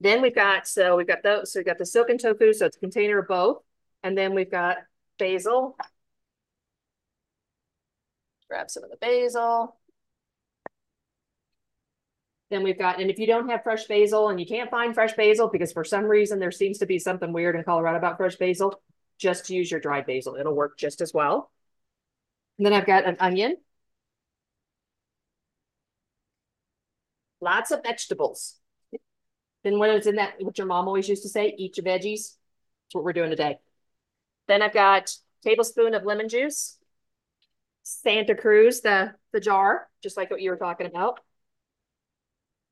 Then 0.00 0.22
we've 0.22 0.34
got, 0.34 0.66
so 0.66 0.96
we've 0.96 1.06
got 1.06 1.22
those, 1.22 1.52
so 1.52 1.60
we've 1.60 1.66
got 1.66 1.78
the 1.78 1.86
silken 1.86 2.16
tofu, 2.16 2.52
so 2.54 2.66
it's 2.66 2.76
a 2.76 2.80
container 2.80 3.18
of 3.18 3.28
both. 3.28 3.62
And 4.02 4.16
then 4.16 4.34
we've 4.34 4.50
got 4.50 4.78
basil. 5.18 5.76
Grab 8.48 8.70
some 8.70 8.84
of 8.84 8.90
the 8.90 8.96
basil. 8.96 9.76
Then 12.50 12.62
we've 12.64 12.78
got, 12.78 13.00
and 13.00 13.10
if 13.10 13.18
you 13.18 13.26
don't 13.26 13.48
have 13.48 13.62
fresh 13.62 13.84
basil 13.84 14.28
and 14.28 14.40
you 14.40 14.46
can't 14.46 14.70
find 14.70 14.92
fresh 14.92 15.12
basil 15.12 15.48
because 15.48 15.72
for 15.72 15.84
some 15.84 16.04
reason 16.04 16.40
there 16.40 16.50
seems 16.50 16.78
to 16.78 16.86
be 16.86 16.98
something 16.98 17.32
weird 17.32 17.54
in 17.54 17.62
Colorado 17.62 17.98
about 17.98 18.16
fresh 18.16 18.36
basil, 18.36 18.82
just 19.20 19.50
use 19.50 19.70
your 19.70 19.80
dried 19.80 20.06
basil. 20.06 20.36
It'll 20.36 20.54
work 20.54 20.78
just 20.78 21.00
as 21.00 21.14
well. 21.14 21.50
And 22.58 22.66
then 22.66 22.72
I've 22.72 22.86
got 22.86 23.04
an 23.04 23.16
onion. 23.20 23.56
Lots 27.40 27.70
of 27.70 27.82
vegetables. 27.82 28.56
Then 29.62 29.78
what 29.78 29.90
is 29.90 30.06
in 30.06 30.16
that, 30.16 30.34
what 30.40 30.58
your 30.58 30.66
mom 30.66 30.88
always 30.88 31.08
used 31.08 31.22
to 31.22 31.28
say, 31.28 31.54
eat 31.56 31.76
your 31.76 31.84
veggies. 31.84 32.36
That's 32.84 32.94
what 32.94 33.04
we're 33.04 33.12
doing 33.12 33.30
today. 33.30 33.58
Then 34.48 34.62
I've 34.62 34.74
got 34.74 35.14
tablespoon 35.44 35.94
of 35.94 36.04
lemon 36.04 36.28
juice. 36.28 36.78
Santa 37.82 38.34
Cruz, 38.34 38.80
the, 38.80 39.14
the 39.32 39.40
jar, 39.40 39.88
just 40.02 40.16
like 40.16 40.30
what 40.30 40.40
you 40.40 40.50
were 40.50 40.56
talking 40.56 40.86
about. 40.86 41.20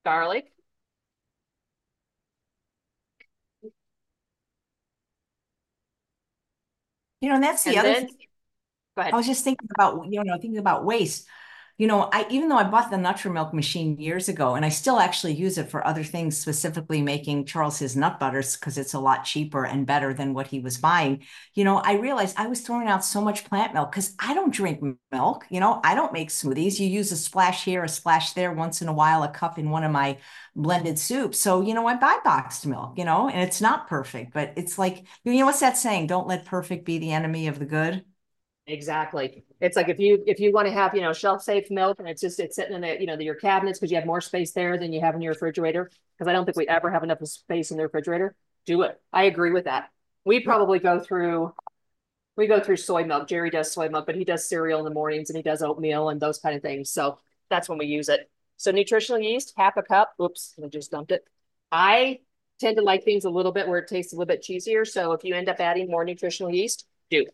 Garlic. 0.05 0.53
You 7.21 7.29
know, 7.29 7.35
and 7.37 7.45
that's 7.45 7.65
the 7.65 7.77
And 7.77 7.79
other 7.79 7.95
then, 7.95 8.07
thing. 8.07 8.17
I 9.11 9.17
was 9.17 9.27
just 9.27 9.45
thinking 9.45 9.69
about, 9.77 10.07
you 10.11 10.23
know, 10.25 10.35
thinking 10.35 10.59
about 10.59 10.85
waste. 10.85 11.27
You 11.79 11.87
know, 11.87 12.11
I 12.13 12.27
even 12.29 12.49
though 12.49 12.57
I 12.57 12.65
bought 12.65 12.91
the 12.91 12.97
Nutramilk 12.97 13.53
machine 13.53 14.01
years 14.01 14.29
ago, 14.29 14.57
and 14.57 14.65
I 14.65 14.69
still 14.69 14.99
actually 14.99 15.35
use 15.35 15.59
it 15.59 15.71
for 15.71 15.87
other 15.87 16.03
things, 16.03 16.37
specifically 16.37 17.03
making 17.03 17.45
Charles 17.47 17.79
his 17.79 17.95
nut 17.95 18.19
butters 18.19 18.57
because 18.57 18.77
it's 18.79 18.95
a 18.95 18.99
lot 18.99 19.25
cheaper 19.25 19.65
and 19.65 19.87
better 19.87 20.13
than 20.13 20.35
what 20.35 20.49
he 20.49 20.59
was 20.59 20.77
buying. 20.77 21.23
You 21.55 21.63
know, 21.63 21.77
I 21.79 21.95
realized 21.95 22.35
I 22.37 22.49
was 22.49 22.63
throwing 22.63 22.89
out 22.89 23.05
so 23.05 23.21
much 23.21 23.45
plant 23.45 23.75
milk 23.75 23.93
because 23.93 24.17
I 24.19 24.35
don't 24.35 24.53
drink 24.53 24.81
milk. 25.13 25.47
You 25.51 25.61
know, 25.61 25.81
I 25.85 25.95
don't 25.95 26.13
make 26.13 26.31
smoothies. 26.31 26.81
You 26.81 26.89
use 26.89 27.13
a 27.13 27.17
splash 27.17 27.65
here, 27.65 27.85
a 27.85 27.89
splash 27.89 28.33
there, 28.33 28.53
once 28.53 28.83
in 28.83 28.89
a 28.89 28.93
while, 28.93 29.23
a 29.23 29.29
cup 29.29 29.57
in 29.57 29.71
one 29.71 29.85
of 29.85 29.93
my 29.93 30.19
blended 30.57 30.99
soups. 30.99 31.39
So, 31.39 31.61
you 31.61 31.75
know, 31.75 31.87
I 31.87 31.95
buy 31.95 32.19
boxed 32.25 32.67
milk, 32.67 32.99
you 32.99 33.05
know, 33.05 33.29
and 33.29 33.41
it's 33.41 33.61
not 33.61 33.87
perfect, 33.87 34.35
but 34.35 34.53
it's 34.57 34.79
like, 34.79 35.05
you 35.23 35.39
know, 35.39 35.47
what's 35.47 35.61
that 35.61 35.77
saying? 35.77 36.09
Don't 36.09 36.27
let 36.27 36.45
perfect 36.45 36.85
be 36.85 36.99
the 36.99 37.13
enemy 37.13 37.47
of 37.47 37.61
the 37.61 37.67
good. 37.67 38.05
Exactly. 38.69 39.45
It's 39.63 39.77
like 39.77 39.89
if 39.89 39.99
you 39.99 40.23
if 40.27 40.41
you 40.41 40.53
want 40.53 40.67
to 40.67 40.73
have, 40.73 40.95
you 40.95 41.01
know, 41.01 41.15
shelf 41.15 41.43
safe 41.43 41.71
milk 41.71 41.99
and 41.99 42.07
it's 42.07 42.21
just 42.21 42.39
it's 42.39 42.55
sitting 42.55 42.75
in 42.75 42.83
the, 42.83 43.01
you 43.01 43.07
know, 43.07 43.19
your 43.19 43.35
cabinets 43.35 43.79
because 43.79 43.91
you 43.91 43.97
have 43.97 44.05
more 44.07 44.21
space 44.21 44.53
there 44.53 44.77
than 44.79 44.93
you 44.93 45.01
have 45.01 45.15
in 45.15 45.23
your 45.23 45.33
refrigerator. 45.33 45.91
Because 46.19 46.29
I 46.29 46.33
don't 46.35 46.45
think 46.45 46.57
we 46.59 46.69
ever 46.69 46.91
have 46.91 47.03
enough 47.03 47.25
space 47.27 47.71
in 47.71 47.79
the 47.79 47.85
refrigerator. 47.85 48.35
Do 48.67 48.83
it. 48.83 49.01
I 49.11 49.25
agree 49.25 49.53
with 49.53 49.65
that. 49.65 49.91
We 50.27 50.41
probably 50.41 50.81
go 50.81 51.01
through 51.01 51.55
we 52.37 52.47
go 52.47 52.61
through 52.61 52.77
soy 52.79 53.05
milk. 53.05 53.29
Jerry 53.29 53.51
does 53.51 53.73
soy 53.73 53.89
milk, 53.89 54.07
but 54.07 54.17
he 54.17 54.25
does 54.25 54.49
cereal 54.49 54.81
in 54.81 54.85
the 54.87 54.93
mornings 54.95 55.31
and 55.31 55.37
he 55.37 55.43
does 55.43 55.63
oatmeal 55.63 56.11
and 56.11 56.21
those 56.21 56.39
kind 56.39 56.57
of 56.57 56.63
things. 56.63 56.91
So 56.91 57.19
that's 57.51 57.69
when 57.69 57.79
we 57.79 57.87
use 57.87 58.09
it. 58.09 58.31
So 58.59 58.73
nutritional 58.73 59.21
yeast, 59.21 59.55
half 59.57 59.77
a 59.77 59.83
cup. 59.83 60.15
Oops, 60.23 60.55
I 60.65 60.69
just 60.69 60.91
dumped 60.93 61.13
it. 61.13 61.25
I 61.73 62.21
tend 62.61 62.77
to 62.79 62.83
like 62.83 63.05
things 63.05 63.25
a 63.25 63.31
little 63.31 63.53
bit 63.53 63.69
where 63.69 63.79
it 63.79 63.89
tastes 63.89 64.13
a 64.13 64.17
little 64.17 64.27
bit 64.27 64.43
cheesier. 64.43 64.87
So 64.87 65.13
if 65.13 65.25
you 65.25 65.35
end 65.35 65.49
up 65.49 65.61
adding 65.61 65.91
more 65.91 66.05
nutritional 66.05 66.53
yeast, 66.53 66.87
do. 67.11 67.27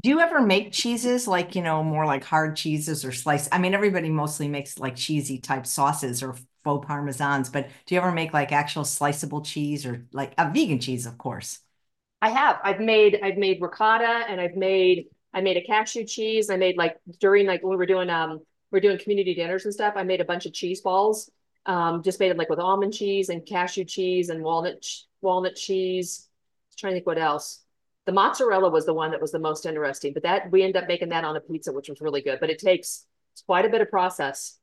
Do 0.00 0.10
you 0.10 0.20
ever 0.20 0.40
make 0.40 0.72
cheeses 0.72 1.26
like, 1.26 1.54
you 1.56 1.62
know, 1.62 1.82
more 1.82 2.06
like 2.06 2.22
hard 2.22 2.56
cheeses 2.56 3.04
or 3.04 3.12
slice? 3.12 3.48
I 3.50 3.58
mean, 3.58 3.74
everybody 3.74 4.10
mostly 4.10 4.46
makes 4.48 4.78
like 4.78 4.96
cheesy 4.96 5.38
type 5.38 5.66
sauces 5.66 6.22
or 6.22 6.34
faux 6.62 6.86
parmesans, 6.86 7.50
but 7.50 7.68
do 7.86 7.94
you 7.94 8.00
ever 8.00 8.12
make 8.12 8.32
like 8.32 8.52
actual 8.52 8.84
sliceable 8.84 9.40
cheese 9.42 9.86
or 9.86 10.06
like 10.12 10.34
a 10.38 10.50
vegan 10.52 10.78
cheese, 10.78 11.06
of 11.06 11.18
course? 11.18 11.60
I 12.20 12.30
have. 12.30 12.58
I've 12.64 12.80
made 12.80 13.20
I've 13.22 13.36
made 13.36 13.60
ricotta 13.62 14.24
and 14.28 14.40
I've 14.40 14.56
made 14.56 15.06
I 15.32 15.40
made 15.40 15.56
a 15.56 15.62
cashew 15.62 16.04
cheese. 16.04 16.50
I 16.50 16.56
made 16.56 16.76
like 16.76 16.96
during 17.20 17.46
like 17.46 17.62
when 17.62 17.70
we 17.70 17.76
were 17.76 17.86
doing 17.86 18.10
um 18.10 18.40
we 18.70 18.78
are 18.78 18.82
doing 18.82 18.98
community 18.98 19.34
dinners 19.34 19.64
and 19.64 19.72
stuff. 19.74 19.94
I 19.96 20.02
made 20.02 20.20
a 20.20 20.24
bunch 20.24 20.46
of 20.46 20.52
cheese 20.52 20.80
balls. 20.80 21.30
Um, 21.66 22.02
just 22.02 22.18
made 22.20 22.30
it 22.30 22.38
like 22.38 22.48
with 22.48 22.58
almond 22.58 22.94
cheese 22.94 23.28
and 23.28 23.44
cashew 23.46 23.84
cheese 23.84 24.30
and 24.30 24.42
walnut 24.42 24.84
walnut 25.20 25.54
cheese. 25.56 26.28
I'm 26.72 26.76
trying 26.78 26.92
to 26.92 26.96
think 26.96 27.06
what 27.06 27.18
else. 27.18 27.62
The 28.08 28.14
mozzarella 28.14 28.70
was 28.70 28.86
the 28.86 28.94
one 28.94 29.10
that 29.10 29.20
was 29.20 29.32
the 29.32 29.38
most 29.38 29.66
interesting, 29.66 30.14
but 30.14 30.22
that 30.22 30.50
we 30.50 30.62
ended 30.62 30.82
up 30.82 30.88
making 30.88 31.10
that 31.10 31.24
on 31.24 31.36
a 31.36 31.40
pizza, 31.40 31.74
which 31.74 31.90
was 31.90 32.00
really 32.00 32.22
good. 32.22 32.40
But 32.40 32.48
it 32.48 32.58
takes 32.58 33.04
quite 33.44 33.66
a 33.66 33.68
bit 33.68 33.82
of 33.82 33.90
process. 33.90 34.56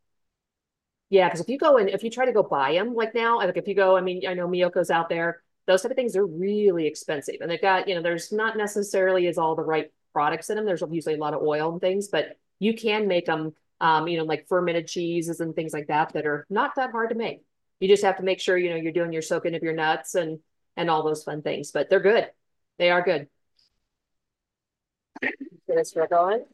Yeah, 1.11 1.27
because 1.27 1.41
if 1.41 1.49
you 1.49 1.59
go 1.59 1.77
and 1.77 1.87
if 1.87 2.03
you 2.03 2.09
try 2.09 2.25
to 2.25 2.31
go 2.31 2.41
buy 2.41 2.73
them 2.73 2.95
like 2.95 3.13
now, 3.13 3.37
like 3.37 3.55
if 3.55 3.67
you 3.67 3.75
go, 3.75 3.95
I 3.95 4.01
mean, 4.01 4.27
I 4.27 4.33
know 4.33 4.47
Miyoko's 4.47 4.89
out 4.89 5.09
there, 5.09 5.43
those 5.67 5.83
type 5.83 5.91
of 5.91 5.95
things 5.95 6.15
are 6.15 6.25
really 6.25 6.87
expensive. 6.87 7.35
And 7.39 7.51
they've 7.51 7.61
got, 7.61 7.87
you 7.87 7.93
know, 7.93 8.01
there's 8.01 8.31
not 8.31 8.57
necessarily 8.57 9.27
is 9.27 9.37
all 9.37 9.55
the 9.55 9.61
right 9.61 9.91
products 10.11 10.49
in 10.49 10.55
them. 10.55 10.65
There's 10.65 10.81
usually 10.89 11.13
a 11.13 11.19
lot 11.19 11.35
of 11.35 11.43
oil 11.43 11.71
and 11.71 11.79
things, 11.79 12.07
but 12.07 12.39
you 12.57 12.73
can 12.73 13.07
make 13.07 13.27
them, 13.27 13.53
um, 13.79 14.07
you 14.07 14.17
know, 14.17 14.23
like 14.23 14.47
fermented 14.47 14.87
cheeses 14.87 15.39
and 15.39 15.53
things 15.53 15.71
like 15.71 15.85
that 15.89 16.13
that 16.13 16.25
are 16.25 16.47
not 16.49 16.73
that 16.77 16.89
hard 16.89 17.09
to 17.09 17.15
make. 17.15 17.43
You 17.79 17.89
just 17.89 18.05
have 18.05 18.17
to 18.17 18.23
make 18.23 18.39
sure, 18.39 18.57
you 18.57 18.71
know, 18.71 18.75
you're 18.75 18.91
doing 18.91 19.13
your 19.13 19.21
soaking 19.21 19.53
of 19.53 19.61
your 19.61 19.75
nuts 19.75 20.15
and 20.15 20.39
and 20.75 20.89
all 20.89 21.03
those 21.03 21.23
fun 21.23 21.43
things, 21.43 21.69
but 21.69 21.91
they're 21.91 21.99
good. 21.99 22.27
They 22.79 22.89
are 22.89 23.03
good. 23.03 23.27
Get 25.67 25.75
this 25.75 25.93
going. 26.09 26.45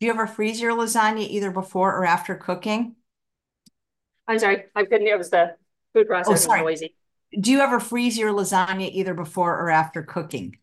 Do 0.00 0.06
you 0.06 0.12
ever 0.12 0.26
freeze 0.26 0.60
your 0.62 0.72
lasagna 0.72 1.28
either 1.28 1.50
before 1.50 1.94
or 1.94 2.06
after 2.06 2.34
cooking? 2.34 2.96
I'm 4.26 4.38
sorry, 4.38 4.64
I 4.74 4.84
couldn't 4.84 5.02
hear. 5.02 5.16
It 5.16 5.18
was 5.18 5.28
the 5.28 5.56
food 5.92 6.08
processor 6.08 6.48
Oh, 6.48 6.62
noisy. 6.62 6.94
Do 7.38 7.50
you 7.50 7.60
ever 7.60 7.80
freeze 7.80 8.16
your 8.18 8.32
lasagna 8.32 8.88
either 8.92 9.14
before 9.14 9.58
or 9.58 9.68
after 9.70 10.02
cooking? 10.02 10.58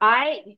I, 0.00 0.56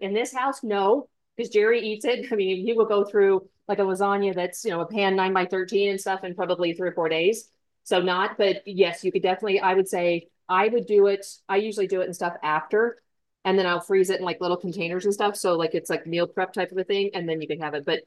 in 0.00 0.14
this 0.14 0.34
house, 0.34 0.62
no, 0.62 1.08
because 1.36 1.50
Jerry 1.50 1.80
eats 1.80 2.04
it. 2.04 2.32
I 2.32 2.36
mean, 2.36 2.64
he 2.64 2.72
will 2.72 2.86
go 2.86 3.04
through 3.04 3.48
like 3.68 3.78
a 3.78 3.82
lasagna 3.82 4.34
that's, 4.34 4.64
you 4.64 4.70
know, 4.70 4.80
a 4.80 4.86
pan 4.86 5.16
nine 5.16 5.32
by 5.32 5.46
13 5.46 5.90
and 5.90 6.00
stuff 6.00 6.24
in 6.24 6.34
probably 6.34 6.74
three 6.74 6.88
or 6.88 6.92
four 6.92 7.08
days. 7.08 7.50
So 7.84 8.00
not, 8.00 8.38
but 8.38 8.62
yes, 8.66 9.04
you 9.04 9.12
could 9.12 9.22
definitely, 9.22 9.60
I 9.60 9.74
would 9.74 9.88
say 9.88 10.28
I 10.48 10.68
would 10.68 10.86
do 10.86 11.06
it. 11.08 11.26
I 11.48 11.56
usually 11.56 11.86
do 11.86 12.00
it 12.00 12.06
and 12.06 12.14
stuff 12.14 12.36
after, 12.42 13.02
and 13.44 13.58
then 13.58 13.66
I'll 13.66 13.80
freeze 13.80 14.10
it 14.10 14.20
in 14.20 14.24
like 14.26 14.40
little 14.40 14.56
containers 14.56 15.04
and 15.04 15.14
stuff. 15.14 15.36
So 15.36 15.54
like 15.56 15.74
it's 15.74 15.90
like 15.90 16.06
meal 16.06 16.26
prep 16.26 16.52
type 16.52 16.72
of 16.72 16.78
a 16.78 16.84
thing, 16.84 17.10
and 17.14 17.28
then 17.28 17.40
you 17.40 17.48
can 17.48 17.60
have 17.60 17.74
it. 17.74 17.84
But 17.84 18.02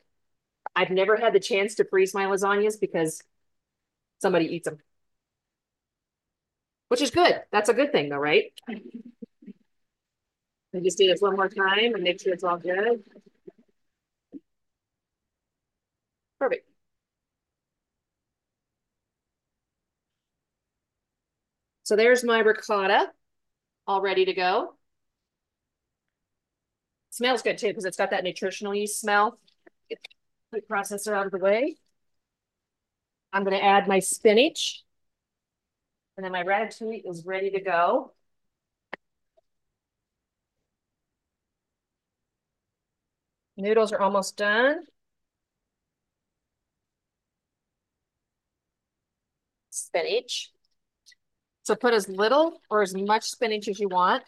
I've 0.76 0.92
never 0.92 1.18
had 1.18 1.34
the 1.34 1.40
chance 1.40 1.76
to 1.76 1.86
freeze 1.86 2.14
my 2.14 2.26
lasagnas 2.26 2.80
because 2.80 3.22
somebody 4.20 4.48
eats 4.56 4.66
them. 4.68 4.80
Which 6.90 7.02
is 7.02 7.12
good. 7.12 7.42
That's 7.52 7.70
a 7.70 7.74
good 7.74 7.92
thing 7.92 8.10
though, 8.10 8.18
right? 8.18 8.52
I 10.78 10.80
just 10.80 10.98
do 10.98 11.08
this 11.08 11.22
one 11.22 11.36
more 11.36 11.50
time 11.50 11.96
and 11.96 12.04
make 12.04 12.22
sure 12.22 12.34
it's 12.34 12.44
all 12.44 12.58
good. 12.58 13.04
Perfect. 16.40 16.68
So 21.84 21.96
there's 21.96 22.24
my 22.24 22.40
ricotta 22.40 23.12
all 23.88 24.02
ready 24.02 24.26
to 24.26 24.34
go. 24.34 24.74
Smells 27.10 27.42
good 27.42 27.58
too 27.58 27.68
because 27.70 27.86
it's 27.86 27.98
got 27.98 28.12
that 28.12 28.24
nutritional 28.24 28.76
yeast 28.76 29.00
smell. 29.00 29.40
Get 29.90 30.00
the 30.52 30.62
processor 30.62 31.14
out 31.16 31.26
of 31.26 31.32
the 31.32 31.40
way. 31.40 31.78
I'm 33.34 33.44
going 33.44 33.58
to 33.58 33.64
add 33.64 33.88
my 33.88 34.00
spinach. 34.00 34.84
And 36.18 36.26
then 36.26 36.32
my 36.32 36.44
ratatouille 36.44 37.04
is 37.10 37.26
ready 37.26 37.52
to 37.52 37.60
go. 37.62 38.12
Noodles 43.58 43.92
are 43.92 44.00
almost 44.02 44.38
done. 44.38 44.86
Spinach. 49.70 50.52
So 51.64 51.76
put 51.76 51.94
as 51.94 52.08
little 52.08 52.62
or 52.70 52.82
as 52.82 52.96
much 52.96 53.26
spinach 53.26 53.68
as 53.68 53.80
you 53.80 53.90
want. 53.90 54.24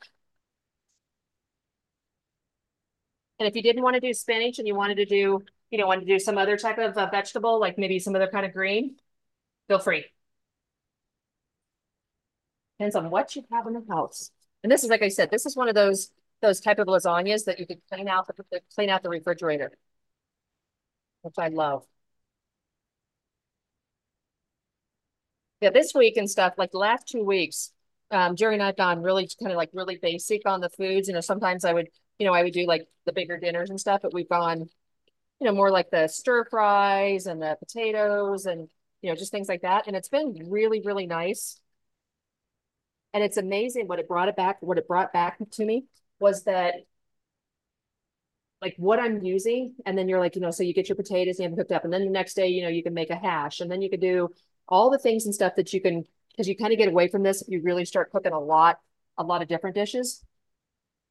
And 3.39 3.47
if 3.47 3.55
you 3.55 3.61
didn't 3.63 3.81
want 3.81 3.95
to 3.95 4.01
do 4.01 4.13
spinach 4.13 4.59
and 4.59 4.67
you 4.67 4.75
wanted 4.75 4.95
to 4.95 5.05
do, 5.05 5.41
you 5.71 5.77
know, 5.77 5.87
want 5.87 6.01
to 6.01 6.05
do 6.05 6.19
some 6.19 6.37
other 6.37 6.57
type 6.57 6.77
of 6.77 6.97
uh, 6.97 7.09
vegetable, 7.09 7.59
like 7.59 7.77
maybe 7.77 7.97
some 7.99 8.15
other 8.15 8.27
kind 8.27 8.45
of 8.45 8.53
green, 8.53 8.97
feel 9.67 9.79
free. 9.79 10.05
Depends 12.79 12.95
on 12.95 13.09
what 13.09 13.35
you 13.35 13.43
have 13.51 13.67
in 13.67 13.73
the 13.73 13.83
house. 13.89 14.31
And 14.63 14.71
this 14.71 14.83
is, 14.83 14.89
like 14.89 15.01
I 15.01 15.09
said, 15.09 15.29
this 15.29 15.45
is 15.45 15.55
one 15.55 15.69
of 15.69 15.75
those 15.75 16.11
those 16.41 16.61
type 16.61 16.79
of 16.79 16.87
lasagnas 16.87 17.43
that 17.45 17.59
you 17.59 17.67
could 17.67 17.81
clean 17.91 18.07
out 18.07 18.25
the 18.27 18.61
clean 18.73 18.89
out 18.89 19.03
the 19.03 19.09
refrigerator, 19.09 19.73
which 21.21 21.35
I 21.37 21.47
love. 21.49 21.85
Yeah, 25.61 25.71
this 25.71 25.93
week 25.93 26.15
and 26.17 26.29
stuff, 26.29 26.53
like 26.57 26.71
the 26.71 26.77
last 26.77 27.07
two 27.07 27.23
weeks, 27.23 27.71
um, 28.11 28.35
Jerry 28.35 28.53
and 28.55 28.63
I've 28.63 28.77
gone 28.77 29.01
really 29.01 29.27
kind 29.41 29.51
of 29.51 29.57
like 29.57 29.69
really 29.73 29.97
basic 30.01 30.43
on 30.45 30.61
the 30.61 30.69
foods. 30.69 31.07
You 31.07 31.13
know, 31.13 31.21
sometimes 31.21 31.65
I 31.65 31.73
would, 31.73 31.89
you 32.17 32.25
know, 32.25 32.33
I 32.33 32.43
would 32.43 32.53
do 32.53 32.65
like 32.65 32.87
the 33.05 33.11
bigger 33.13 33.37
dinners 33.37 33.69
and 33.69 33.79
stuff, 33.79 34.01
but 34.01 34.13
we've 34.13 34.29
gone, 34.29 34.59
you 34.59 35.47
know, 35.47 35.53
more 35.53 35.71
like 35.71 35.91
the 35.91 36.07
stir 36.07 36.45
fries 36.45 37.27
and 37.27 37.41
the 37.41 37.57
potatoes 37.59 38.45
and, 38.45 38.69
you 39.01 39.09
know, 39.11 39.15
just 39.15 39.31
things 39.31 39.49
like 39.49 39.61
that. 39.63 39.87
And 39.87 39.95
it's 39.95 40.09
been 40.09 40.35
really, 40.49 40.81
really 40.85 41.07
nice. 41.07 41.59
And 43.13 43.23
it's 43.23 43.37
amazing 43.37 43.87
what 43.87 43.99
it 43.99 44.07
brought 44.07 44.29
it 44.29 44.35
back, 44.35 44.57
what 44.61 44.77
it 44.77 44.87
brought 44.87 45.11
back 45.11 45.39
to 45.51 45.65
me 45.65 45.85
was 46.19 46.43
that 46.43 46.75
like 48.61 48.75
what 48.77 48.99
I'm 48.99 49.23
using. 49.23 49.73
And 49.85 49.97
then 49.97 50.07
you're 50.07 50.19
like, 50.19 50.35
you 50.35 50.41
know, 50.41 50.51
so 50.51 50.63
you 50.63 50.73
get 50.73 50.89
your 50.89 50.95
potatoes 50.95 51.39
and 51.39 51.51
you 51.51 51.57
cooked 51.57 51.71
up. 51.71 51.85
And 51.85 51.93
then 51.93 52.05
the 52.05 52.11
next 52.11 52.33
day, 52.33 52.47
you 52.47 52.61
know, 52.61 52.69
you 52.69 52.83
can 52.83 52.93
make 52.93 53.09
a 53.09 53.15
hash 53.15 53.61
and 53.61 53.71
then 53.71 53.81
you 53.81 53.89
can 53.89 53.99
do 53.99 54.29
all 54.67 54.89
the 54.89 54.99
things 54.99 55.25
and 55.25 55.33
stuff 55.33 55.55
that 55.55 55.73
you 55.73 55.81
can, 55.81 56.05
because 56.31 56.47
you 56.47 56.55
kind 56.55 56.71
of 56.71 56.77
get 56.77 56.89
away 56.89 57.07
from 57.07 57.23
this 57.23 57.41
if 57.41 57.47
you 57.47 57.61
really 57.61 57.85
start 57.85 58.11
cooking 58.11 58.33
a 58.33 58.39
lot, 58.39 58.79
a 59.17 59.23
lot 59.23 59.41
of 59.41 59.47
different 59.47 59.75
dishes. 59.75 60.23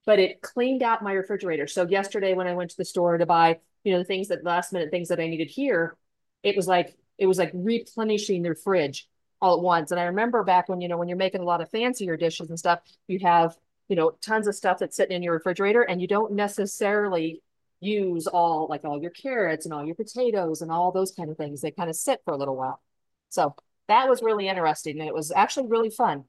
But 0.07 0.19
it 0.19 0.41
cleaned 0.41 0.83
out 0.83 1.03
my 1.03 1.13
refrigerator. 1.13 1.67
So 1.67 1.87
yesterday 1.89 2.35
when 2.35 2.47
I 2.47 2.55
went 2.55 2.71
to 2.71 2.77
the 2.77 2.85
store 2.85 3.19
to 3.19 3.27
buy, 3.27 3.59
you 3.83 3.93
know, 3.93 3.99
the 3.99 4.05
things 4.05 4.29
that 4.29 4.45
last 4.45 4.73
minute 4.73 4.91
things 4.91 5.09
that 5.09 5.19
I 5.19 5.27
needed 5.27 5.49
here, 5.49 5.97
it 6.43 6.55
was 6.55 6.69
like, 6.69 6.97
it 7.19 7.27
was 7.27 7.39
like 7.39 7.51
replenishing 7.55 8.43
their 8.43 8.55
fridge 8.55 9.09
all 9.41 9.57
at 9.57 9.63
once. 9.63 9.91
And 9.91 10.01
I 10.01 10.05
remember 10.05 10.43
back 10.45 10.69
when, 10.69 10.81
you 10.81 10.89
know, 10.89 10.97
when 10.97 11.09
you're 11.09 11.17
making 11.17 11.41
a 11.41 11.45
lot 11.45 11.61
of 11.61 11.71
fancier 11.71 12.17
dishes 12.17 12.49
and 12.49 12.59
stuff, 12.59 12.81
you 13.07 13.21
have 13.21 13.57
you 13.89 13.97
know, 13.97 14.13
tons 14.21 14.47
of 14.47 14.55
stuff 14.55 14.79
that's 14.79 14.97
sitting 14.97 15.17
in 15.17 15.23
your 15.23 15.35
refrigerator 15.35 15.83
and 15.83 16.01
you 16.01 16.07
don't 16.07 16.33
necessarily 16.33 17.43
use 17.81 18.27
all 18.27 18.67
like 18.69 18.85
all 18.85 19.01
your 19.01 19.11
carrots 19.11 19.65
and 19.65 19.73
all 19.73 19.85
your 19.85 19.95
potatoes 19.95 20.63
and 20.63 20.71
all 20.71 20.93
those 20.93 21.13
kind 21.13 21.31
of 21.31 21.37
things. 21.37 21.61
They 21.61 21.71
kind 21.71 21.89
of 21.89 21.97
sit 21.97 22.21
for 22.25 22.35
a 22.35 22.37
little 22.37 22.57
while. 22.57 22.83
So 23.31 23.55
that 23.89 24.09
was 24.09 24.23
really 24.23 24.49
interesting. 24.49 25.01
And 25.01 25.09
it 25.09 25.15
was 25.15 25.33
actually 25.33 25.69
really 25.69 25.91
fun. 25.91 26.25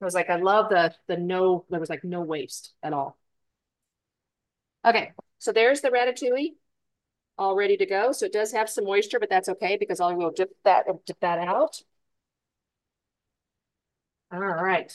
It 0.00 0.04
was 0.04 0.14
like, 0.14 0.30
I 0.30 0.36
love 0.36 0.70
the, 0.70 0.94
the 1.06 1.16
no, 1.16 1.66
there 1.70 1.78
was 1.78 1.90
like 1.90 2.04
no 2.04 2.22
waste 2.22 2.72
at 2.82 2.92
all. 2.92 3.18
Okay. 4.84 5.12
So 5.38 5.52
there's 5.52 5.82
the 5.82 5.90
ratatouille 5.90 6.54
all 7.38 7.54
ready 7.54 7.76
to 7.76 7.86
go. 7.86 8.12
So 8.12 8.26
it 8.26 8.32
does 8.32 8.52
have 8.52 8.68
some 8.68 8.84
moisture, 8.84 9.20
but 9.20 9.30
that's 9.30 9.48
okay 9.50 9.76
because 9.78 10.00
I 10.00 10.14
will 10.14 10.30
dip 10.30 10.50
that, 10.64 10.86
dip 11.06 11.20
that 11.20 11.38
out. 11.38 11.80
All 14.32 14.38
right. 14.40 14.92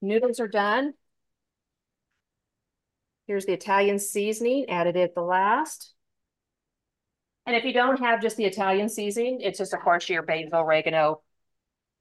Noodles 0.00 0.40
are 0.40 0.48
done. 0.48 0.94
Here's 3.26 3.46
the 3.46 3.52
Italian 3.52 3.98
seasoning, 3.98 4.68
added 4.68 4.96
at 4.96 5.14
the 5.16 5.22
last. 5.22 5.92
And 7.46 7.56
if 7.56 7.64
you 7.64 7.72
don't 7.72 7.98
have 7.98 8.22
just 8.22 8.36
the 8.36 8.44
Italian 8.44 8.88
seasoning, 8.88 9.40
it's 9.40 9.58
just, 9.58 9.74
of 9.74 9.80
course, 9.80 10.08
your 10.08 10.22
basil, 10.22 10.60
oregano, 10.60 11.22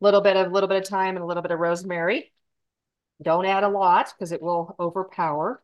A 0.01 0.05
little 0.05 0.21
bit 0.21 0.37
of 0.37 0.47
a 0.47 0.51
little 0.51 0.69
bit 0.69 0.83
of 0.83 0.87
thyme 0.87 1.15
and 1.17 1.23
a 1.23 1.27
little 1.27 1.43
bit 1.43 1.51
of 1.51 1.59
rosemary. 1.59 2.33
Don't 3.21 3.45
add 3.45 3.63
a 3.63 3.69
lot 3.69 4.13
because 4.17 4.31
it 4.31 4.41
will 4.41 4.75
overpower. 4.79 5.61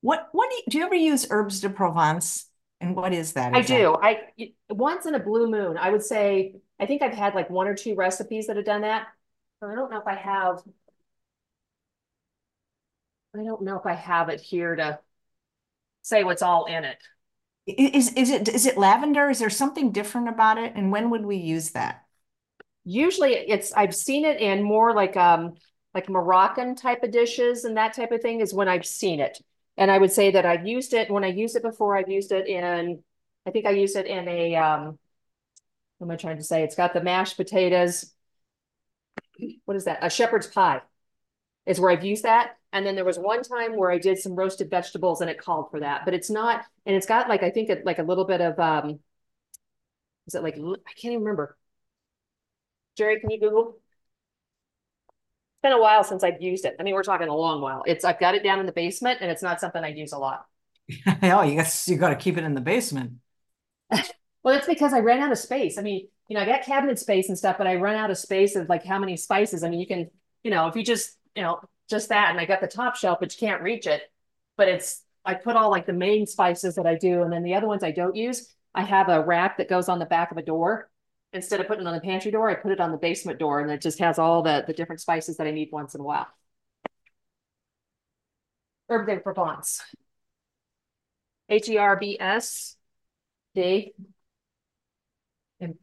What 0.00 0.28
what 0.32 0.50
do 0.50 0.56
you, 0.56 0.62
do 0.68 0.78
you 0.78 0.84
ever 0.84 0.94
use 0.94 1.26
herbs 1.30 1.60
de 1.60 1.70
Provence? 1.70 2.46
And 2.80 2.96
what 2.96 3.12
is 3.12 3.34
that? 3.34 3.54
I 3.54 3.62
do. 3.62 3.96
I 4.00 4.20
once 4.68 5.06
in 5.06 5.14
a 5.14 5.20
blue 5.20 5.48
moon, 5.48 5.76
I 5.78 5.90
would 5.90 6.02
say, 6.02 6.56
I 6.80 6.86
think 6.86 7.02
I've 7.02 7.14
had 7.14 7.34
like 7.34 7.48
one 7.48 7.68
or 7.68 7.74
two 7.74 7.94
recipes 7.94 8.48
that 8.48 8.56
have 8.56 8.64
done 8.64 8.82
that. 8.82 9.06
I 9.62 9.74
don't 9.74 9.90
know 9.90 9.98
if 10.00 10.06
I 10.06 10.14
have 10.14 10.62
I 13.34 13.42
don't 13.42 13.62
know 13.62 13.78
if 13.78 13.86
I 13.86 13.94
have 13.94 14.28
it 14.28 14.40
here 14.40 14.76
to 14.76 14.98
say 16.02 16.24
what's 16.24 16.42
all 16.42 16.66
in 16.66 16.84
it. 16.84 16.98
Is 17.66 18.12
is 18.14 18.30
it 18.30 18.48
is 18.48 18.66
it 18.66 18.76
lavender? 18.76 19.30
Is 19.30 19.38
there 19.38 19.50
something 19.50 19.92
different 19.92 20.28
about 20.28 20.58
it? 20.58 20.72
And 20.74 20.90
when 20.90 21.10
would 21.10 21.24
we 21.24 21.36
use 21.36 21.70
that? 21.70 22.04
Usually 22.84 23.34
it's 23.34 23.72
I've 23.72 23.94
seen 23.94 24.24
it 24.24 24.40
in 24.40 24.62
more 24.62 24.92
like 24.94 25.16
um 25.16 25.54
like 25.94 26.08
Moroccan 26.08 26.74
type 26.74 27.02
of 27.02 27.12
dishes 27.12 27.64
and 27.64 27.76
that 27.76 27.94
type 27.94 28.10
of 28.10 28.20
thing 28.20 28.40
is 28.40 28.52
when 28.52 28.68
I've 28.68 28.86
seen 28.86 29.20
it. 29.20 29.38
And 29.76 29.90
I 29.90 29.98
would 29.98 30.12
say 30.12 30.32
that 30.32 30.44
I've 30.44 30.66
used 30.66 30.92
it 30.92 31.10
when 31.10 31.24
I 31.24 31.28
used 31.28 31.54
it 31.56 31.62
before, 31.62 31.96
I've 31.96 32.10
used 32.10 32.32
it 32.32 32.48
in 32.48 33.02
I 33.46 33.50
think 33.50 33.66
I 33.66 33.70
used 33.70 33.96
it 33.96 34.06
in 34.06 34.28
a 34.28 34.56
um 34.56 34.98
what 35.98 36.06
am 36.06 36.10
I 36.10 36.16
trying 36.16 36.38
to 36.38 36.42
say? 36.44 36.64
It's 36.64 36.74
got 36.74 36.94
the 36.94 37.02
mashed 37.02 37.36
potatoes. 37.36 38.12
What 39.64 39.76
is 39.76 39.84
that? 39.84 39.98
A 40.02 40.10
shepherd's 40.10 40.46
pie 40.46 40.82
is 41.66 41.80
where 41.80 41.90
I've 41.90 42.04
used 42.04 42.24
that. 42.24 42.56
And 42.72 42.86
then 42.86 42.94
there 42.94 43.04
was 43.04 43.18
one 43.18 43.42
time 43.42 43.76
where 43.76 43.90
I 43.90 43.98
did 43.98 44.18
some 44.18 44.34
roasted 44.34 44.70
vegetables 44.70 45.20
and 45.20 45.30
it 45.30 45.38
called 45.38 45.70
for 45.70 45.80
that, 45.80 46.04
but 46.04 46.14
it's 46.14 46.30
not, 46.30 46.64
and 46.86 46.96
it's 46.96 47.06
got 47.06 47.28
like, 47.28 47.42
I 47.42 47.50
think 47.50 47.70
it, 47.70 47.84
like 47.84 47.98
a 47.98 48.02
little 48.02 48.24
bit 48.24 48.40
of, 48.40 48.58
um, 48.58 49.00
is 50.26 50.34
it 50.34 50.42
like, 50.42 50.56
I 50.56 50.92
can't 50.94 51.12
even 51.12 51.20
remember. 51.20 51.56
Jerry, 52.96 53.20
can 53.20 53.30
you 53.30 53.40
Google? 53.40 53.68
It's 53.70 55.62
been 55.62 55.72
a 55.72 55.80
while 55.80 56.02
since 56.04 56.24
I've 56.24 56.42
used 56.42 56.64
it. 56.64 56.76
I 56.80 56.82
mean, 56.82 56.94
we're 56.94 57.02
talking 57.02 57.28
a 57.28 57.36
long 57.36 57.60
while. 57.60 57.82
It's, 57.86 58.04
I've 58.04 58.18
got 58.18 58.34
it 58.34 58.42
down 58.42 58.58
in 58.60 58.66
the 58.66 58.72
basement 58.72 59.18
and 59.20 59.30
it's 59.30 59.42
not 59.42 59.60
something 59.60 59.82
I 59.82 59.88
use 59.88 60.12
a 60.12 60.18
lot. 60.18 60.46
oh, 61.22 61.42
you 61.42 61.56
got, 61.56 61.84
you 61.86 61.96
got 61.96 62.08
to 62.10 62.16
keep 62.16 62.36
it 62.36 62.44
in 62.44 62.54
the 62.54 62.60
basement. 62.60 63.14
well, 64.42 64.54
that's 64.54 64.66
because 64.66 64.92
I 64.92 65.00
ran 65.00 65.20
out 65.20 65.32
of 65.32 65.38
space. 65.38 65.78
I 65.78 65.82
mean, 65.82 66.08
you 66.28 66.36
know, 66.36 66.42
I 66.42 66.46
got 66.46 66.62
cabinet 66.62 66.98
space 66.98 67.28
and 67.28 67.38
stuff, 67.38 67.58
but 67.58 67.66
I 67.66 67.76
run 67.76 67.96
out 67.96 68.10
of 68.10 68.18
space 68.18 68.56
of 68.56 68.68
like 68.68 68.84
how 68.84 68.98
many 68.98 69.16
spices. 69.16 69.62
I 69.62 69.68
mean, 69.68 69.80
you 69.80 69.86
can, 69.86 70.10
you 70.42 70.50
know, 70.50 70.66
if 70.68 70.76
you 70.76 70.84
just, 70.84 71.16
you 71.36 71.42
know, 71.42 71.60
just 71.88 72.08
that. 72.08 72.30
And 72.30 72.40
I 72.40 72.44
got 72.44 72.60
the 72.60 72.66
top 72.66 72.96
shelf, 72.96 73.18
but 73.20 73.32
you 73.32 73.46
can't 73.46 73.62
reach 73.62 73.86
it. 73.86 74.02
But 74.56 74.68
it's, 74.68 75.02
I 75.24 75.34
put 75.34 75.56
all 75.56 75.70
like 75.70 75.86
the 75.86 75.92
main 75.92 76.26
spices 76.26 76.74
that 76.74 76.86
I 76.86 76.96
do. 76.96 77.22
And 77.22 77.32
then 77.32 77.42
the 77.42 77.54
other 77.54 77.66
ones 77.68 77.84
I 77.84 77.92
don't 77.92 78.16
use, 78.16 78.52
I 78.74 78.82
have 78.82 79.08
a 79.08 79.22
rack 79.22 79.58
that 79.58 79.68
goes 79.68 79.88
on 79.88 79.98
the 79.98 80.06
back 80.06 80.30
of 80.32 80.38
a 80.38 80.42
door. 80.42 80.90
Instead 81.34 81.60
of 81.60 81.66
putting 81.66 81.86
it 81.86 81.88
on 81.88 81.94
the 81.94 82.00
pantry 82.00 82.30
door, 82.30 82.50
I 82.50 82.54
put 82.54 82.72
it 82.72 82.80
on 82.80 82.90
the 82.90 82.98
basement 82.98 83.38
door 83.38 83.60
and 83.60 83.70
it 83.70 83.80
just 83.80 83.98
has 84.00 84.18
all 84.18 84.42
the, 84.42 84.64
the 84.66 84.74
different 84.74 85.00
spices 85.00 85.36
that 85.38 85.46
I 85.46 85.50
need 85.50 85.70
once 85.72 85.94
in 85.94 86.00
a 86.00 86.04
while. 86.04 86.26
Herb 88.88 89.06
de 89.06 89.18
Provence. 89.20 89.82
H 91.48 91.68
E 91.68 91.78
R 91.78 91.96
B 91.96 92.16
S 92.18 92.76
D. 93.54 93.94
And. 95.62 95.74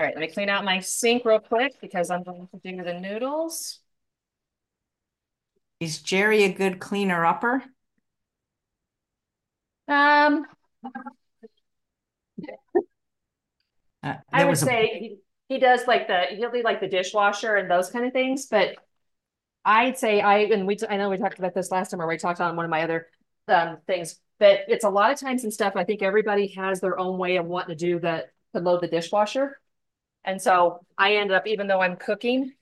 All 0.00 0.06
right, 0.06 0.14
let 0.14 0.20
me 0.20 0.28
clean 0.28 0.48
out 0.48 0.64
my 0.64 0.78
sink 0.80 1.24
real 1.24 1.40
quick 1.40 1.72
because 1.80 2.10
I'm 2.10 2.22
going 2.22 2.48
to 2.52 2.72
do 2.72 2.82
the 2.82 2.94
noodles. 2.94 3.80
Is 5.80 6.00
Jerry 6.00 6.44
a 6.44 6.52
good 6.52 6.78
cleaner 6.78 7.26
upper? 7.26 7.64
Um, 9.88 10.46
Uh, 14.02 14.14
I 14.32 14.44
would 14.44 14.58
say 14.58 14.86
he, 15.00 15.18
he 15.54 15.58
does 15.58 15.86
like 15.86 16.06
the, 16.06 16.26
he'll 16.36 16.52
do 16.52 16.62
like 16.62 16.80
the 16.80 16.88
dishwasher 16.88 17.56
and 17.56 17.68
those 17.68 17.90
kind 17.90 18.06
of 18.06 18.12
things, 18.12 18.46
but 18.46 18.76
I'd 19.64 19.98
say 19.98 20.20
I, 20.20 20.38
and 20.40 20.66
we, 20.66 20.78
I 20.88 20.96
know 20.96 21.10
we 21.10 21.16
talked 21.16 21.38
about 21.38 21.54
this 21.54 21.70
last 21.72 21.90
time, 21.90 22.00
or 22.00 22.06
we 22.06 22.16
talked 22.16 22.40
on 22.40 22.54
one 22.54 22.64
of 22.64 22.70
my 22.70 22.82
other 22.82 23.08
um 23.48 23.78
things, 23.86 24.20
but 24.38 24.60
it's 24.68 24.84
a 24.84 24.90
lot 24.90 25.10
of 25.12 25.18
times 25.18 25.44
and 25.44 25.52
stuff, 25.52 25.74
I 25.76 25.84
think 25.84 26.02
everybody 26.02 26.48
has 26.48 26.80
their 26.80 26.98
own 26.98 27.18
way 27.18 27.36
of 27.36 27.46
wanting 27.46 27.76
to 27.76 27.84
do 27.86 28.00
that 28.00 28.32
to 28.54 28.60
load 28.60 28.80
the 28.82 28.88
dishwasher. 28.88 29.60
And 30.24 30.40
so 30.40 30.84
I 30.98 31.16
end 31.16 31.32
up, 31.32 31.46
even 31.46 31.66
though 31.66 31.80
I'm 31.80 31.96
cooking, 31.96 32.52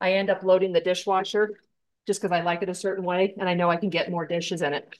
I 0.00 0.14
end 0.14 0.30
up 0.30 0.42
loading 0.42 0.72
the 0.72 0.80
dishwasher 0.80 1.58
just 2.06 2.20
because 2.22 2.32
I 2.32 2.42
like 2.42 2.62
it 2.62 2.68
a 2.68 2.74
certain 2.74 3.04
way 3.04 3.34
and 3.38 3.48
I 3.48 3.54
know 3.54 3.70
I 3.70 3.76
can 3.76 3.90
get 3.90 4.10
more 4.10 4.26
dishes 4.26 4.62
in 4.62 4.74
it. 4.74 4.98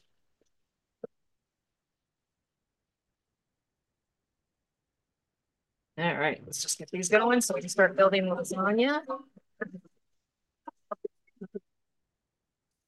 All 5.96 6.14
right, 6.18 6.40
let's 6.44 6.60
just 6.60 6.78
get 6.78 6.90
these 6.90 7.08
going 7.08 7.40
so 7.40 7.54
we 7.54 7.60
can 7.60 7.68
start 7.70 7.96
building 7.96 8.24
lasagna. 8.24 9.02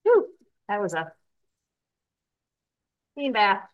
Whew, 0.05 0.29
that 0.69 0.81
was 0.81 0.95
a 0.95 1.13
steam 3.17 3.33
bath. 3.33 3.69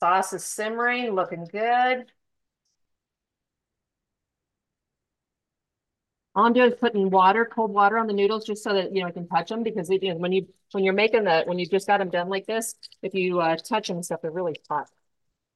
Sauce 0.00 0.32
is 0.32 0.44
simmering, 0.44 1.10
looking 1.14 1.44
good. 1.44 2.06
All 6.34 6.44
I'm 6.44 6.52
doing 6.52 6.70
is 6.70 6.78
putting 6.78 7.08
water, 7.10 7.46
cold 7.46 7.70
water 7.72 7.96
on 7.96 8.06
the 8.06 8.12
noodles 8.12 8.44
just 8.44 8.62
so 8.62 8.74
that, 8.74 8.94
you 8.94 9.00
know, 9.00 9.08
I 9.08 9.10
can 9.10 9.26
touch 9.26 9.48
them 9.48 9.62
because 9.62 9.88
you 9.88 9.98
know, 10.12 10.16
when 10.16 10.32
you, 10.32 10.46
when 10.72 10.84
you're 10.84 10.92
making 10.92 11.24
the, 11.24 11.44
when 11.46 11.58
you 11.58 11.66
just 11.66 11.86
got 11.86 11.98
them 11.98 12.10
done 12.10 12.28
like 12.28 12.46
this, 12.46 12.74
if 13.02 13.14
you 13.14 13.40
uh, 13.40 13.56
touch 13.56 13.88
them 13.88 13.96
and 13.96 14.04
stuff, 14.04 14.20
they're 14.20 14.30
really 14.30 14.56
hot. 14.68 14.88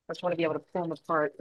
I 0.08 0.14
just 0.14 0.22
want 0.22 0.32
to 0.32 0.36
be 0.38 0.44
able 0.44 0.54
to 0.54 0.60
pull 0.60 0.82
them 0.82 0.92
apart. 0.92 1.34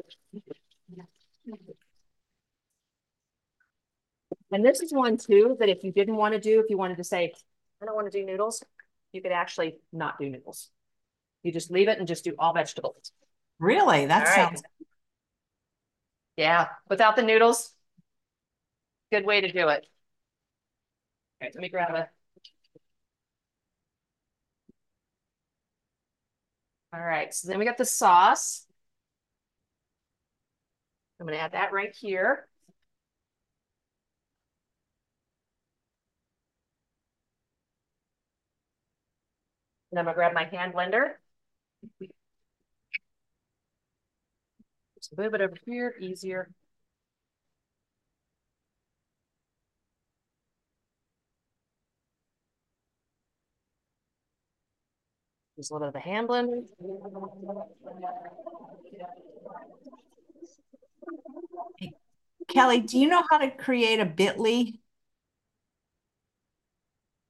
And 4.51 4.65
this 4.65 4.81
is 4.81 4.91
one 4.91 5.17
too, 5.17 5.55
that 5.59 5.69
if 5.69 5.83
you 5.83 5.91
didn't 5.91 6.15
want 6.15 6.33
to 6.33 6.39
do, 6.39 6.59
if 6.59 6.69
you 6.69 6.77
wanted 6.77 6.97
to 6.97 7.03
say, 7.03 7.33
I 7.81 7.85
don't 7.85 7.95
want 7.95 8.11
to 8.11 8.17
do 8.19 8.25
noodles, 8.25 8.63
you 9.11 9.21
could 9.21 9.31
actually 9.31 9.77
not 9.93 10.17
do 10.19 10.29
noodles. 10.29 10.69
You 11.43 11.51
just 11.51 11.71
leave 11.71 11.87
it 11.87 11.99
and 11.99 12.07
just 12.07 12.23
do 12.23 12.33
all 12.37 12.53
vegetables. 12.53 13.11
Really? 13.59 14.05
That 14.07 14.27
All 14.27 14.33
right. 14.33 14.49
sounds, 14.49 14.63
Yeah, 16.37 16.67
without 16.89 17.15
the 17.15 17.21
noodles. 17.21 17.73
Good 19.11 19.25
way 19.25 19.41
to 19.41 19.51
do 19.51 19.67
it. 19.69 19.85
All 21.41 21.45
right, 21.45 21.55
let 21.55 21.61
me 21.61 21.69
grab 21.69 21.95
a. 21.95 22.09
All 26.93 26.99
right, 27.01 27.33
so 27.33 27.47
then 27.47 27.59
we 27.59 27.65
got 27.65 27.77
the 27.77 27.85
sauce. 27.85 28.65
I'm 31.19 31.27
gonna 31.27 31.37
add 31.37 31.51
that 31.51 31.71
right 31.73 31.93
here. 31.95 32.47
And 39.91 39.99
I'm 39.99 40.05
gonna 40.05 40.15
grab 40.15 40.33
my 40.33 40.45
hand 40.45 40.73
blender. 40.73 41.13
Just 44.97 45.17
move 45.17 45.33
it 45.33 45.41
over 45.41 45.55
here, 45.65 45.95
easier. 45.99 46.51
Just 55.57 55.71
a 55.71 55.73
little 55.73 55.91
bit 55.91 55.97
of 55.97 56.03
the 56.03 56.09
hand 56.09 56.27
blender. 56.27 56.63
Kelley, 62.47 62.79
do 62.79 62.97
you 62.97 63.07
know 63.07 63.23
how 63.29 63.37
to 63.37 63.51
create 63.51 63.99
a 63.99 64.05
bit.ly? 64.05 64.73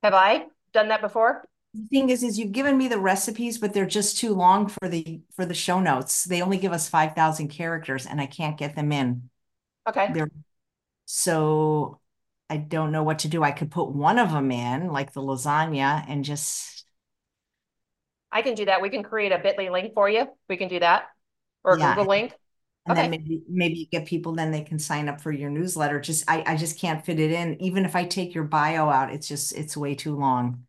Have 0.04 0.14
I 0.14 0.48
done 0.74 0.90
that 0.90 1.02
before? 1.02 1.48
The 1.74 1.88
thing 1.88 2.10
is, 2.10 2.24
is 2.24 2.40
you've 2.40 2.52
given 2.52 2.78
me 2.78 2.88
the 2.88 3.00
recipes, 3.00 3.60
but 3.60 3.74
they're 3.74 3.86
just 3.86 4.18
too 4.18 4.34
long 4.34 4.68
for 4.68 4.90
the, 4.90 5.22
for 5.36 5.46
the 5.46 5.54
show 5.54 5.80
notes. 5.80 6.24
They 6.24 6.42
only 6.42 6.58
give 6.58 6.72
us 6.72 6.90
five 6.90 7.14
thousand 7.14 7.50
characters 7.50 8.06
and 8.08 8.20
I 8.20 8.26
can't 8.26 8.58
get 8.58 8.76
them 8.76 8.92
in. 8.92 9.30
Okay, 9.88 10.10
They're, 10.10 10.32
so 11.06 12.02
I 12.50 12.58
don't 12.58 12.92
know 12.92 13.04
what 13.04 13.20
to 13.20 13.30
do. 13.30 13.44
I 13.44 13.52
could 13.52 13.72
put 13.72 13.92
one 13.92 14.20
of 14.20 14.32
them 14.32 14.52
in, 14.52 14.90
like 14.90 15.14
the 15.14 15.22
lasagna, 15.22 16.06
and 16.10 16.26
just, 16.26 16.86
I 18.32 18.42
can 18.42 18.54
do 18.56 18.66
that. 18.66 18.82
We 18.82 18.90
can 18.90 19.04
create 19.04 19.32
a 19.32 19.40
bit.ly 19.40 19.70
link 19.70 19.94
for 19.94 20.10
you. 20.10 20.28
We 20.48 20.58
can 20.58 20.68
do 20.68 20.80
that. 20.80 21.08
Or 21.64 21.76
a 21.76 21.80
Yeah, 21.80 21.96
Google 21.96 22.06
link. 22.08 22.34
and 22.86 22.98
then 22.98 23.10
Okay. 23.10 23.12
maybe, 23.12 23.44
maybe 23.50 23.76
you 23.80 23.88
get 23.88 24.08
people, 24.08 24.34
then 24.34 24.52
they 24.52 24.64
can 24.64 24.80
sign 24.80 25.10
up 25.10 25.22
for 25.22 25.32
your 25.32 25.50
newsletter. 25.52 26.00
Just, 26.02 26.26
I, 26.30 26.44
I 26.48 26.58
just 26.58 26.80
can't 26.80 27.06
fit 27.06 27.20
it 27.20 27.32
in. 27.32 27.62
Even 27.62 27.86
if 27.86 27.96
I 27.96 28.06
take 28.06 28.36
your 28.36 28.46
bio 28.46 28.90
out, 28.90 29.14
it's 29.14 29.28
just, 29.28 29.54
it's 29.54 29.78
way 29.78 29.96
too 29.96 30.16
long. 30.18 30.66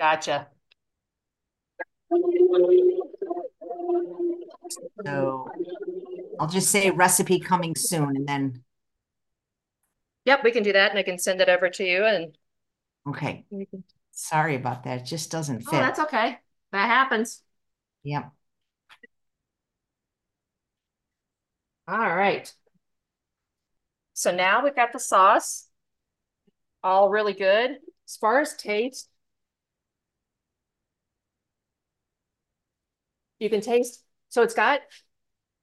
Gotcha. 0.00 0.48
So 5.04 5.46
I'll 6.40 6.48
just 6.48 6.70
say 6.70 6.90
recipe 6.90 7.38
coming 7.38 7.76
soon 7.76 8.16
and 8.16 8.26
then, 8.26 8.64
Yep, 10.24 10.42
we 10.42 10.52
can 10.52 10.62
do 10.62 10.72
that 10.72 10.90
and 10.90 10.98
I 10.98 11.02
can 11.02 11.18
send 11.18 11.42
it 11.42 11.50
over 11.50 11.68
to 11.68 11.84
you 11.84 12.06
and 12.06 12.34
okay, 13.06 13.44
sorry 14.10 14.56
about 14.56 14.84
that. 14.84 15.02
It 15.02 15.04
just 15.04 15.30
doesn't 15.30 15.60
fit. 15.60 15.74
oh, 15.74 15.78
that's 15.78 15.98
okay. 16.00 16.38
That 16.72 16.86
happens. 16.86 17.42
Yep. 18.04 18.32
All 21.86 21.98
right. 21.98 22.50
So 24.14 24.30
now 24.34 24.64
we've 24.64 24.74
got 24.74 24.94
the 24.94 24.98
sauce. 24.98 25.68
All 26.82 27.10
really 27.10 27.34
good. 27.34 27.72
As 28.08 28.16
far 28.16 28.40
as 28.40 28.56
taste, 28.56 29.09
you 33.40 33.50
can 33.50 33.60
taste. 33.60 34.04
So 34.28 34.42
it's 34.42 34.54
got, 34.54 34.80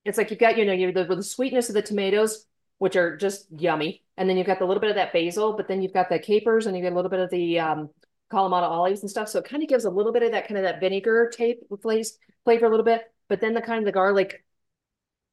it's 0.03 0.17
like 0.17 0.29
you've 0.29 0.39
got, 0.39 0.57
you 0.57 0.65
know, 0.65 0.73
you 0.73 0.91
the, 0.91 1.05
the 1.05 1.23
sweetness 1.23 1.69
of 1.69 1.75
the 1.75 1.81
tomatoes, 1.81 2.45
which 2.79 2.97
are 2.97 3.15
just 3.15 3.47
yummy. 3.57 4.03
And 4.17 4.29
then 4.29 4.35
you've 4.35 4.47
got 4.47 4.59
the 4.59 4.65
little 4.65 4.81
bit 4.81 4.89
of 4.89 4.97
that 4.97 5.13
basil, 5.13 5.53
but 5.53 5.67
then 5.67 5.81
you've 5.81 5.93
got 5.93 6.09
the 6.09 6.19
capers 6.19 6.65
and 6.65 6.75
you 6.75 6.81
get 6.81 6.91
a 6.91 6.95
little 6.95 7.11
bit 7.11 7.19
of 7.19 7.29
the 7.29 7.59
um, 7.59 7.89
Kalamata 8.31 8.63
olives 8.63 9.01
and 9.01 9.09
stuff. 9.09 9.29
So 9.29 9.39
it 9.39 9.45
kind 9.45 9.63
of 9.63 9.69
gives 9.69 9.85
a 9.85 9.89
little 9.89 10.11
bit 10.11 10.23
of 10.23 10.31
that 10.31 10.47
kind 10.47 10.57
of 10.57 10.63
that 10.63 10.81
vinegar 10.81 11.31
tape 11.33 11.59
flavor, 11.81 12.09
flavor 12.43 12.65
a 12.65 12.69
little 12.69 12.85
bit, 12.85 13.03
but 13.29 13.39
then 13.39 13.53
the 13.53 13.61
kind 13.61 13.79
of 13.79 13.85
the 13.85 13.91
garlic 13.91 14.43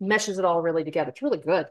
meshes 0.01 0.39
it 0.39 0.45
all 0.45 0.63
really 0.63 0.85
together. 0.85 1.11
It's 1.11 1.23
really 1.23 1.39
good. 1.39 1.67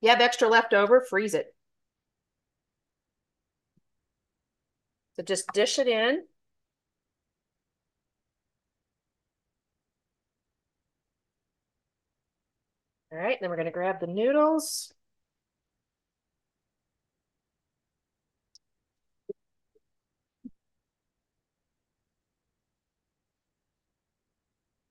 You 0.00 0.08
have 0.08 0.20
extra 0.20 0.48
left 0.48 0.74
over, 0.74 1.00
freeze 1.00 1.34
it. 1.34 1.54
So 5.14 5.22
just 5.22 5.46
dish 5.52 5.78
it 5.78 5.86
in. 5.88 6.24
All 13.12 13.18
right, 13.18 13.38
then 13.40 13.48
we're 13.50 13.56
going 13.56 13.66
to 13.66 13.72
grab 13.72 14.00
the 14.00 14.06
noodles. 14.08 14.92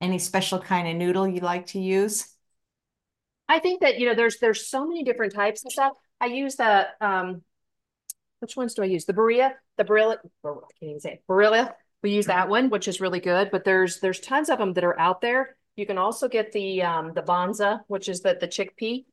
Any 0.02 0.20
special 0.20 0.60
kind 0.60 0.88
of 0.88 0.96
noodle 0.98 1.28
you 1.28 1.40
like 1.40 1.68
to 1.68 1.80
use? 1.80 2.36
I 3.48 3.60
think 3.60 3.82
that, 3.82 4.00
you 4.00 4.08
know, 4.08 4.16
there's 4.16 4.40
there's 4.40 4.66
so 4.68 4.86
many 4.88 5.04
different 5.04 5.34
types 5.34 5.64
and 5.64 5.72
stuff. 5.72 5.94
I 6.20 6.28
use 6.28 6.56
the 6.56 6.88
um 7.02 7.44
which 8.40 8.56
ones 8.58 8.74
do 8.74 8.82
I 8.84 8.86
use? 8.86 9.06
The 9.06 9.14
Berea, 9.14 9.56
the 9.78 9.86
Barilla, 9.86 10.18
I 10.46 10.50
can't 10.80 10.90
even 10.92 11.00
say 11.00 11.14
it. 11.14 11.24
Barilla. 11.30 11.74
We 12.04 12.12
use 12.12 12.28
that 12.28 12.50
one, 12.50 12.70
which 12.70 12.88
is 12.88 13.02
really 13.02 13.20
good, 13.20 13.52
but 13.52 13.64
there's 13.64 14.00
there's 14.00 14.20
tons 14.20 14.50
of 14.50 14.58
them 14.60 14.74
that 14.74 14.84
are 14.84 15.00
out 15.00 15.22
there. 15.22 15.56
You 15.76 15.86
can 15.86 15.98
also 15.98 16.28
get 16.28 16.52
the 16.52 16.84
um 16.84 17.14
the 17.14 17.22
Banza, 17.22 17.82
which 17.88 18.10
is 18.10 18.22
the 18.22 18.38
the 18.40 18.48
chickpea, 18.48 19.06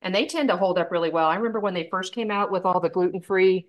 and 0.00 0.14
they 0.14 0.26
tend 0.26 0.48
to 0.48 0.56
hold 0.56 0.78
up 0.78 0.90
really 0.90 1.10
well. 1.10 1.28
I 1.28 1.36
remember 1.36 1.60
when 1.60 1.74
they 1.74 1.88
first 1.90 2.14
came 2.14 2.30
out 2.30 2.50
with 2.50 2.64
all 2.64 2.80
the 2.80 2.88
gluten-free 2.88 3.66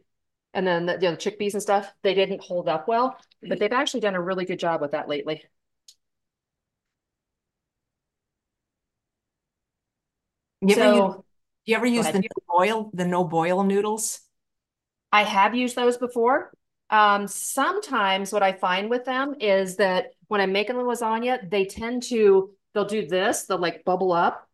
and 0.56 0.66
then 0.68 0.86
the, 0.86 0.94
you 0.94 1.10
know, 1.10 1.16
chickpeas 1.16 1.54
and 1.54 1.62
stuff, 1.62 1.92
they 2.04 2.14
didn't 2.14 2.42
hold 2.44 2.70
up 2.70 2.88
well, 2.88 3.18
but 3.42 3.60
they've 3.60 3.72
actually 3.74 4.02
done 4.02 4.14
a 4.16 4.22
really 4.22 4.46
good 4.46 4.60
job 4.60 4.82
with 4.82 4.92
that 4.92 5.10
lately. 5.10 5.44
You 10.62 10.76
ever 10.76 10.82
So- 10.82 11.08
use, 11.08 11.24
you 11.66 11.76
ever 11.76 11.86
use 11.86 12.06
the 12.12 12.20
no 12.20 12.28
boil, 12.48 12.92
the 12.94 13.06
no 13.06 13.24
boil 13.24 13.64
noodles? 13.64 14.22
I 15.12 15.24
have 15.24 15.56
used 15.56 15.76
those 15.76 15.98
before. 15.98 16.52
Um, 16.94 17.28
sometimes 17.28 18.32
what 18.32 18.44
I 18.44 18.52
find 18.52 18.88
with 18.88 19.04
them 19.04 19.34
is 19.40 19.78
that 19.78 20.12
when 20.28 20.40
I'm 20.40 20.52
making 20.52 20.78
the 20.78 20.84
lasagna, 20.84 21.50
they 21.50 21.66
tend 21.66 22.04
to, 22.04 22.52
they'll 22.74 22.86
do 22.86 23.08
this, 23.08 23.46
they'll 23.46 23.58
like 23.58 23.84
bubble 23.84 24.12
up 24.12 24.48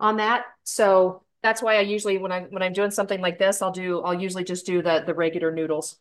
on 0.00 0.16
that. 0.16 0.46
So 0.64 1.22
that's 1.44 1.62
why 1.62 1.76
I 1.76 1.82
usually, 1.82 2.18
when 2.18 2.32
I, 2.32 2.40
when 2.42 2.64
I'm 2.64 2.72
doing 2.72 2.90
something 2.90 3.20
like 3.20 3.38
this, 3.38 3.62
I'll 3.62 3.70
do, 3.70 4.00
I'll 4.00 4.20
usually 4.20 4.42
just 4.42 4.66
do 4.66 4.82
the, 4.82 5.04
the 5.06 5.14
regular 5.14 5.52
noodles. 5.52 5.96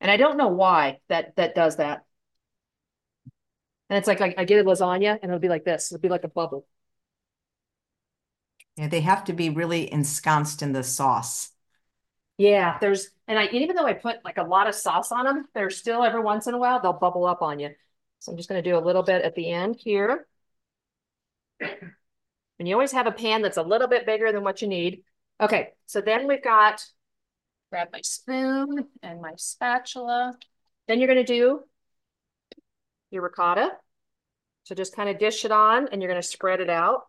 And 0.00 0.10
I 0.10 0.16
don't 0.16 0.36
know 0.36 0.48
why 0.48 0.98
that, 1.08 1.36
that 1.36 1.54
does 1.54 1.76
that. 1.76 2.04
And 3.88 3.98
it's 3.98 4.08
like, 4.08 4.20
I, 4.20 4.34
I 4.36 4.44
get 4.46 4.60
a 4.60 4.68
lasagna 4.68 5.12
and 5.22 5.30
it'll 5.30 5.38
be 5.38 5.48
like 5.48 5.64
this, 5.64 5.92
it'll 5.92 6.02
be 6.02 6.08
like 6.08 6.24
a 6.24 6.28
bubble. 6.28 6.66
Yeah, 8.76 8.88
they 8.88 9.00
have 9.02 9.22
to 9.24 9.32
be 9.32 9.48
really 9.48 9.92
ensconced 9.92 10.60
in 10.60 10.72
the 10.72 10.82
sauce. 10.82 11.52
Yeah, 12.38 12.78
there's, 12.80 13.10
and 13.26 13.36
I, 13.36 13.46
even 13.48 13.74
though 13.74 13.84
I 13.84 13.94
put 13.94 14.24
like 14.24 14.38
a 14.38 14.44
lot 14.44 14.68
of 14.68 14.74
sauce 14.76 15.10
on 15.10 15.24
them, 15.24 15.48
they're 15.54 15.70
still 15.70 16.04
every 16.04 16.20
once 16.20 16.46
in 16.46 16.54
a 16.54 16.58
while, 16.58 16.80
they'll 16.80 16.92
bubble 16.92 17.26
up 17.26 17.42
on 17.42 17.58
you. 17.58 17.70
So 18.20 18.30
I'm 18.30 18.38
just 18.38 18.48
gonna 18.48 18.62
do 18.62 18.78
a 18.78 18.80
little 18.80 19.02
bit 19.02 19.22
at 19.24 19.34
the 19.34 19.50
end 19.50 19.76
here. 19.76 20.26
And 21.60 22.66
you 22.68 22.74
always 22.74 22.92
have 22.92 23.08
a 23.08 23.12
pan 23.12 23.42
that's 23.42 23.56
a 23.56 23.62
little 23.62 23.88
bit 23.88 24.06
bigger 24.06 24.30
than 24.30 24.44
what 24.44 24.62
you 24.62 24.68
need. 24.68 25.02
Okay, 25.40 25.70
so 25.86 26.00
then 26.00 26.28
we've 26.28 26.42
got, 26.42 26.84
grab 27.70 27.88
my 27.92 28.00
spoon 28.02 28.86
and 29.02 29.20
my 29.20 29.32
spatula. 29.36 30.36
Then 30.86 31.00
you're 31.00 31.08
gonna 31.08 31.24
do 31.24 31.64
your 33.10 33.22
ricotta. 33.22 33.72
So 34.62 34.76
just 34.76 34.94
kind 34.94 35.08
of 35.08 35.18
dish 35.18 35.44
it 35.44 35.50
on 35.50 35.88
and 35.88 36.00
you're 36.00 36.10
gonna 36.10 36.22
spread 36.22 36.60
it 36.60 36.70
out. 36.70 37.07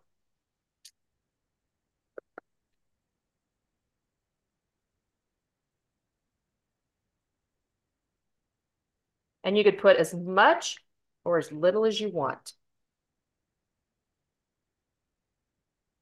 And 9.50 9.58
you 9.58 9.64
could 9.64 9.80
put 9.80 9.98
as 9.98 10.14
much 10.14 10.78
or 11.26 11.40
as 11.40 11.52
little 11.52 11.84
as 11.84 12.00
you 12.00 12.12
want. 12.12 12.54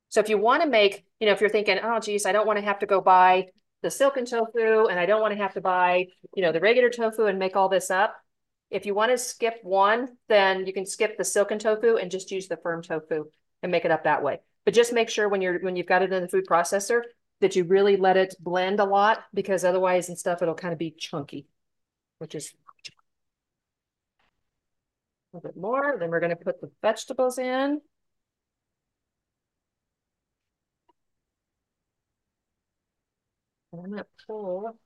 So 0.10 0.20
if 0.20 0.28
you 0.28 0.38
want 0.38 0.64
to 0.64 0.68
make, 0.68 1.06
you 1.22 1.28
know, 1.28 1.32
if 1.32 1.40
you're 1.40 1.50
thinking, 1.50 1.80
oh, 1.82 2.02
geez, 2.02 2.26
I 2.26 2.34
don't 2.34 2.46
want 2.46 2.60
to 2.60 2.66
have 2.66 2.80
to 2.80 2.86
go 2.86 3.00
buy 3.00 3.46
the 3.84 3.90
silken 3.90 4.26
tofu 4.26 4.88
and 4.88 5.00
I 5.00 5.06
don't 5.06 5.22
want 5.22 5.32
to 5.32 5.42
have 5.42 5.54
to 5.54 5.62
buy, 5.62 6.08
you 6.36 6.44
know, 6.44 6.52
the 6.52 6.60
regular 6.60 6.90
tofu 6.90 7.28
and 7.28 7.40
make 7.40 7.56
all 7.56 7.70
this 7.70 7.90
up. 7.90 8.18
If 8.70 8.86
you 8.86 8.94
want 8.94 9.14
to 9.14 9.18
skip 9.18 9.60
one, 9.64 10.10
then 10.28 10.66
you 10.66 10.74
can 10.74 10.86
skip 10.86 11.18
the 11.18 11.24
silken 11.24 11.58
tofu 11.58 11.96
and 11.96 12.12
just 12.12 12.32
use 12.32 12.50
the 12.50 12.58
firm 12.58 12.84
tofu 12.84 13.28
and 13.64 13.72
make 13.72 13.86
it 13.86 13.92
up 13.92 14.04
that 14.04 14.24
way. 14.24 14.42
But 14.66 14.74
just 14.74 14.92
make 14.92 15.10
sure 15.10 15.30
when 15.30 15.42
you're 15.42 15.60
when 15.62 15.78
you've 15.78 15.88
got 15.88 16.02
it 16.02 16.12
in 16.12 16.22
the 16.22 16.28
food 16.28 16.48
processor 16.48 17.04
that 17.40 17.56
you 17.56 17.64
really 17.64 17.96
let 17.96 18.18
it 18.18 18.36
blend 18.42 18.82
a 18.82 18.84
lot 18.84 19.24
because 19.34 19.64
otherwise 19.64 20.10
and 20.10 20.20
stuff 20.20 20.42
it'll 20.42 20.54
kind 20.54 20.74
of 20.74 20.80
be 20.80 20.92
chunky, 20.92 21.48
which 22.20 22.36
is 22.36 22.54
little 25.38 25.50
bit 25.50 25.60
more. 25.60 25.98
Then 26.00 26.10
we're 26.10 26.20
going 26.20 26.32
to 26.32 26.36
put 26.36 26.62
the 26.62 26.72
vegetables 26.82 27.38
in. 27.38 27.82
And 33.72 33.82
I'm 33.84 33.92
going 33.92 33.98
to 33.98 34.06
pull. 34.26 34.78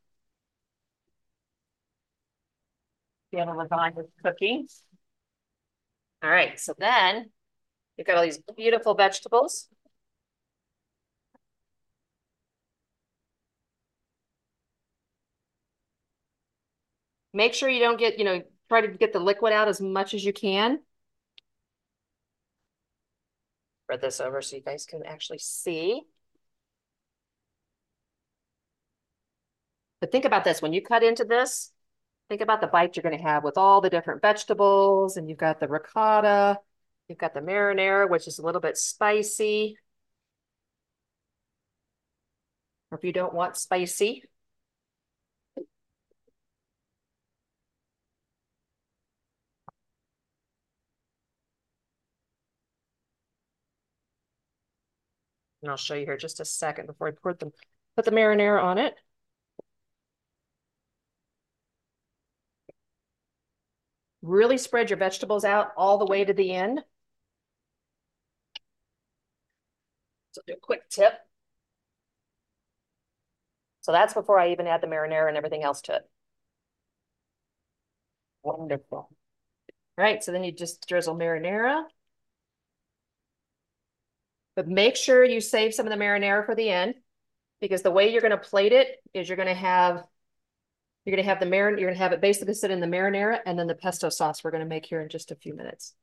The 3.32 3.40
other 3.40 3.52
lasagna 3.54 4.04
cooking. 4.24 4.68
All 6.24 6.30
right, 6.30 6.60
so 6.60 6.74
then 6.78 7.32
you've 7.98 8.06
got 8.06 8.18
all 8.18 8.24
these 8.24 8.40
beautiful 8.56 8.94
vegetables. 8.94 9.68
Make 17.34 17.54
sure 17.54 17.70
you 17.70 17.80
don't 17.80 17.98
get, 17.98 18.20
you 18.20 18.26
know, 18.26 18.42
try 18.72 18.80
to 18.80 18.88
get 18.88 19.12
the 19.12 19.20
liquid 19.20 19.52
out 19.52 19.68
as 19.68 19.82
much 19.82 20.14
as 20.14 20.24
you 20.24 20.32
can. 20.32 20.80
Spread 23.84 24.00
this 24.00 24.22
over 24.22 24.42
so 24.42 24.56
you 24.56 24.62
guys 24.62 24.86
can 24.86 25.06
actually 25.06 25.40
see. 25.40 26.04
But 30.00 30.14
think 30.14 30.24
about 30.24 30.46
this, 30.46 30.62
when 30.62 30.72
you 30.72 30.82
cut 30.82 31.04
into 31.04 31.26
this, 31.26 31.74
think 32.30 32.40
about 32.40 32.62
the 32.62 32.68
bite 32.68 32.96
you're 32.96 33.04
going 33.04 33.18
to 33.18 33.24
have 33.24 33.44
with 33.44 33.58
all 33.58 33.82
the 33.82 33.90
different 33.90 34.22
vegetables 34.22 35.18
and 35.18 35.28
you've 35.28 35.38
got 35.38 35.60
the 35.60 35.68
ricotta, 35.68 36.58
you've 37.10 37.18
got 37.18 37.34
the 37.34 37.42
marinara, 37.42 38.10
which 38.10 38.26
is 38.26 38.40
a 38.40 38.42
little 38.42 38.62
bit 38.62 38.78
spicy. 38.78 39.76
Or 42.90 42.98
if 42.98 43.04
you 43.04 43.12
don't 43.12 43.34
want 43.34 43.58
spicy, 43.58 44.24
And 55.62 55.70
I'll 55.72 55.78
show 55.78 55.94
you 55.96 56.06
here 56.06 56.18
just 56.18 56.40
a 56.40 56.46
second 56.46 56.88
before 56.88 57.08
I 57.08 57.12
put 57.12 57.40
the 57.40 57.52
put 57.96 58.06
the 58.06 58.12
marinara 58.12 58.64
on 58.64 58.78
it. 58.78 58.96
Really 64.24 64.58
spread 64.58 64.90
your 64.90 64.98
vegetables 64.98 65.46
out 65.46 65.74
all 65.78 65.98
the 65.98 66.06
way 66.06 66.24
to 66.26 66.34
the 66.34 66.52
end. 66.54 66.84
So 70.32 70.42
do 70.48 70.54
a 70.54 70.58
quick 70.58 70.90
tip. 70.90 71.14
So 73.82 73.92
that's 73.92 74.14
before 74.14 74.40
I 74.40 74.52
even 74.52 74.68
add 74.68 74.82
the 74.82 74.88
marinara 74.88 75.28
and 75.28 75.38
everything 75.38 75.64
else 75.64 75.82
to 75.84 75.96
it. 75.96 76.10
Wonderful. 78.44 79.10
All 79.98 80.06
right, 80.06 80.24
so 80.24 80.32
then 80.32 80.44
you 80.44 80.52
just 80.52 80.88
drizzle 80.88 81.16
marinara. 81.16 81.84
But 84.56 84.68
make 84.68 84.96
sure 84.96 85.24
you 85.24 85.42
save 85.42 85.74
some 85.74 85.86
of 85.88 85.92
the 85.92 85.98
marinara 86.04 86.46
for 86.46 86.56
the 86.56 86.70
end 86.70 86.96
because 87.62 87.82
the 87.82 87.92
way 87.92 88.12
you're 88.12 88.22
going 88.22 88.32
to 88.32 88.38
plate 88.38 88.74
it 88.74 88.98
is 89.14 89.30
you're 89.30 89.38
going 89.38 89.48
to 89.48 89.54
have 89.54 90.04
you're 91.06 91.16
going 91.16 91.24
to 91.24 91.30
have 91.30 91.40
the 91.40 91.46
marin 91.46 91.78
you're 91.78 91.88
going 91.88 91.98
to 91.98 92.04
have 92.04 92.12
it 92.14 92.22
basically 92.22 92.54
sit 92.54 92.72
in 92.72 92.80
the 92.80 92.88
marinara 92.88 93.40
and 93.46 93.58
then 93.58 93.68
the 93.68 93.76
pesto 93.76 94.10
sauce 94.10 94.44
we're 94.44 94.52
going 94.52 94.64
to 94.64 94.70
make 94.70 94.86
here 94.86 95.02
in 95.02 95.10
just 95.10 95.32
a 95.32 95.36
few 95.36 95.56
minutes. 95.56 95.94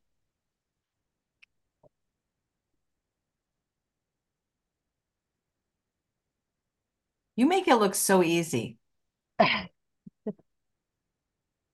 You 7.37 7.47
make 7.47 7.69
it 7.69 7.77
look 7.77 7.95
so 7.95 8.23
easy. 8.23 8.79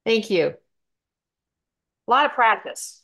Thank 0.05 0.31
you. 0.31 0.55
A 2.09 2.11
lot 2.11 2.25
of 2.27 2.33
practice. 2.33 3.03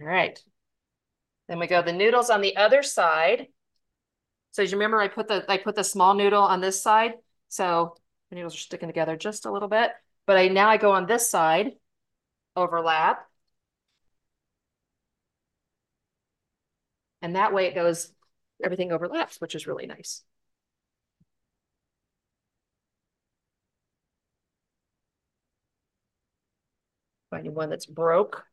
All 0.00 0.04
right. 0.06 0.42
Then 1.48 1.58
we 1.58 1.66
go 1.66 1.82
the 1.82 1.92
noodles 1.92 2.30
on 2.30 2.40
the 2.40 2.56
other 2.56 2.82
side. 2.82 3.48
So 4.52 4.62
as 4.62 4.70
you 4.70 4.76
remember, 4.76 5.00
I 5.00 5.08
put 5.08 5.28
the 5.28 5.44
I 5.48 5.58
put 5.58 5.74
the 5.74 5.84
small 5.84 6.14
noodle 6.14 6.42
on 6.42 6.60
this 6.60 6.82
side. 6.82 7.14
So 7.48 7.96
the 8.30 8.36
noodles 8.36 8.54
are 8.54 8.58
sticking 8.58 8.88
together 8.88 9.16
just 9.16 9.46
a 9.46 9.52
little 9.52 9.68
bit. 9.68 9.92
But 10.26 10.36
I 10.36 10.48
now 10.48 10.68
I 10.68 10.76
go 10.76 10.92
on 10.92 11.06
this 11.06 11.30
side, 11.30 11.72
overlap. 12.54 13.26
And 17.22 17.36
that 17.36 17.52
way 17.52 17.66
it 17.66 17.74
goes, 17.74 18.12
everything 18.62 18.92
overlaps, 18.92 19.40
which 19.40 19.54
is 19.54 19.66
really 19.66 19.86
nice. 19.86 20.22
Finding 27.30 27.54
one 27.54 27.70
that's 27.70 27.86
broke. 27.86 28.47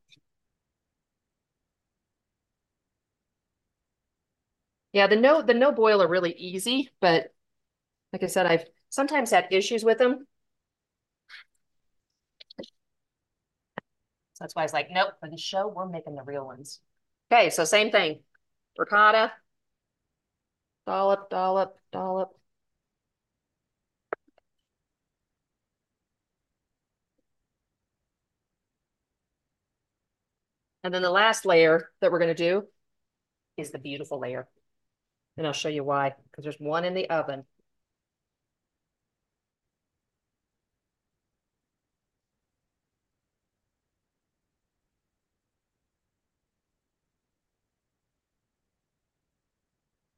Yeah, 4.96 5.08
the 5.08 5.18
no 5.18 5.42
the 5.42 5.54
no 5.54 5.74
boil 5.74 6.02
are 6.02 6.08
really 6.08 6.32
easy, 6.32 6.90
but 7.02 7.34
like 8.14 8.24
I 8.24 8.28
said, 8.28 8.46
I've 8.46 8.66
sometimes 8.90 9.32
had 9.32 9.48
issues 9.52 9.84
with 9.84 9.98
them. 9.98 10.28
So 14.34 14.44
that's 14.44 14.56
why 14.56 14.62
I 14.62 14.66
was 14.66 14.74
like, 14.74 14.90
nope, 14.92 15.14
for 15.20 15.30
the 15.30 15.38
show, 15.38 15.68
we're 15.68 15.88
making 15.90 16.16
the 16.16 16.24
real 16.24 16.46
ones. 16.46 16.80
Okay, 17.32 17.50
so 17.50 17.66
same 17.66 17.92
thing. 17.92 18.22
Ricotta, 18.78 19.34
dollop, 20.88 21.30
dollop, 21.30 21.78
dollop. 21.92 22.36
And 30.84 30.94
then 30.94 31.02
the 31.02 31.10
last 31.12 31.46
layer 31.46 31.92
that 32.00 32.12
we're 32.14 32.20
going 32.20 32.34
to 32.34 32.44
do 32.44 32.68
is 33.58 33.72
the 33.72 33.80
beautiful 33.80 34.20
layer. 34.20 34.48
And 35.38 35.46
I'll 35.46 35.54
show 35.54 35.70
you 35.70 35.84
why, 35.84 36.16
because 36.32 36.44
there's 36.44 36.60
one 36.60 36.86
in 36.86 36.94
the 36.94 37.10
oven. 37.10 37.46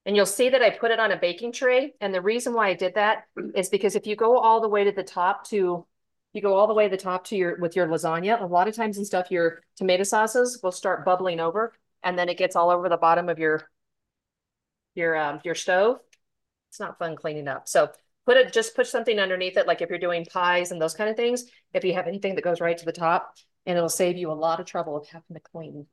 And 0.07 0.15
you'll 0.15 0.25
see 0.25 0.47
that 0.47 0.61
I 0.61 0.69
put 0.69 0.91
it 0.91 1.01
on 1.01 1.11
a 1.11 1.17
baking 1.17 1.51
tray. 1.51 1.93
And 1.99 2.13
the 2.13 2.21
reason 2.21 2.53
why 2.53 2.69
I 2.69 2.75
did 2.75 2.95
that 2.95 3.25
is 3.53 3.67
because 3.67 3.93
if 3.97 4.07
you 4.07 4.15
go 4.15 4.37
all 4.37 4.61
the 4.61 4.69
way 4.69 4.85
to 4.85 4.91
the 4.93 5.03
top 5.03 5.45
to, 5.49 5.85
you 6.31 6.41
go 6.41 6.55
all 6.55 6.67
the 6.67 6.73
way 6.73 6.85
to 6.85 6.89
the 6.89 7.01
top 7.01 7.25
to 7.25 7.35
your, 7.35 7.57
with 7.59 7.75
your 7.75 7.87
lasagna, 7.87 8.41
a 8.41 8.45
lot 8.45 8.69
of 8.69 8.75
times 8.75 8.95
and 8.95 9.05
stuff, 9.05 9.29
your 9.29 9.63
tomato 9.75 10.03
sauces 10.03 10.61
will 10.63 10.71
start 10.71 11.03
bubbling 11.03 11.41
over 11.41 11.73
and 12.03 12.17
then 12.17 12.29
it 12.29 12.37
gets 12.37 12.55
all 12.55 12.69
over 12.69 12.87
the 12.87 12.95
bottom 12.95 13.27
of 13.27 13.37
your, 13.37 13.69
your, 14.97 15.15
um, 15.17 15.39
your 15.43 15.55
stove. 15.55 15.99
It's 16.69 16.79
not 16.79 16.99
fun 16.99 17.15
cleaning 17.15 17.47
up. 17.47 17.67
So 17.67 17.91
put 18.25 18.37
it, 18.37 18.53
just 18.53 18.75
put 18.75 18.87
something 18.87 19.19
underneath 19.19 19.57
it. 19.57 19.67
Like 19.67 19.81
if 19.81 19.89
you're 19.89 19.99
doing 19.99 20.25
pies 20.25 20.71
and 20.71 20.81
those 20.81 20.93
kind 20.93 21.09
of 21.09 21.15
things, 21.17 21.45
if 21.73 21.83
you 21.83 21.93
have 21.93 22.07
anything 22.07 22.35
that 22.35 22.43
goes 22.43 22.61
right 22.61 22.77
to 22.77 22.85
the 22.85 22.91
top 22.91 23.35
and 23.65 23.77
it'll 23.77 23.89
save 23.89 24.17
you 24.17 24.31
a 24.31 24.33
lot 24.33 24.59
of 24.59 24.65
trouble 24.65 24.97
of 24.97 25.07
having 25.07 25.35
to 25.35 25.39
clean. 25.39 25.87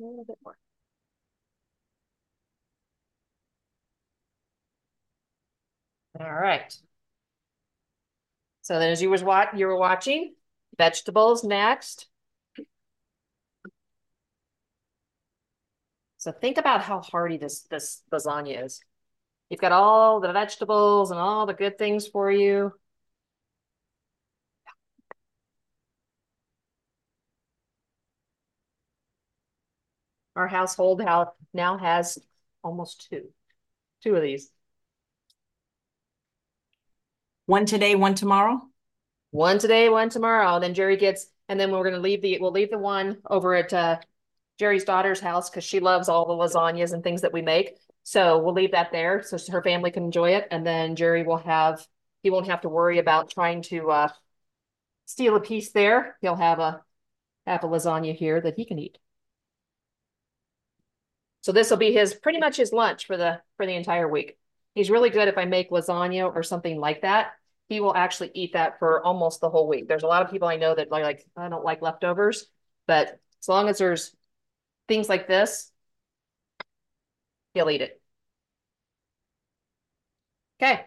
a 0.00 0.02
little 0.04 0.24
bit 0.24 0.36
more. 0.44 0.56
All 6.18 6.32
right. 6.32 6.74
So 8.62 8.78
then 8.78 8.90
as 8.92 9.02
you 9.02 9.10
was 9.10 9.22
what 9.24 9.56
you 9.58 9.66
were 9.66 9.76
watching, 9.76 10.34
vegetables 10.78 11.44
next. 11.44 12.06
So 16.18 16.30
think 16.30 16.58
about 16.58 16.82
how 16.82 17.00
hearty 17.00 17.36
this 17.36 17.62
this 17.62 18.02
lasagna 18.12 18.64
is. 18.64 18.80
You've 19.50 19.60
got 19.60 19.72
all 19.72 20.20
the 20.20 20.32
vegetables 20.32 21.10
and 21.10 21.18
all 21.18 21.46
the 21.46 21.54
good 21.54 21.76
things 21.76 22.06
for 22.06 22.30
you. 22.30 22.72
Our 30.36 30.48
household 30.48 31.02
now 31.52 31.76
has 31.78 32.18
almost 32.64 33.10
two, 33.10 33.28
two 34.02 34.14
of 34.14 34.22
these. 34.22 34.50
One 37.46 37.66
today, 37.66 37.94
one 37.94 38.14
tomorrow? 38.14 38.60
One 39.30 39.58
today, 39.58 39.88
one 39.88 40.10
tomorrow. 40.10 40.54
And 40.54 40.64
then 40.64 40.74
Jerry 40.74 40.96
gets, 40.96 41.26
and 41.48 41.58
then 41.58 41.70
we're 41.70 41.82
going 41.82 41.94
to 41.94 42.00
leave 42.00 42.22
the, 42.22 42.38
we'll 42.40 42.52
leave 42.52 42.70
the 42.70 42.78
one 42.78 43.18
over 43.28 43.54
at 43.54 43.72
uh, 43.72 43.98
Jerry's 44.58 44.84
daughter's 44.84 45.20
house 45.20 45.50
because 45.50 45.64
she 45.64 45.80
loves 45.80 46.08
all 46.08 46.26
the 46.26 46.34
lasagnas 46.34 46.92
and 46.92 47.02
things 47.02 47.22
that 47.22 47.32
we 47.32 47.42
make. 47.42 47.76
So 48.04 48.38
we'll 48.38 48.54
leave 48.54 48.72
that 48.72 48.92
there 48.92 49.22
so 49.22 49.38
her 49.50 49.62
family 49.62 49.90
can 49.90 50.04
enjoy 50.04 50.30
it. 50.30 50.48
And 50.50 50.66
then 50.66 50.96
Jerry 50.96 51.24
will 51.24 51.38
have, 51.38 51.86
he 52.22 52.30
won't 52.30 52.48
have 52.48 52.62
to 52.62 52.68
worry 52.68 52.98
about 52.98 53.30
trying 53.30 53.62
to 53.62 53.90
uh, 53.90 54.08
steal 55.06 55.36
a 55.36 55.40
piece 55.40 55.72
there. 55.72 56.16
He'll 56.20 56.36
have 56.36 56.58
a, 56.58 56.82
have 57.46 57.64
a 57.64 57.68
lasagna 57.68 58.14
here 58.14 58.40
that 58.40 58.54
he 58.56 58.64
can 58.64 58.78
eat. 58.78 58.98
So 61.42 61.50
this 61.50 61.70
will 61.70 61.76
be 61.76 61.92
his 61.92 62.14
pretty 62.14 62.38
much 62.38 62.56
his 62.56 62.72
lunch 62.72 63.06
for 63.06 63.16
the 63.16 63.40
for 63.56 63.66
the 63.66 63.74
entire 63.74 64.08
week. 64.08 64.38
He's 64.74 64.90
really 64.90 65.10
good 65.10 65.28
if 65.28 65.36
I 65.38 65.44
make 65.44 65.70
lasagna 65.70 66.34
or 66.34 66.42
something 66.42 66.78
like 66.78 67.02
that. 67.02 67.32
He 67.68 67.80
will 67.80 67.94
actually 67.94 68.30
eat 68.34 68.54
that 68.54 68.78
for 68.78 69.04
almost 69.04 69.40
the 69.40 69.50
whole 69.50 69.68
week. 69.68 69.88
There's 69.88 70.02
a 70.02 70.06
lot 70.06 70.22
of 70.22 70.30
people 70.30 70.48
I 70.48 70.56
know 70.56 70.74
that 70.74 70.90
like, 70.90 71.26
I 71.36 71.48
don't 71.48 71.64
like 71.64 71.82
leftovers, 71.82 72.46
but 72.86 73.18
as 73.40 73.48
long 73.48 73.68
as 73.68 73.78
there's 73.78 74.14
things 74.88 75.08
like 75.08 75.28
this, 75.28 75.70
he'll 77.54 77.70
eat 77.70 77.80
it. 77.82 78.00
Okay. 80.60 80.86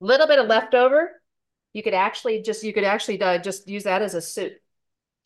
Little 0.00 0.26
bit 0.26 0.38
of 0.38 0.46
leftover. 0.46 1.20
You 1.72 1.82
could 1.82 1.94
actually 1.94 2.42
just 2.42 2.64
you 2.64 2.72
could 2.72 2.84
actually 2.84 3.20
uh, 3.22 3.38
just 3.38 3.68
use 3.68 3.84
that 3.84 4.02
as 4.02 4.14
a 4.14 4.20
soup, 4.22 4.54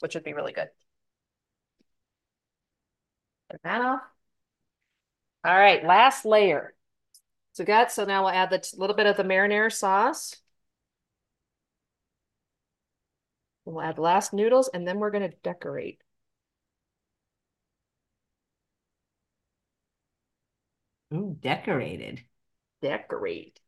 which 0.00 0.14
would 0.14 0.24
be 0.24 0.34
really 0.34 0.52
good 0.52 0.70
Turn 3.50 3.60
that 3.64 3.80
off. 3.80 4.13
All 5.44 5.54
right, 5.54 5.84
last 5.84 6.24
layer. 6.24 6.74
So 7.52 7.64
got, 7.64 7.92
so 7.92 8.04
now 8.04 8.22
we'll 8.22 8.30
add 8.32 8.50
the 8.50 8.66
little 8.76 8.96
bit 8.96 9.06
of 9.06 9.16
the 9.16 9.22
marinara 9.24 9.72
sauce. 9.72 10.36
We'll 13.66 13.82
add 13.82 13.96
the 13.96 14.00
last 14.02 14.32
noodles 14.32 14.68
and 14.68 14.88
then 14.88 14.98
we're 14.98 15.10
going 15.10 15.28
to 15.30 15.36
decorate. 15.42 16.00
Ooh, 21.14 21.36
decorated. 21.40 22.22
Decorate. 22.82 23.60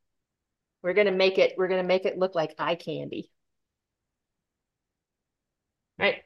We're 0.82 0.94
going 0.94 1.06
to 1.06 1.12
make 1.12 1.38
it, 1.38 1.54
we're 1.58 1.68
going 1.68 1.82
to 1.82 1.88
make 1.88 2.06
it 2.06 2.18
look 2.18 2.34
like 2.34 2.54
eye 2.58 2.76
candy. 2.76 3.30
All 5.98 6.06
right. 6.06 6.22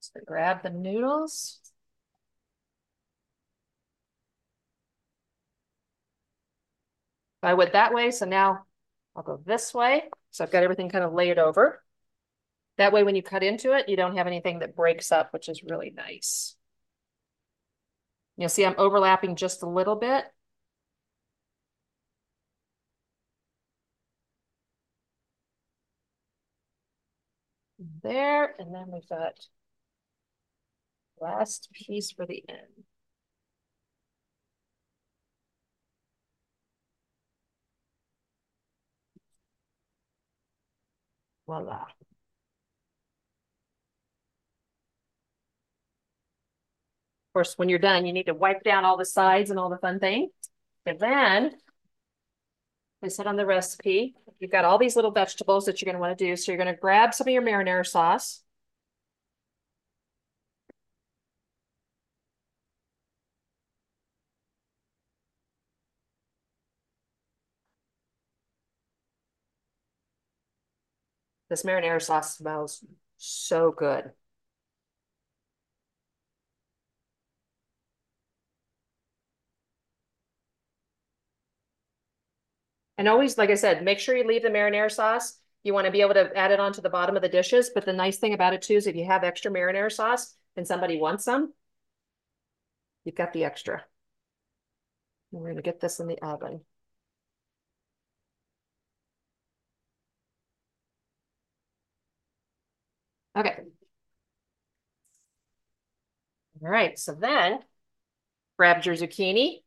So 0.00 0.20
grab 0.24 0.62
the 0.62 0.70
noodles. 0.70 1.60
I 7.42 7.54
went 7.54 7.72
that 7.72 7.94
way, 7.94 8.10
so 8.10 8.26
now 8.26 8.66
I'll 9.14 9.22
go 9.22 9.40
this 9.44 9.72
way. 9.72 10.04
So 10.30 10.44
I've 10.44 10.50
got 10.50 10.62
everything 10.62 10.88
kind 10.88 11.04
of 11.04 11.12
layered 11.12 11.38
over. 11.38 11.82
That 12.78 12.92
way, 12.92 13.04
when 13.04 13.16
you 13.16 13.22
cut 13.22 13.42
into 13.42 13.72
it, 13.72 13.88
you 13.88 13.96
don't 13.96 14.16
have 14.16 14.26
anything 14.26 14.58
that 14.58 14.76
breaks 14.76 15.10
up, 15.12 15.32
which 15.32 15.48
is 15.48 15.62
really 15.62 15.90
nice. 15.90 16.56
You'll 18.36 18.48
see 18.48 18.64
I'm 18.64 18.74
overlapping 18.78 19.36
just 19.36 19.62
a 19.62 19.68
little 19.68 19.96
bit. 19.96 20.24
There, 28.02 28.54
and 28.58 28.74
then 28.74 28.90
we've 28.90 29.08
got 29.08 29.46
last 31.20 31.68
piece 31.72 32.10
for 32.10 32.24
the 32.26 32.42
end. 32.48 32.84
Voila. 41.46 41.74
Of 41.74 41.86
course, 47.32 47.54
when 47.58 47.68
you're 47.68 47.78
done, 47.78 48.06
you 48.06 48.12
need 48.12 48.26
to 48.26 48.34
wipe 48.34 48.62
down 48.62 48.84
all 48.84 48.96
the 48.96 49.04
sides 49.04 49.50
and 49.50 49.58
all 49.58 49.68
the 49.68 49.78
fun 49.78 50.00
things. 50.00 50.30
And 50.86 50.98
then, 50.98 51.52
I 53.02 53.08
said 53.08 53.26
on 53.26 53.36
the 53.36 53.46
recipe, 53.46 54.14
you've 54.38 54.50
got 54.50 54.64
all 54.64 54.78
these 54.78 54.96
little 54.96 55.10
vegetables 55.10 55.66
that 55.66 55.80
you're 55.80 55.86
going 55.86 55.96
to 55.96 56.00
want 56.00 56.16
to 56.18 56.24
do. 56.24 56.34
So 56.36 56.50
you're 56.50 56.62
going 56.62 56.74
to 56.74 56.80
grab 56.80 57.14
some 57.14 57.28
of 57.28 57.32
your 57.32 57.42
marinara 57.42 57.86
sauce. 57.86 58.42
This 71.48 71.62
marinara 71.62 72.02
sauce 72.02 72.36
smells 72.36 72.84
so 73.16 73.70
good. 73.70 74.12
And 82.98 83.08
always, 83.08 83.36
like 83.36 83.50
I 83.50 83.54
said, 83.54 83.84
make 83.84 83.98
sure 83.98 84.16
you 84.16 84.26
leave 84.26 84.42
the 84.42 84.48
marinara 84.48 84.90
sauce. 84.90 85.38
You 85.62 85.74
want 85.74 85.86
to 85.86 85.90
be 85.90 86.00
able 86.00 86.14
to 86.14 86.34
add 86.36 86.52
it 86.52 86.60
onto 86.60 86.80
the 86.80 86.88
bottom 86.90 87.16
of 87.16 87.22
the 87.22 87.28
dishes. 87.28 87.70
But 87.74 87.84
the 87.84 87.92
nice 87.92 88.18
thing 88.18 88.34
about 88.34 88.54
it 88.54 88.62
too 88.62 88.74
is 88.74 88.86
if 88.86 88.96
you 88.96 89.04
have 89.04 89.24
extra 89.24 89.50
marinara 89.50 89.92
sauce 89.92 90.34
and 90.56 90.66
somebody 90.66 90.98
wants 90.98 91.24
some, 91.24 91.52
you've 93.04 93.14
got 93.14 93.32
the 93.32 93.44
extra. 93.44 93.84
We're 95.30 95.44
going 95.44 95.56
to 95.56 95.62
get 95.62 95.80
this 95.80 96.00
in 96.00 96.06
the 96.08 96.20
oven. 96.22 96.62
Okay. 103.36 103.56
All 106.62 106.70
right, 106.70 106.98
so 106.98 107.12
then 107.12 107.58
grabbed 108.56 108.86
your 108.86 108.94
zucchini. 108.94 109.62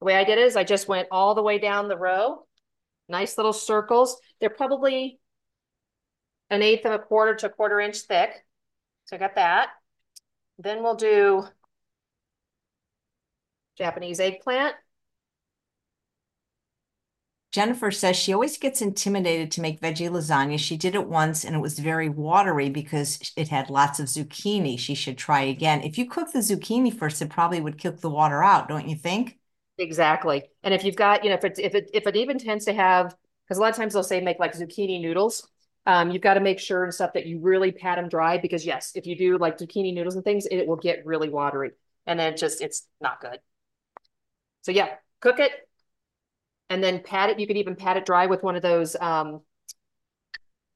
The 0.00 0.06
way 0.06 0.16
I 0.16 0.24
did 0.24 0.38
it 0.38 0.46
is 0.46 0.56
I 0.56 0.64
just 0.64 0.88
went 0.88 1.08
all 1.10 1.34
the 1.34 1.42
way 1.42 1.58
down 1.58 1.88
the 1.88 1.98
row. 1.98 2.46
Nice 3.08 3.36
little 3.36 3.52
circles. 3.52 4.18
They're 4.40 4.48
probably 4.48 5.20
an 6.48 6.62
eighth 6.62 6.86
of 6.86 6.92
a 6.92 6.98
quarter 6.98 7.34
to 7.34 7.46
a 7.46 7.50
quarter 7.50 7.78
inch 7.78 7.98
thick. 7.98 8.30
So 9.04 9.16
I 9.16 9.18
got 9.18 9.34
that. 9.34 9.68
Then 10.58 10.82
we'll 10.82 10.94
do 10.94 11.44
Japanese 13.76 14.18
eggplant. 14.18 14.74
Jennifer 17.52 17.90
says 17.90 18.16
she 18.16 18.32
always 18.32 18.56
gets 18.56 18.80
intimidated 18.80 19.50
to 19.52 19.60
make 19.60 19.80
veggie 19.80 20.08
lasagna. 20.08 20.58
She 20.58 20.78
did 20.78 20.94
it 20.94 21.06
once 21.06 21.44
and 21.44 21.54
it 21.54 21.60
was 21.60 21.78
very 21.78 22.08
watery 22.08 22.70
because 22.70 23.32
it 23.36 23.48
had 23.48 23.68
lots 23.68 24.00
of 24.00 24.06
zucchini. 24.06 24.78
She 24.78 24.94
should 24.94 25.18
try 25.18 25.42
again. 25.42 25.82
If 25.82 25.98
you 25.98 26.08
cook 26.08 26.32
the 26.32 26.38
zucchini 26.38 26.92
first, 26.96 27.20
it 27.20 27.28
probably 27.28 27.60
would 27.60 27.80
cook 27.80 28.00
the 28.00 28.08
water 28.08 28.42
out, 28.42 28.68
don't 28.68 28.88
you 28.88 28.96
think? 28.96 29.38
Exactly. 29.78 30.44
And 30.62 30.72
if 30.72 30.82
you've 30.82 30.96
got, 30.96 31.24
you 31.24 31.30
know, 31.30 31.36
if 31.36 31.44
it 31.44 31.58
if 31.58 31.74
it 31.74 31.90
if 31.92 32.06
it 32.06 32.16
even 32.16 32.38
tends 32.38 32.64
to 32.64 32.72
have, 32.72 33.14
because 33.44 33.58
a 33.58 33.60
lot 33.60 33.70
of 33.70 33.76
times 33.76 33.92
they'll 33.92 34.02
say 34.02 34.20
make 34.20 34.38
like 34.38 34.54
zucchini 34.54 35.00
noodles. 35.00 35.46
Um, 35.84 36.10
you've 36.10 36.22
got 36.22 36.34
to 36.34 36.40
make 36.40 36.60
sure 36.60 36.84
and 36.84 36.94
stuff 36.94 37.12
that 37.14 37.26
you 37.26 37.40
really 37.40 37.72
pat 37.72 37.96
them 37.96 38.08
dry 38.08 38.38
because 38.38 38.64
yes, 38.64 38.92
if 38.94 39.06
you 39.06 39.16
do 39.16 39.36
like 39.36 39.58
zucchini 39.58 39.92
noodles 39.92 40.14
and 40.14 40.24
things, 40.24 40.46
it 40.46 40.66
will 40.66 40.76
get 40.76 41.04
really 41.04 41.28
watery 41.28 41.72
and 42.06 42.18
then 42.18 42.36
just 42.36 42.62
it's 42.62 42.86
not 43.00 43.20
good. 43.20 43.40
So 44.62 44.72
yeah, 44.72 44.94
cook 45.20 45.40
it, 45.40 45.50
and 46.72 46.82
then 46.82 47.02
pat 47.02 47.28
it. 47.28 47.38
You 47.38 47.46
could 47.46 47.58
even 47.58 47.76
pat 47.76 47.98
it 47.98 48.06
dry 48.06 48.24
with 48.26 48.42
one 48.42 48.56
of 48.56 48.62
those, 48.62 48.96
um, 48.96 49.42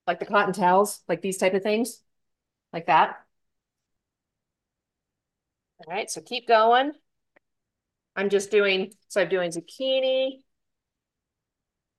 like 0.06 0.20
the 0.20 0.26
cotton 0.26 0.52
towels, 0.52 1.00
like 1.08 1.22
these 1.22 1.38
type 1.38 1.54
of 1.54 1.62
things, 1.62 2.02
like 2.70 2.86
that. 2.86 3.16
All 5.78 5.94
right, 5.94 6.10
so 6.10 6.20
keep 6.20 6.46
going. 6.46 6.92
I'm 8.14 8.28
just 8.28 8.50
doing, 8.50 8.92
so 9.08 9.22
I'm 9.22 9.30
doing 9.30 9.50
zucchini. 9.50 10.42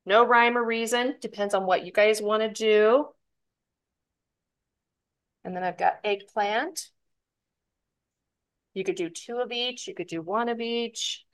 No 0.05 0.23
rhyme 0.23 0.59
or 0.59 0.63
reason, 0.63 1.15
depends 1.19 1.55
on 1.55 1.65
what 1.65 1.83
you 1.83 1.91
guys 1.91 2.21
want 2.21 2.43
to 2.43 2.49
do. 2.49 3.07
And 5.43 5.55
then 5.55 5.63
I've 5.63 5.77
got 5.77 5.99
eggplant. 6.03 6.91
You 8.75 8.83
could 8.83 8.95
do 8.95 9.09
two 9.09 9.37
of 9.39 9.51
each, 9.51 9.87
you 9.87 9.95
could 9.95 10.07
do 10.07 10.21
one 10.21 10.49
of 10.49 10.61
each. 10.61 11.26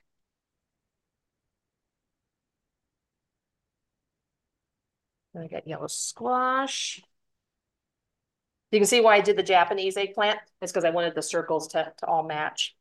I 5.36 5.46
got 5.48 5.66
yellow 5.66 5.88
squash. 5.88 7.02
You 8.70 8.80
can 8.80 8.86
see 8.86 9.00
why 9.00 9.16
I 9.16 9.20
did 9.20 9.36
the 9.36 9.42
Japanese 9.42 9.96
eggplant. 9.96 10.38
It's 10.60 10.72
because 10.72 10.84
I 10.84 10.90
wanted 10.90 11.14
the 11.14 11.22
circles 11.22 11.68
to, 11.68 11.92
to 11.96 12.06
all 12.06 12.24
match. 12.24 12.74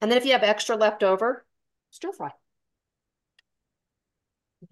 And 0.00 0.10
then 0.10 0.18
if 0.18 0.24
you 0.24 0.32
have 0.32 0.42
extra 0.42 0.76
left 0.76 1.02
over, 1.02 1.44
stir 1.90 2.12
fry. 2.12 2.30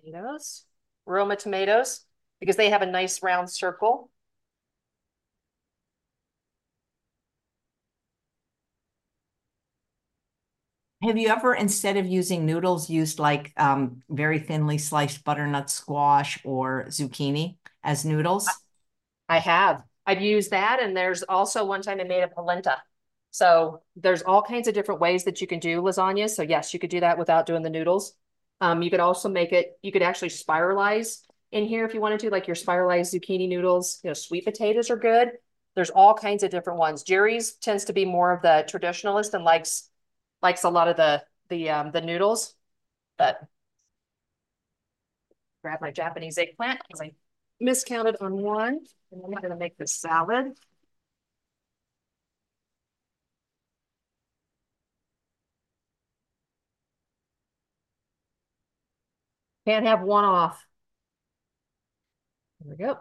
Tomatoes, 0.05 0.65
Roma 1.07 1.37
tomatoes, 1.37 2.05
because 2.41 2.57
they 2.57 2.71
have 2.71 2.83
a 2.83 2.87
nice 2.87 3.23
round 3.23 3.51
circle. 3.51 4.11
Have 11.05 11.19
you 11.19 11.29
ever, 11.29 11.55
instead 11.55 11.99
of 11.99 12.07
using 12.07 12.47
noodles, 12.47 12.89
used 12.89 13.19
like 13.19 13.53
um, 13.59 14.03
very 14.09 14.39
thinly 14.39 14.79
sliced 14.79 15.23
butternut 15.23 15.69
squash 15.69 16.39
or 16.45 16.87
zucchini 16.89 17.57
as 17.83 18.07
noodles? 18.07 18.49
I 19.29 19.39
have. 19.39 19.85
I've 20.07 20.23
used 20.23 20.51
that. 20.53 20.81
And 20.83 20.97
there's 20.97 21.23
also 21.23 21.65
one 21.67 21.83
time 21.83 22.01
I 22.01 22.05
made 22.05 22.23
a 22.23 22.29
polenta. 22.29 22.83
So 23.33 23.83
there's 23.97 24.23
all 24.23 24.41
kinds 24.41 24.67
of 24.67 24.73
different 24.73 25.01
ways 25.01 25.25
that 25.25 25.43
you 25.43 25.47
can 25.47 25.59
do 25.59 25.83
lasagna. 25.83 26.31
So 26.31 26.43
yes, 26.43 26.73
you 26.73 26.81
could 26.81 26.91
do 26.91 27.01
that 27.01 27.19
without 27.19 27.45
doing 27.45 27.63
the 27.63 27.71
noodles. 27.71 28.15
Um, 28.63 28.81
you 28.81 28.91
could 28.91 29.01
also 29.01 29.29
make 29.29 29.53
it, 29.53 29.79
you 29.83 29.93
could 29.93 30.03
actually 30.03 30.29
spiralize 30.29 31.21
in 31.53 31.67
here 31.67 31.85
if 31.85 31.93
you 31.93 32.01
wanted 32.01 32.21
to, 32.21 32.31
like 32.31 32.47
your 32.47 32.55
spiralized 32.55 33.13
zucchini 33.13 33.47
noodles, 33.47 34.01
you 34.03 34.09
know, 34.09 34.15
sweet 34.15 34.47
potatoes 34.47 34.91
are 34.91 34.97
good. 34.97 35.33
There's 35.75 35.91
all 35.91 36.15
kinds 36.15 36.43
of 36.45 36.51
different 36.51 36.79
ones. 36.79 37.03
Jerry's 37.03 37.55
tends 37.55 37.85
to 37.87 37.93
be 37.93 38.07
more 38.07 38.33
of 38.33 38.41
the 38.41 38.65
traditionalist 38.71 39.35
and 39.35 39.45
likes 39.45 39.91
likes 40.45 40.65
a 40.65 40.71
lot 40.71 40.89
of 40.89 40.97
the 40.97 41.25
the 41.49 41.71
um, 41.71 41.91
the 41.93 42.03
noodles, 42.03 42.55
but 43.19 43.41
grab 45.63 45.81
my 45.81 45.91
Japanese 45.91 46.39
eggplant 46.39 46.81
because 46.87 47.01
I 47.01 47.13
miscounted 47.61 48.17
on 48.21 48.35
one, 48.43 48.81
and 49.13 49.23
I'm 49.25 49.31
going 49.33 49.51
to 49.51 49.57
make 49.57 49.77
this 49.77 49.95
salad. 49.95 50.55
Can't 59.67 59.87
have 59.87 60.01
one 60.03 60.25
off. 60.25 60.67
There 62.61 62.71
we 62.71 62.77
go. 62.85 62.99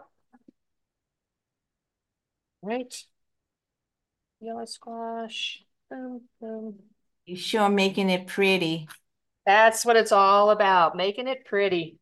Right. 2.62 3.04
Yellow 4.40 4.64
squash. 4.64 5.64
Boom, 5.90 6.28
boom. 6.40 6.93
You 7.26 7.36
sure 7.36 7.68
making 7.68 8.10
it 8.10 8.26
pretty. 8.26 8.88
That's 9.46 9.84
what 9.84 9.96
it's 9.96 10.12
all 10.12 10.50
about, 10.50 10.96
making 10.96 11.28
it 11.28 11.44
pretty. 11.44 11.98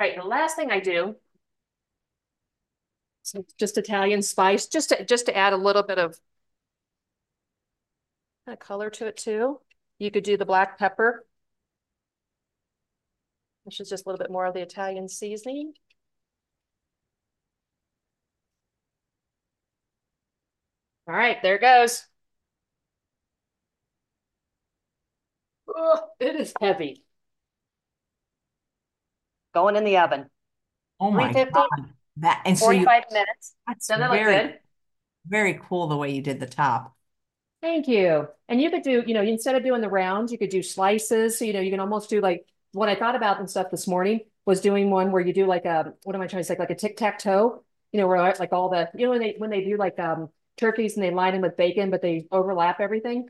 All 0.00 0.06
right, 0.06 0.16
the 0.16 0.24
last 0.24 0.56
thing 0.56 0.70
I 0.70 0.80
do 0.80 1.16
so 3.22 3.44
just 3.58 3.76
Italian 3.78 4.22
spice, 4.22 4.66
just 4.66 4.88
to 4.90 5.04
just 5.04 5.26
to 5.26 5.36
add 5.36 5.52
a 5.52 5.56
little 5.56 5.82
bit 5.82 5.98
of 5.98 6.18
kind 8.44 8.54
of 8.54 8.58
color 8.66 8.90
to 8.90 9.06
it 9.06 9.16
too. 9.16 9.60
You 9.98 10.10
could 10.10 10.24
do 10.24 10.36
the 10.36 10.46
black 10.46 10.78
pepper, 10.78 11.24
which 13.64 13.80
is 13.80 13.88
just 13.88 14.06
a 14.06 14.08
little 14.08 14.18
bit 14.18 14.30
more 14.30 14.46
of 14.46 14.54
the 14.54 14.62
Italian 14.62 15.08
seasoning. 15.08 15.74
All 21.08 21.14
right, 21.14 21.42
there 21.42 21.56
it 21.56 21.62
goes. 21.62 22.04
Oh, 25.66 26.00
it 26.20 26.36
is 26.36 26.52
heavy. 26.60 27.02
Going 29.54 29.76
in 29.76 29.84
the 29.84 29.96
oven. 29.96 30.26
Oh 31.00 31.10
my 31.10 31.32
God. 31.32 31.64
That 32.18 32.42
and 32.44 32.58
45 32.58 32.84
so 32.84 32.92
you, 33.08 33.14
minutes. 33.14 33.54
That's 33.66 33.86
Doesn't 33.86 34.10
very, 34.10 34.34
look 34.34 34.42
good? 34.42 34.58
Very 35.26 35.60
cool 35.68 35.86
the 35.86 35.96
way 35.96 36.10
you 36.10 36.20
did 36.20 36.40
the 36.40 36.46
top. 36.46 36.94
Thank 37.62 37.88
you. 37.88 38.28
And 38.48 38.60
you 38.60 38.70
could 38.70 38.82
do, 38.82 39.02
you 39.06 39.14
know, 39.14 39.22
instead 39.22 39.54
of 39.54 39.64
doing 39.64 39.80
the 39.80 39.88
rounds, 39.88 40.30
you 40.30 40.38
could 40.38 40.50
do 40.50 40.62
slices. 40.62 41.38
So, 41.38 41.44
you 41.44 41.52
know, 41.52 41.60
you 41.60 41.70
can 41.70 41.80
almost 41.80 42.10
do 42.10 42.20
like 42.20 42.44
what 42.72 42.88
I 42.88 42.94
thought 42.96 43.16
about 43.16 43.38
and 43.38 43.48
stuff 43.48 43.70
this 43.70 43.86
morning 43.86 44.20
was 44.44 44.60
doing 44.60 44.90
one 44.90 45.10
where 45.10 45.22
you 45.22 45.32
do 45.32 45.46
like 45.46 45.64
a, 45.64 45.94
what 46.02 46.14
am 46.14 46.22
I 46.22 46.26
trying 46.26 46.42
to 46.42 46.46
say? 46.46 46.56
Like 46.58 46.70
a 46.70 46.74
tic-tac-toe, 46.74 47.62
you 47.92 48.00
know, 48.00 48.06
where 48.06 48.34
like 48.38 48.52
all 48.52 48.68
the, 48.68 48.90
you 48.94 49.06
know, 49.06 49.10
when 49.10 49.20
they, 49.20 49.34
when 49.38 49.50
they 49.50 49.64
do 49.64 49.76
like, 49.76 49.98
um, 49.98 50.28
turkeys 50.58 50.96
and 50.96 51.04
they 51.04 51.10
line 51.10 51.32
them 51.32 51.42
with 51.42 51.56
bacon, 51.56 51.90
but 51.90 52.02
they 52.02 52.26
overlap 52.30 52.80
everything. 52.80 53.28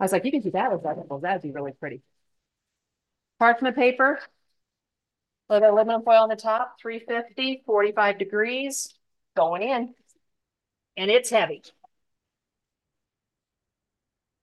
I 0.00 0.04
was 0.04 0.12
like, 0.12 0.24
you 0.24 0.30
can 0.30 0.40
do 0.40 0.50
that 0.52 0.72
with 0.72 0.82
vegetables. 0.82 1.22
That'd 1.22 1.42
be 1.42 1.52
really 1.52 1.72
pretty. 1.72 2.02
Parchment 3.38 3.76
paper, 3.76 4.18
a 5.48 5.52
little 5.52 5.60
bit 5.60 5.68
of 5.68 5.74
aluminum 5.74 6.02
foil 6.02 6.22
on 6.22 6.28
the 6.28 6.36
top, 6.36 6.76
350, 6.80 7.62
45 7.66 8.18
degrees, 8.18 8.94
going 9.36 9.62
in. 9.62 9.94
And 10.96 11.10
it's 11.10 11.30
heavy. 11.30 11.62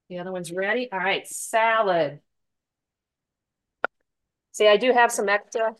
The 0.10 0.20
other 0.20 0.32
one's 0.32 0.52
ready. 0.52 0.90
All 0.92 1.00
right, 1.00 1.28
salad. 1.28 2.22
See, 4.52 4.68
I 4.68 4.78
do 4.78 4.94
have 4.94 5.12
some 5.12 5.28
extra 5.28 5.76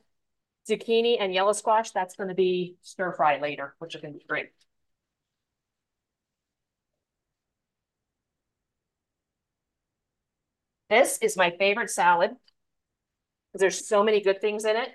zucchini 0.70 1.18
and 1.20 1.34
yellow 1.34 1.54
squash. 1.54 1.92
That's 1.92 2.16
going 2.16 2.30
to 2.30 2.36
be 2.36 2.76
stir 2.82 3.14
fry 3.14 3.40
later, 3.40 3.76
which 3.80 3.96
is 3.96 4.02
going 4.02 4.14
to 4.14 4.20
be 4.20 4.26
great. 4.26 4.50
This 10.90 11.18
is 11.22 11.38
my 11.38 11.52
favorite 11.58 11.90
salad 11.90 12.32
there's 13.60 13.88
so 13.88 14.04
many 14.04 14.22
good 14.22 14.42
things 14.42 14.66
in 14.66 14.76
it. 14.76 14.90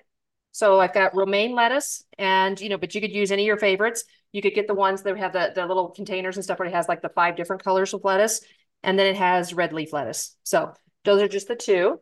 So 0.53 0.81
I've 0.81 0.95
got 0.95 1.15
romaine 1.15 1.55
lettuce 1.55 2.05
and, 2.19 2.61
you 2.61 2.69
know, 2.69 2.79
but 2.79 2.95
you 2.95 3.01
could 3.01 3.13
use 3.13 3.31
any 3.31 3.43
of 3.43 3.47
your 3.47 3.57
favorites. 3.57 4.05
You 4.33 4.43
could 4.43 4.55
get 4.55 4.67
the 4.67 4.75
ones 4.75 5.03
that 5.03 5.17
have 5.17 5.33
the, 5.33 5.53
the 5.55 5.67
little 5.67 5.91
containers 5.91 6.37
and 6.37 6.45
stuff 6.45 6.59
where 6.59 6.69
it 6.69 6.75
has 6.75 6.89
like 6.89 7.03
the 7.03 7.09
five 7.09 7.37
different 7.37 7.63
colors 7.63 7.95
of 7.95 8.05
lettuce. 8.05 8.41
And 8.83 8.99
then 8.99 9.07
it 9.07 9.17
has 9.17 9.55
red 9.55 9.73
leaf 9.73 9.93
lettuce. 9.93 10.37
So 10.43 10.73
those 11.05 11.23
are 11.23 11.29
just 11.29 11.49
the 11.49 11.57
two. 11.57 12.01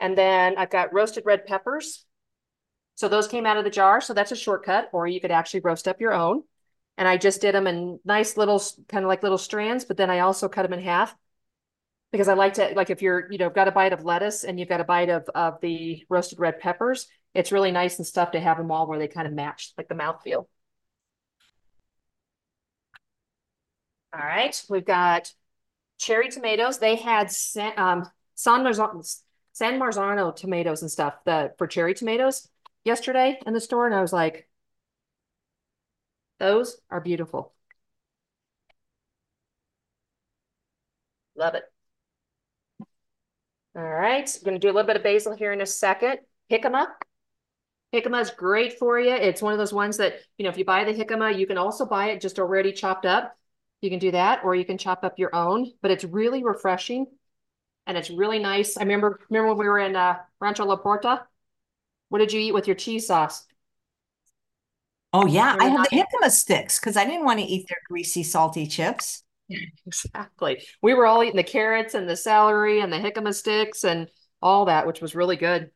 And 0.00 0.16
then 0.16 0.56
I've 0.58 0.70
got 0.70 0.92
roasted 0.92 1.24
red 1.26 1.46
peppers. 1.46 2.04
So 2.96 3.08
those 3.08 3.28
came 3.28 3.46
out 3.46 3.56
of 3.56 3.64
the 3.64 3.70
jar. 3.70 4.00
So 4.00 4.12
that's 4.12 4.32
a 4.32 4.36
shortcut, 4.36 4.90
or 4.92 5.06
you 5.06 5.20
could 5.20 5.30
actually 5.30 5.60
roast 5.60 5.88
up 5.88 6.00
your 6.00 6.12
own. 6.12 6.42
And 6.96 7.08
I 7.08 7.16
just 7.16 7.40
did 7.40 7.54
them 7.54 7.66
in 7.66 8.00
nice 8.04 8.36
little, 8.36 8.60
kind 8.88 9.04
of 9.04 9.08
like 9.08 9.22
little 9.22 9.38
strands, 9.38 9.84
but 9.84 9.96
then 9.96 10.10
I 10.10 10.20
also 10.20 10.48
cut 10.48 10.64
them 10.64 10.72
in 10.72 10.84
half 10.84 11.14
because 12.12 12.28
I 12.28 12.34
like 12.34 12.54
to 12.54 12.72
like 12.74 12.90
if 12.90 13.02
you're 13.02 13.30
you 13.30 13.38
know 13.38 13.50
got 13.50 13.68
a 13.68 13.72
bite 13.72 13.92
of 13.92 14.04
lettuce 14.04 14.44
and 14.44 14.58
you've 14.58 14.68
got 14.68 14.80
a 14.80 14.84
bite 14.84 15.10
of 15.10 15.28
of 15.34 15.60
the 15.60 16.04
roasted 16.08 16.38
red 16.40 16.60
peppers, 16.60 17.06
it's 17.34 17.52
really 17.52 17.70
nice 17.72 17.98
and 17.98 18.06
stuff 18.06 18.32
to 18.32 18.40
have 18.40 18.58
them 18.58 18.70
all 18.70 18.86
where 18.86 18.98
they 18.98 19.08
kind 19.08 19.26
of 19.26 19.32
match 19.34 19.72
like 19.76 19.88
the 19.88 19.94
mouth 19.94 20.22
feel. 20.22 20.48
All 24.12 24.20
right, 24.20 24.62
we've 24.70 24.84
got 24.84 25.32
cherry 25.98 26.30
tomatoes. 26.30 26.78
They 26.78 26.96
had 26.96 27.30
San, 27.32 27.78
um, 27.78 28.10
San, 28.34 28.62
Marzano, 28.64 29.04
San 29.52 29.80
Marzano 29.80 30.34
tomatoes 30.36 30.82
and 30.82 30.90
stuff 30.90 31.14
the, 31.24 31.54
for 31.58 31.66
cherry 31.68 31.94
tomatoes 31.94 32.48
yesterday 32.84 33.38
in 33.46 33.54
the 33.54 33.60
store. 33.60 33.86
And 33.86 33.94
I 33.94 34.02
was 34.02 34.12
like, 34.12 34.48
Those 36.38 36.80
are 36.90 37.00
beautiful. 37.00 37.54
Love 41.34 41.54
it. 41.54 41.67
All 43.78 43.84
right, 43.84 44.28
I'm 44.34 44.42
going 44.42 44.56
to 44.56 44.58
do 44.58 44.72
a 44.72 44.74
little 44.74 44.88
bit 44.88 44.96
of 44.96 45.04
basil 45.04 45.36
here 45.36 45.52
in 45.52 45.60
a 45.60 45.66
second. 45.66 46.18
Jicama. 46.50 46.88
Jicama 47.94 48.20
is 48.20 48.30
great 48.30 48.76
for 48.76 48.98
you. 48.98 49.14
It's 49.14 49.40
one 49.40 49.52
of 49.52 49.58
those 49.60 49.72
ones 49.72 49.98
that, 49.98 50.14
you 50.36 50.42
know, 50.42 50.50
if 50.50 50.58
you 50.58 50.64
buy 50.64 50.82
the 50.82 50.92
jicama, 50.92 51.38
you 51.38 51.46
can 51.46 51.58
also 51.58 51.86
buy 51.86 52.08
it 52.08 52.20
just 52.20 52.40
already 52.40 52.72
chopped 52.72 53.06
up. 53.06 53.36
You 53.80 53.88
can 53.88 54.00
do 54.00 54.10
that, 54.10 54.40
or 54.42 54.56
you 54.56 54.64
can 54.64 54.78
chop 54.78 55.04
up 55.04 55.16
your 55.16 55.32
own, 55.32 55.70
but 55.80 55.92
it's 55.92 56.02
really 56.02 56.42
refreshing 56.42 57.06
and 57.86 57.96
it's 57.96 58.10
really 58.10 58.40
nice. 58.40 58.76
I 58.76 58.82
remember, 58.82 59.20
remember 59.30 59.50
when 59.50 59.58
we 59.58 59.68
were 59.68 59.78
in 59.78 59.94
uh, 59.94 60.16
Rancho 60.40 60.64
La 60.64 60.74
Puerta? 60.74 61.24
What 62.08 62.18
did 62.18 62.32
you 62.32 62.40
eat 62.40 62.54
with 62.54 62.66
your 62.66 62.74
cheese 62.74 63.06
sauce? 63.06 63.46
Oh 65.12 65.26
yeah, 65.26 65.54
I 65.56 65.68
had 65.68 65.84
the 65.84 65.96
jicama 65.96 66.32
sticks 66.32 66.80
because 66.80 66.96
I 66.96 67.04
didn't 67.04 67.24
want 67.24 67.38
to 67.38 67.46
eat 67.46 67.68
their 67.68 67.78
greasy, 67.86 68.24
salty 68.24 68.66
chips. 68.66 69.22
Exactly. 69.86 70.62
We 70.82 70.94
were 70.94 71.06
all 71.06 71.22
eating 71.22 71.36
the 71.36 71.42
carrots 71.42 71.94
and 71.94 72.08
the 72.08 72.16
celery 72.16 72.80
and 72.80 72.92
the 72.92 72.98
jicama 72.98 73.34
sticks 73.34 73.84
and 73.84 74.10
all 74.42 74.66
that, 74.66 74.86
which 74.86 75.00
was 75.00 75.14
really 75.14 75.36
good. 75.36 75.70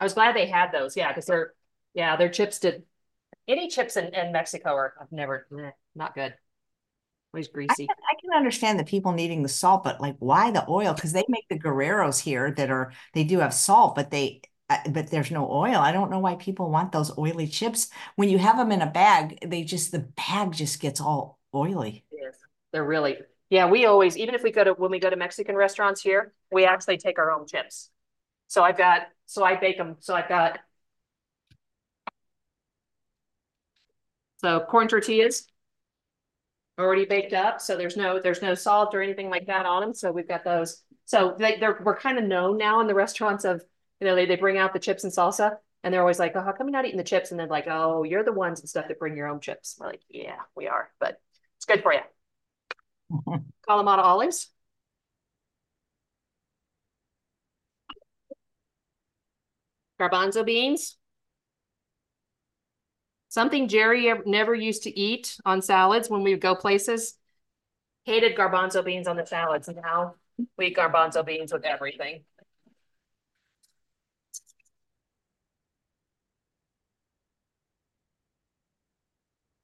I 0.00 0.04
was 0.04 0.14
glad 0.14 0.36
they 0.36 0.46
had 0.46 0.70
those. 0.72 0.96
Yeah, 0.96 1.08
because 1.08 1.26
they're 1.26 1.54
yeah, 1.94 2.16
their 2.16 2.28
chips 2.28 2.58
did 2.60 2.84
any 3.48 3.68
chips 3.68 3.96
in, 3.96 4.14
in 4.14 4.32
Mexico 4.32 4.70
are 4.74 4.94
I've 5.00 5.10
never 5.10 5.46
eh, 5.58 5.70
not 5.94 6.14
good. 6.14 6.34
Always 7.34 7.48
greasy. 7.48 7.70
I 7.70 7.76
can, 7.76 7.88
I 7.88 8.20
can 8.20 8.36
understand 8.36 8.78
the 8.78 8.84
people 8.84 9.12
needing 9.12 9.42
the 9.42 9.48
salt, 9.48 9.84
but 9.84 10.00
like 10.00 10.16
why 10.18 10.50
the 10.50 10.64
oil? 10.68 10.94
Because 10.94 11.12
they 11.12 11.24
make 11.28 11.46
the 11.48 11.58
Guerreros 11.58 12.20
here 12.20 12.52
that 12.52 12.70
are 12.70 12.92
they 13.14 13.24
do 13.24 13.38
have 13.40 13.52
salt, 13.52 13.94
but 13.94 14.10
they 14.10 14.42
uh, 14.70 14.78
but 14.90 15.10
there's 15.10 15.30
no 15.30 15.50
oil. 15.50 15.76
I 15.76 15.92
don't 15.92 16.10
know 16.10 16.18
why 16.18 16.36
people 16.36 16.70
want 16.70 16.92
those 16.92 17.16
oily 17.18 17.46
chips. 17.46 17.90
When 18.16 18.28
you 18.28 18.38
have 18.38 18.56
them 18.56 18.72
in 18.72 18.82
a 18.82 18.90
bag, 18.90 19.38
they 19.46 19.64
just 19.64 19.92
the 19.92 20.00
bag 20.00 20.52
just 20.52 20.80
gets 20.80 21.00
all 21.00 21.38
oily. 21.54 22.04
They're 22.72 22.84
really, 22.84 23.18
yeah, 23.50 23.68
we 23.68 23.86
always, 23.86 24.16
even 24.16 24.34
if 24.34 24.42
we 24.42 24.52
go 24.52 24.64
to, 24.64 24.72
when 24.72 24.90
we 24.90 24.98
go 24.98 25.10
to 25.10 25.16
Mexican 25.16 25.56
restaurants 25.56 26.02
here, 26.02 26.32
we 26.52 26.64
actually 26.64 26.98
take 26.98 27.18
our 27.18 27.30
own 27.30 27.46
chips. 27.46 27.90
So 28.48 28.62
I've 28.62 28.78
got, 28.78 29.02
so 29.26 29.44
I 29.44 29.56
bake 29.56 29.78
them. 29.78 29.96
So 30.00 30.14
I've 30.14 30.28
got, 30.28 30.58
so 34.36 34.60
corn 34.60 34.88
tortillas 34.88 35.46
already 36.78 37.04
baked 37.04 37.32
up. 37.32 37.60
So 37.60 37.76
there's 37.76 37.96
no, 37.96 38.20
there's 38.20 38.42
no 38.42 38.54
salt 38.54 38.94
or 38.94 39.02
anything 39.02 39.30
like 39.30 39.46
that 39.46 39.66
on 39.66 39.82
them. 39.82 39.94
So 39.94 40.12
we've 40.12 40.28
got 40.28 40.44
those. 40.44 40.82
So 41.06 41.34
they, 41.38 41.58
they're, 41.58 41.80
we're 41.82 41.96
kind 41.96 42.18
of 42.18 42.24
known 42.24 42.56
now 42.56 42.80
in 42.80 42.86
the 42.86 42.94
restaurants 42.94 43.44
of, 43.44 43.62
you 44.00 44.06
know, 44.06 44.14
they, 44.14 44.26
they 44.26 44.36
bring 44.36 44.58
out 44.58 44.72
the 44.72 44.78
chips 44.78 45.04
and 45.04 45.12
salsa 45.12 45.56
and 45.82 45.92
they're 45.92 46.00
always 46.00 46.18
like, 46.18 46.36
oh, 46.36 46.40
how 46.40 46.52
come 46.52 46.68
you're 46.68 46.72
not 46.72 46.84
eating 46.84 46.98
the 46.98 47.04
chips? 47.04 47.30
And 47.30 47.40
they're 47.40 47.46
like, 47.46 47.66
oh, 47.68 48.04
you're 48.04 48.24
the 48.24 48.32
ones 48.32 48.60
and 48.60 48.68
stuff 48.68 48.88
that 48.88 48.98
bring 48.98 49.16
your 49.16 49.26
own 49.26 49.40
chips. 49.40 49.76
We're 49.80 49.88
like, 49.88 50.02
yeah, 50.08 50.36
we 50.54 50.68
are, 50.68 50.90
but 51.00 51.20
it's 51.56 51.66
good 51.66 51.82
for 51.82 51.92
you. 51.92 52.00
Kalamata 53.68 54.02
olives. 54.02 54.50
Garbanzo 60.00 60.44
beans. 60.44 60.96
Something 63.28 63.68
Jerry 63.68 64.12
never 64.24 64.54
used 64.54 64.84
to 64.84 64.98
eat 64.98 65.36
on 65.44 65.60
salads 65.60 66.08
when 66.08 66.22
we 66.22 66.32
would 66.32 66.40
go 66.40 66.54
places. 66.54 67.14
Hated 68.04 68.36
garbanzo 68.36 68.84
beans 68.84 69.08
on 69.08 69.16
the 69.16 69.26
salads. 69.26 69.68
Now 69.68 70.14
we 70.56 70.68
eat 70.68 70.76
garbanzo 70.76 71.24
beans 71.24 71.52
with 71.52 71.64
everything. 71.64 72.24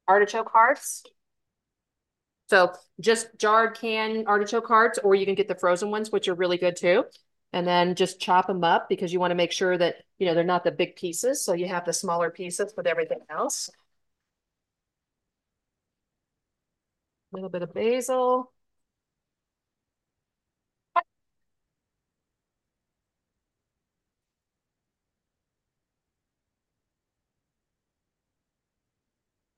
Artichoke 0.07 0.49
hearts. 0.51 1.03
So 2.49 2.73
just 2.99 3.27
jarred 3.37 3.75
canned 3.77 4.27
artichoke 4.27 4.67
hearts, 4.67 4.99
or 4.99 5.15
you 5.15 5.25
can 5.25 5.35
get 5.35 5.47
the 5.47 5.55
frozen 5.55 5.89
ones, 5.91 6.11
which 6.11 6.27
are 6.27 6.35
really 6.35 6.57
good 6.57 6.75
too. 6.75 7.05
And 7.53 7.65
then 7.65 7.95
just 7.95 8.19
chop 8.19 8.47
them 8.47 8.63
up 8.63 8.89
because 8.89 9.13
you 9.13 9.19
want 9.19 9.31
to 9.31 9.35
make 9.35 9.51
sure 9.51 9.77
that, 9.77 9.95
you 10.19 10.25
know, 10.25 10.33
they're 10.33 10.43
not 10.43 10.63
the 10.63 10.71
big 10.71 10.95
pieces. 10.95 11.43
So 11.43 11.53
you 11.53 11.67
have 11.67 11.85
the 11.85 11.93
smaller 11.93 12.29
pieces 12.29 12.73
with 12.75 12.85
everything 12.87 13.19
else. 13.29 13.69
A 17.31 17.35
little 17.35 17.49
bit 17.49 17.61
of 17.61 17.71
basil. 17.73 18.51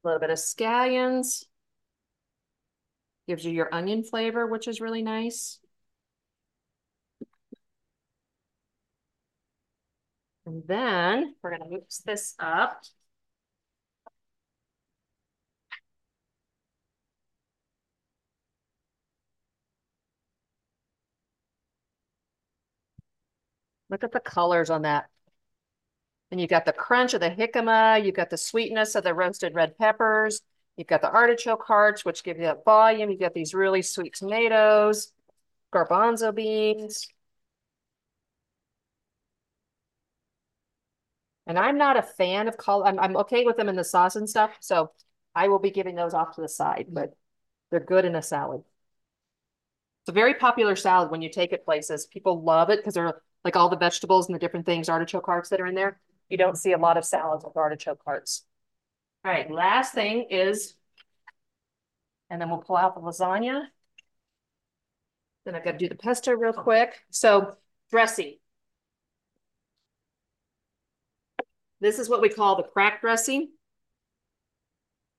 A 0.03 0.07
little 0.07 0.19
bit 0.19 0.29
of 0.31 0.39
scallions. 0.39 1.45
Gives 3.27 3.45
you 3.45 3.51
your 3.51 3.73
onion 3.73 4.03
flavor, 4.03 4.47
which 4.47 4.67
is 4.67 4.79
really 4.81 5.01
nice. 5.01 5.59
And 10.45 10.63
then 10.65 11.35
we're 11.43 11.49
going 11.57 11.61
to 11.63 11.69
mix 11.69 11.97
this 11.99 12.33
up. 12.39 12.83
Look 23.89 24.03
at 24.03 24.11
the 24.11 24.19
colors 24.21 24.69
on 24.69 24.83
that. 24.83 25.09
And 26.31 26.39
you've 26.41 26.49
got 26.49 26.65
the 26.65 26.73
crunch 26.73 27.13
of 27.13 27.21
the 27.21 27.29
jicama, 27.29 28.03
you've 28.03 28.15
got 28.15 28.29
the 28.29 28.37
sweetness 28.37 28.95
of 28.95 29.03
the 29.03 29.13
roasted 29.13 29.53
red 29.55 29.77
peppers, 29.77 30.41
You've 30.77 30.87
got 30.87 31.01
the 31.01 31.11
artichoke 31.11 31.63
hearts, 31.63 32.05
which 32.05 32.23
give 32.23 32.37
you 32.37 32.43
that 32.43 32.63
volume. 32.63 33.09
You've 33.09 33.19
got 33.19 33.33
these 33.33 33.53
really 33.53 33.81
sweet 33.81 34.13
tomatoes, 34.13 35.11
garbanzo 35.73 36.33
beans. 36.33 37.07
And 41.47 41.57
I'm 41.57 41.77
not 41.77 41.97
a 41.97 42.01
fan 42.01 42.47
of 42.47 42.57
col. 42.57 42.83
I'm, 42.83 42.99
I'm 42.99 43.17
okay 43.17 43.45
with 43.45 43.57
them 43.57 43.69
in 43.69 43.75
the 43.75 43.83
sauce 43.83 44.15
and 44.15 44.29
stuff. 44.29 44.51
So 44.59 44.91
I 45.33 45.47
will 45.47 45.59
be 45.59 45.71
giving 45.71 45.95
those 45.95 46.13
off 46.13 46.35
to 46.35 46.41
the 46.41 46.49
side, 46.49 46.87
but 46.89 47.15
they're 47.71 47.79
good 47.79 48.05
in 48.05 48.15
a 48.15 48.21
salad. 48.21 48.63
It's 50.03 50.09
a 50.09 50.13
very 50.13 50.33
popular 50.33 50.75
salad 50.75 51.11
when 51.11 51.21
you 51.21 51.29
take 51.29 51.53
it 51.53 51.65
places. 51.65 52.05
People 52.07 52.43
love 52.43 52.69
it 52.69 52.77
because 52.79 52.93
they're 52.93 53.21
like 53.43 53.55
all 53.55 53.69
the 53.69 53.77
vegetables 53.77 54.27
and 54.27 54.35
the 54.35 54.39
different 54.39 54.65
things, 54.65 54.89
artichoke 54.89 55.25
hearts 55.25 55.49
that 55.49 55.61
are 55.61 55.67
in 55.67 55.75
there. 55.75 55.99
You 56.29 56.37
don't 56.37 56.57
see 56.57 56.73
a 56.73 56.77
lot 56.77 56.97
of 56.97 57.05
salads 57.05 57.43
with 57.43 57.55
artichoke 57.57 58.01
hearts. 58.05 58.45
All 59.27 59.33
right, 59.33 59.51
last 59.51 59.93
thing 59.93 60.27
is, 60.29 60.73
and 62.29 62.39
then 62.39 62.49
we'll 62.49 62.59
pull 62.59 62.77
out 62.77 62.95
the 62.95 63.01
lasagna. 63.01 63.63
Then 65.43 65.53
I've 65.53 65.65
got 65.65 65.73
to 65.73 65.77
do 65.77 65.89
the 65.89 65.95
pesto 65.95 66.31
real 66.31 66.53
quick. 66.53 67.01
So 67.09 67.55
dressing. 67.91 68.37
This 71.81 71.99
is 71.99 72.07
what 72.07 72.21
we 72.21 72.29
call 72.29 72.55
the 72.55 72.63
crack 72.63 73.01
dressing. 73.01 73.49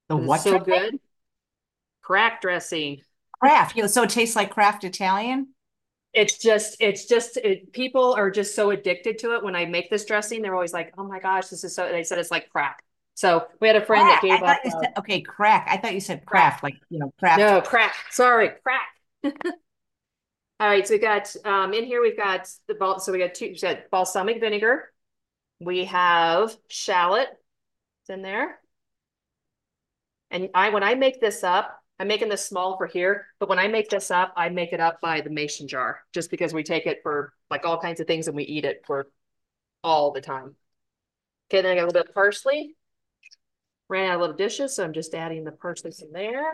The 0.09 0.17
what? 0.17 0.41
So 0.41 0.59
good. 0.59 0.99
Crack 2.01 2.41
dressing. 2.41 3.03
Kraft. 3.39 3.77
You 3.77 3.83
know, 3.83 3.89
so 3.89 4.05
it 4.05 4.11
tastes 4.11 4.35
like 4.35 4.49
Kraft 4.49 4.85
Italian. 4.85 5.49
It's 6.15 6.39
just, 6.39 6.79
it's 6.81 7.05
just, 7.05 7.37
it, 7.37 7.75
people 7.75 8.15
are 8.15 8.31
just 8.31 8.55
so 8.55 8.71
addicted 8.71 9.19
to 9.19 9.35
it. 9.35 9.45
When 9.45 9.55
I 9.55 9.67
make 9.67 9.91
this 9.91 10.07
dressing, 10.07 10.41
they're 10.41 10.55
always 10.55 10.73
like, 10.73 10.95
"Oh 10.97 11.05
my 11.05 11.21
gosh, 11.21 11.49
this 11.49 11.63
is 11.63 11.75
so." 11.75 11.87
They 11.93 12.05
said 12.05 12.17
it's 12.17 12.31
like 12.31 12.49
crack. 12.49 12.83
So 13.19 13.49
we 13.61 13.67
had 13.67 13.75
a 13.75 13.85
friend 13.85 14.07
crack. 14.07 14.23
that 14.23 14.29
gave 14.29 14.43
up. 14.45 14.81
Said, 14.81 14.93
okay, 14.97 15.21
crack. 15.21 15.67
I 15.69 15.77
thought 15.77 15.93
you 15.93 15.99
said 15.99 16.25
craft, 16.25 16.63
like 16.63 16.77
you 16.89 17.01
know, 17.01 17.13
craft. 17.19 17.41
No, 17.41 17.61
crack. 17.61 17.93
Sorry, 18.13 18.53
crack. 18.63 18.91
All 20.61 20.69
right, 20.69 20.87
so 20.87 20.95
we 20.95 21.01
got 21.01 21.35
um 21.45 21.75
in 21.75 21.83
here 21.83 22.01
we've 22.01 22.17
got 22.17 22.49
the 22.69 22.75
ball. 22.75 23.01
So 23.01 23.11
we 23.11 23.19
got 23.19 23.35
two. 23.35 23.47
We 23.47 23.59
got 23.59 23.91
balsamic 23.91 24.39
vinegar. 24.39 24.93
We 25.59 25.87
have 25.87 26.57
shallot. 26.69 27.27
It's 28.03 28.11
in 28.11 28.23
there. 28.23 28.61
And 30.31 30.51
I 30.55 30.69
when 30.69 30.85
I 30.85 30.95
make 30.95 31.21
this 31.21 31.43
up, 31.43 31.83
I'm 31.99 32.07
making 32.07 32.29
this 32.29 32.47
small 32.47 32.77
for 32.77 32.87
here, 32.87 33.27
but 33.41 33.49
when 33.49 33.59
I 33.59 33.67
make 33.67 33.89
this 33.89 34.13
up, 34.13 34.33
I 34.37 34.49
make 34.49 34.73
it 34.73 34.79
up 34.79 35.01
by 35.01 35.23
the 35.23 35.31
mason 35.31 35.67
jar, 35.67 36.05
just 36.13 36.31
because 36.31 36.55
we 36.55 36.63
take 36.63 36.87
it 36.87 37.01
for 37.03 37.33
like 37.51 37.67
all 37.67 37.81
kinds 37.81 37.99
of 37.99 38.07
things 38.07 38.29
and 38.29 38.37
we 38.37 38.45
eat 38.45 38.65
it 38.65 38.85
for 38.87 39.09
all 39.83 40.13
the 40.13 40.21
time. 40.21 40.55
Okay, 41.51 41.63
then 41.63 41.73
I 41.73 41.75
got 41.75 41.81
a 41.81 41.87
little 41.87 42.01
bit 42.01 42.09
of 42.11 42.15
parsley. 42.15 42.77
Ran 43.89 44.11
out 44.11 44.17
of 44.17 44.21
little 44.21 44.37
dishes, 44.37 44.77
so 44.77 44.85
I'm 44.85 44.93
just 44.93 45.15
adding 45.15 45.45
the 45.45 45.53
parsley 45.53 45.93
in 46.03 46.13
there. 46.13 46.53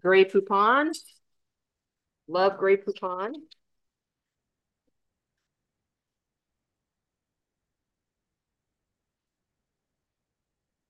Grey 0.00 0.24
Poupon. 0.24 0.92
Love 2.28 2.56
Grey 2.58 2.76
Poupon. 2.76 3.34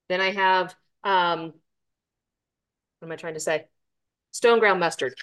Then 0.09 0.21
I 0.21 0.33
have, 0.33 0.75
um, 1.05 1.53
what 2.99 3.07
am 3.09 3.13
I 3.13 3.17
trying 3.17 3.35
to 3.35 3.41
say? 3.41 3.67
Stone 4.33 4.59
ground 4.59 4.81
mustard. 4.81 5.15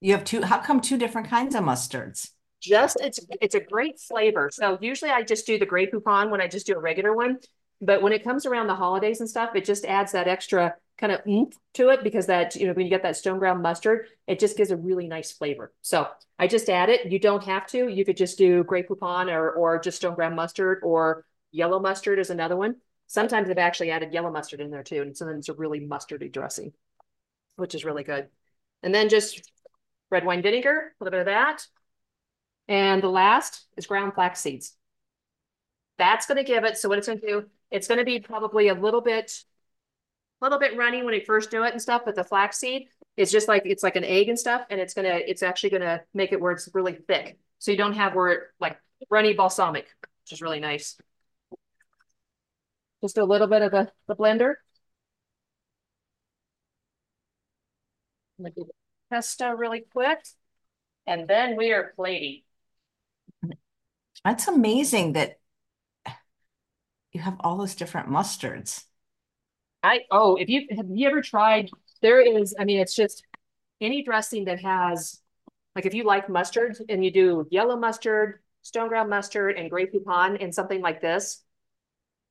You 0.00 0.12
have 0.12 0.24
two, 0.24 0.42
how 0.42 0.58
come 0.58 0.80
two 0.80 0.96
different 0.98 1.28
kinds 1.28 1.54
of 1.54 1.64
mustards? 1.64 2.30
Just, 2.60 2.98
it's 3.00 3.20
it's 3.40 3.54
a 3.54 3.60
great 3.60 3.98
flavor. 4.00 4.50
So 4.52 4.78
usually 4.80 5.10
I 5.10 5.22
just 5.22 5.46
do 5.46 5.58
the 5.58 5.66
Grey 5.66 5.86
Poupon 5.86 6.30
when 6.30 6.40
I 6.40 6.48
just 6.48 6.66
do 6.66 6.74
a 6.74 6.78
regular 6.78 7.14
one. 7.14 7.38
But 7.80 8.02
when 8.02 8.12
it 8.12 8.24
comes 8.24 8.44
around 8.44 8.66
the 8.66 8.74
holidays 8.74 9.20
and 9.20 9.28
stuff, 9.28 9.50
it 9.54 9.64
just 9.64 9.84
adds 9.84 10.12
that 10.12 10.28
extra 10.28 10.74
kind 10.98 11.12
of 11.12 11.20
oomph 11.28 11.54
to 11.74 11.90
it 11.90 12.02
because 12.02 12.26
that, 12.26 12.56
you 12.56 12.66
know, 12.66 12.72
when 12.72 12.84
you 12.84 12.90
get 12.90 13.04
that 13.04 13.16
stone 13.16 13.38
ground 13.38 13.62
mustard, 13.62 14.08
it 14.26 14.40
just 14.40 14.56
gives 14.56 14.72
a 14.72 14.76
really 14.76 15.06
nice 15.06 15.30
flavor. 15.30 15.72
So 15.80 16.08
I 16.38 16.48
just 16.48 16.68
add 16.68 16.88
it. 16.88 17.10
You 17.10 17.20
don't 17.20 17.44
have 17.44 17.66
to. 17.68 17.86
You 17.86 18.04
could 18.04 18.16
just 18.16 18.36
do 18.36 18.64
Grey 18.64 18.82
Poupon 18.82 19.32
or, 19.32 19.52
or 19.52 19.78
just 19.78 19.98
stone 19.98 20.16
ground 20.16 20.34
mustard 20.34 20.80
or 20.82 21.24
yellow 21.52 21.78
mustard 21.78 22.18
is 22.18 22.30
another 22.30 22.56
one. 22.56 22.76
Sometimes 23.06 23.48
I've 23.48 23.58
actually 23.58 23.92
added 23.92 24.12
yellow 24.12 24.30
mustard 24.30 24.60
in 24.60 24.70
there 24.70 24.82
too. 24.82 25.02
And 25.02 25.16
so 25.16 25.24
then 25.24 25.36
it's 25.36 25.48
a 25.48 25.54
really 25.54 25.80
mustardy 25.80 26.32
dressing, 26.32 26.72
which 27.56 27.76
is 27.76 27.84
really 27.84 28.02
good. 28.02 28.26
And 28.82 28.92
then 28.92 29.08
just 29.08 29.50
red 30.10 30.24
wine 30.24 30.42
vinegar, 30.42 30.92
a 31.00 31.04
little 31.04 31.16
bit 31.16 31.20
of 31.20 31.26
that. 31.26 31.64
And 32.66 33.02
the 33.02 33.08
last 33.08 33.66
is 33.76 33.86
ground 33.86 34.14
flax 34.14 34.40
seeds. 34.40 34.74
That's 35.96 36.26
going 36.26 36.36
to 36.38 36.44
give 36.44 36.64
it, 36.64 36.76
so 36.76 36.88
what 36.88 36.98
it's 36.98 37.06
going 37.06 37.20
to 37.20 37.26
do, 37.26 37.46
it's 37.70 37.88
going 37.88 37.98
to 37.98 38.04
be 38.04 38.20
probably 38.20 38.68
a 38.68 38.74
little 38.74 39.00
bit, 39.00 39.44
a 40.40 40.44
little 40.44 40.58
bit 40.58 40.76
runny 40.76 41.02
when 41.02 41.14
you 41.14 41.22
first 41.24 41.50
do 41.50 41.64
it 41.64 41.72
and 41.72 41.82
stuff, 41.82 42.02
but 42.04 42.14
the 42.14 42.24
flaxseed 42.24 42.88
is 43.16 43.30
just 43.30 43.48
like, 43.48 43.62
it's 43.64 43.82
like 43.82 43.96
an 43.96 44.04
egg 44.04 44.28
and 44.28 44.38
stuff, 44.38 44.62
and 44.70 44.80
it's 44.80 44.94
going 44.94 45.06
to, 45.06 45.30
it's 45.30 45.42
actually 45.42 45.70
going 45.70 45.82
to 45.82 46.00
make 46.14 46.32
it 46.32 46.40
where 46.40 46.52
it's 46.52 46.68
really 46.72 46.94
thick. 46.94 47.38
So 47.58 47.70
you 47.70 47.76
don't 47.76 47.94
have 47.94 48.14
where 48.14 48.28
it 48.28 48.42
like 48.60 48.78
runny 49.10 49.34
balsamic, 49.34 49.86
which 50.02 50.32
is 50.32 50.42
really 50.42 50.60
nice. 50.60 50.96
Just 53.02 53.18
a 53.18 53.24
little 53.24 53.46
bit 53.46 53.62
of 53.62 53.70
the, 53.70 53.90
the 54.06 54.16
blender. 54.16 54.54
I'm 58.38 58.44
gonna 58.44 58.54
do 58.54 58.64
the 58.64 58.72
pesto 59.10 59.50
really 59.50 59.84
quick. 59.92 60.20
And 61.06 61.26
then 61.26 61.56
we 61.56 61.72
are 61.72 61.92
plating. 61.96 62.42
That's 64.24 64.48
amazing 64.48 65.14
that 65.14 65.38
you 67.12 67.20
have 67.20 67.36
all 67.40 67.56
those 67.56 67.74
different 67.74 68.08
mustards. 68.08 68.84
I 69.82 70.00
oh, 70.10 70.36
if 70.36 70.48
you 70.48 70.66
have 70.76 70.86
you 70.92 71.08
ever 71.08 71.22
tried, 71.22 71.70
there 72.02 72.20
is, 72.20 72.54
I 72.58 72.64
mean, 72.64 72.80
it's 72.80 72.94
just 72.94 73.24
any 73.80 74.02
dressing 74.02 74.46
that 74.46 74.60
has 74.60 75.20
like 75.74 75.86
if 75.86 75.94
you 75.94 76.04
like 76.04 76.28
mustard 76.28 76.76
and 76.88 77.04
you 77.04 77.12
do 77.12 77.46
yellow 77.50 77.76
mustard, 77.76 78.40
stone 78.62 78.88
ground 78.88 79.10
mustard, 79.10 79.56
and 79.56 79.70
Grey 79.70 79.86
Poupon 79.86 80.42
and 80.42 80.52
something 80.54 80.80
like 80.80 81.00
this, 81.00 81.42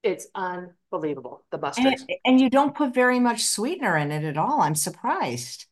it's 0.03 0.27
unbelievable. 0.35 1.45
The 1.51 1.57
mustard. 1.57 1.85
And, 1.85 2.09
and 2.25 2.41
you 2.41 2.49
don't 2.49 2.75
put 2.75 2.93
very 2.93 3.19
much 3.19 3.45
sweetener 3.45 3.97
in 3.97 4.11
it 4.11 4.23
at 4.23 4.37
all. 4.37 4.61
I'm 4.61 4.75
surprised. 4.75 5.65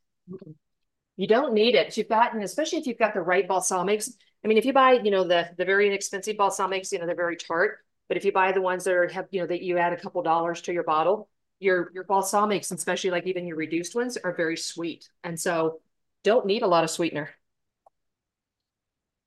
You 1.18 1.28
don't 1.28 1.54
need 1.54 1.76
it. 1.76 1.96
You've 1.98 2.10
got, 2.10 2.34
and 2.34 2.44
especially 2.44 2.80
if 2.80 2.88
you've 2.88 2.98
got 2.98 3.14
the 3.14 3.22
right 3.22 3.48
balsamics. 3.48 4.10
I 4.44 4.48
mean, 4.48 4.58
if 4.58 4.66
you 4.66 4.74
buy, 4.74 4.94
you 4.94 5.12
know, 5.12 5.24
the 5.24 5.50
the 5.58 5.66
very 5.66 5.88
inexpensive 5.88 6.38
balsamics, 6.38 6.92
you 6.92 7.00
know, 7.00 7.06
they're 7.06 7.16
very 7.16 7.38
tart. 7.38 7.85
But 8.08 8.18
if 8.18 8.26
you 8.26 8.32
buy 8.32 8.52
the 8.52 8.62
ones 8.62 8.84
that 8.84 8.94
are 8.94 9.08
have, 9.10 9.28
you 9.32 9.42
know, 9.42 9.48
that 9.48 9.62
you 9.64 9.78
add 9.78 9.94
a 9.94 10.00
couple 10.00 10.22
dollars 10.22 10.62
to 10.64 10.74
your 10.74 10.84
bottle, 10.84 11.30
your 11.60 11.92
your 11.94 12.04
balsamics, 12.04 12.72
especially 12.72 13.10
like 13.12 13.26
even 13.28 13.48
your 13.48 13.58
reduced 13.58 13.96
ones, 13.96 14.18
are 14.18 14.34
very 14.34 14.58
sweet. 14.58 15.10
And 15.24 15.40
so 15.40 15.82
don't 16.24 16.46
need 16.46 16.62
a 16.62 16.68
lot 16.68 16.84
of 16.84 16.90
sweetener. 16.90 17.30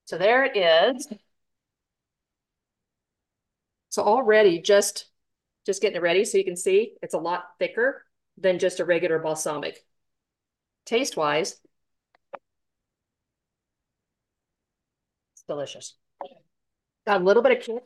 So 0.05 0.16
there 0.18 0.45
it 0.45 0.57
is. 0.57 1.07
So 3.91 4.03
already 4.03 4.61
just 4.61 5.07
just 5.66 5.83
getting 5.83 5.97
it 5.97 6.03
ready 6.03 6.24
so 6.24 6.39
you 6.39 6.45
can 6.45 6.57
see 6.57 6.95
it's 7.03 7.14
a 7.14 7.18
lot 7.18 7.45
thicker 7.59 8.05
than 8.39 8.59
just 8.59 8.81
a 8.81 8.85
regular 8.85 9.18
balsamic. 9.18 9.85
Taste 10.87 11.16
wise, 11.16 11.61
it's 15.35 15.43
delicious. 15.47 15.95
Got 17.07 17.20
a 17.22 17.24
little 17.24 17.43
bit 17.43 17.59
of 17.59 17.64
kick 17.64 17.83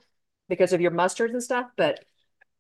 because 0.49 0.72
of 0.72 0.80
your 0.80 0.90
mustards 0.90 1.30
and 1.30 1.43
stuff, 1.43 1.66
but 1.76 2.05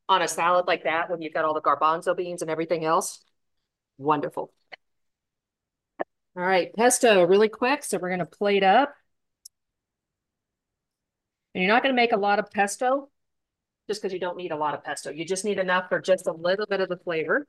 on 0.08 0.22
a 0.22 0.28
salad 0.28 0.66
like 0.66 0.84
that, 0.84 1.10
when 1.10 1.22
you've 1.22 1.34
got 1.34 1.44
all 1.44 1.54
the 1.54 1.60
garbanzo 1.60 2.16
beans 2.16 2.42
and 2.42 2.50
everything 2.50 2.84
else, 2.84 3.22
wonderful. 3.98 4.52
All 6.36 6.42
right, 6.42 6.72
pesto 6.74 7.24
really 7.24 7.48
quick. 7.48 7.84
So 7.84 7.98
we're 7.98 8.08
going 8.08 8.20
to 8.20 8.26
plate 8.26 8.62
up. 8.62 8.94
And 11.54 11.62
you're 11.62 11.72
not 11.72 11.82
going 11.82 11.94
to 11.94 12.00
make 12.00 12.12
a 12.12 12.16
lot 12.16 12.38
of 12.38 12.50
pesto 12.50 13.10
just 13.88 14.00
because 14.00 14.12
you 14.14 14.20
don't 14.20 14.38
need 14.38 14.52
a 14.52 14.56
lot 14.56 14.74
of 14.74 14.82
pesto. 14.82 15.10
You 15.10 15.24
just 15.26 15.44
need 15.44 15.58
enough 15.58 15.88
for 15.88 16.00
just 16.00 16.26
a 16.26 16.32
little 16.32 16.66
bit 16.66 16.80
of 16.80 16.88
the 16.88 16.96
flavor. 16.96 17.46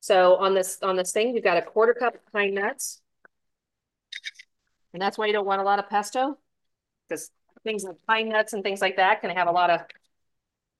So 0.00 0.36
on 0.36 0.54
this 0.54 0.78
on 0.82 0.94
this 0.96 1.10
thing, 1.10 1.34
you've 1.34 1.42
got 1.42 1.56
a 1.56 1.62
quarter 1.62 1.94
cup 1.94 2.14
of 2.14 2.32
pine 2.32 2.54
nuts. 2.54 3.00
And 4.92 5.02
that's 5.02 5.18
why 5.18 5.26
you 5.26 5.32
don't 5.32 5.46
want 5.46 5.60
a 5.60 5.64
lot 5.64 5.80
of 5.80 5.88
pesto 5.88 6.38
because 7.08 7.30
things 7.66 7.84
like 7.84 7.96
pine 8.06 8.28
nuts 8.30 8.52
and 8.52 8.62
things 8.62 8.80
like 8.80 8.96
that 8.96 9.20
can 9.20 9.30
have 9.30 9.48
a 9.48 9.52
lot 9.52 9.70
of, 9.70 9.80
a 9.80 9.84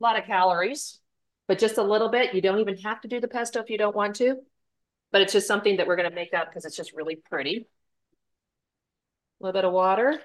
lot 0.00 0.18
of 0.18 0.24
calories, 0.24 1.00
but 1.48 1.58
just 1.58 1.78
a 1.78 1.82
little 1.82 2.08
bit. 2.08 2.34
You 2.34 2.40
don't 2.40 2.60
even 2.60 2.78
have 2.78 3.00
to 3.02 3.08
do 3.08 3.20
the 3.20 3.28
pesto 3.28 3.60
if 3.60 3.70
you 3.70 3.78
don't 3.78 3.96
want 3.96 4.16
to, 4.16 4.36
but 5.12 5.22
it's 5.22 5.32
just 5.32 5.46
something 5.48 5.76
that 5.78 5.86
we're 5.86 5.96
going 5.96 6.08
to 6.08 6.14
make 6.14 6.34
up 6.34 6.48
because 6.48 6.64
it's 6.64 6.76
just 6.76 6.94
really 6.94 7.16
pretty. 7.16 7.66
A 9.40 9.44
little 9.44 9.52
bit 9.58 9.64
of 9.64 9.72
water, 9.72 10.20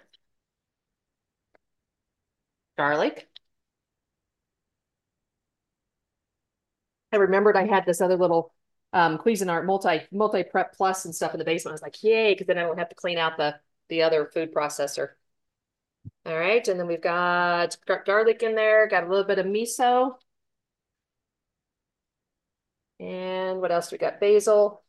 garlic. 2.78 3.30
I 7.12 7.18
remembered 7.18 7.58
I 7.58 7.68
had 7.68 7.86
this 7.86 8.02
other 8.02 8.16
little 8.18 8.54
um, 8.94 9.18
Cuisinart 9.18 9.66
multi 9.66 10.02
multi 10.12 10.44
prep 10.44 10.74
plus 10.76 11.06
and 11.06 11.16
stuff 11.16 11.34
in 11.34 11.40
the 11.40 11.46
basement. 11.46 11.72
I 11.72 11.76
was 11.76 11.82
like, 11.82 12.04
yay, 12.04 12.34
because 12.34 12.48
then 12.48 12.58
I 12.58 12.64
don't 12.64 12.78
have 12.78 12.90
to 12.90 12.96
clean 12.96 13.18
out 13.18 13.38
the 13.38 13.60
the 13.90 14.04
other 14.04 14.30
food 14.34 14.54
processor. 14.54 15.10
All 16.26 16.38
right, 16.38 16.68
and 16.68 16.80
then 16.80 16.88
we've 16.88 17.02
got 17.02 17.78
garlic 18.06 18.44
in 18.44 18.56
there, 18.56 18.88
got 18.88 19.04
a 19.04 19.08
little 19.08 19.24
bit 19.26 19.40
of 19.40 19.46
miso. 19.46 20.16
And 23.00 23.60
what 23.62 23.72
else? 23.72 23.92
We 23.92 23.98
got 23.98 24.20
basil. 24.20 24.84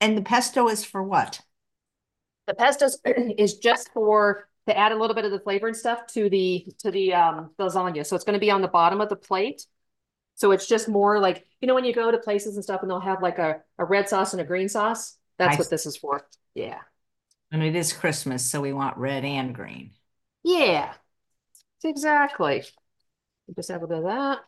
And 0.00 0.16
the 0.16 0.22
pesto 0.22 0.68
is 0.68 0.84
for 0.86 1.02
what? 1.02 1.42
The 2.46 2.54
pesto 2.54 2.86
is 3.38 3.58
just 3.58 3.92
for 3.92 4.48
to 4.66 4.76
add 4.76 4.92
a 4.92 4.96
little 4.96 5.14
bit 5.14 5.24
of 5.24 5.30
the 5.30 5.40
flavor 5.40 5.68
and 5.68 5.76
stuff 5.76 6.06
to 6.08 6.28
the 6.28 6.66
to 6.80 6.90
the 6.90 7.14
um 7.14 7.50
lasagna. 7.58 8.04
So 8.06 8.16
it's 8.16 8.24
going 8.24 8.34
to 8.34 8.40
be 8.40 8.50
on 8.50 8.62
the 8.62 8.68
bottom 8.68 9.00
of 9.00 9.08
the 9.08 9.16
plate. 9.16 9.66
So 10.36 10.52
it's 10.52 10.68
just 10.68 10.88
more 10.88 11.20
like, 11.20 11.46
you 11.60 11.68
know, 11.68 11.74
when 11.74 11.84
you 11.84 11.94
go 11.94 12.10
to 12.10 12.18
places 12.18 12.56
and 12.56 12.64
stuff 12.64 12.82
and 12.82 12.90
they'll 12.90 13.00
have 13.00 13.22
like 13.22 13.38
a, 13.38 13.62
a 13.78 13.84
red 13.84 14.08
sauce 14.08 14.32
and 14.34 14.40
a 14.42 14.44
green 14.44 14.68
sauce, 14.68 15.16
that's 15.38 15.58
I 15.58 15.58
what 15.58 15.70
this 15.70 15.86
is 15.86 15.96
for. 15.96 16.26
Yeah. 16.54 16.80
And 17.50 17.62
it 17.62 17.74
is 17.76 17.92
Christmas, 17.92 18.48
so 18.48 18.60
we 18.60 18.72
want 18.72 18.96
red 18.98 19.24
and 19.24 19.54
green. 19.54 19.92
Yeah, 20.42 20.94
exactly. 21.84 22.64
Just 23.56 23.70
have 23.70 23.82
a 23.82 23.86
bit 23.88 23.98
of 23.98 24.04
that. 24.04 24.40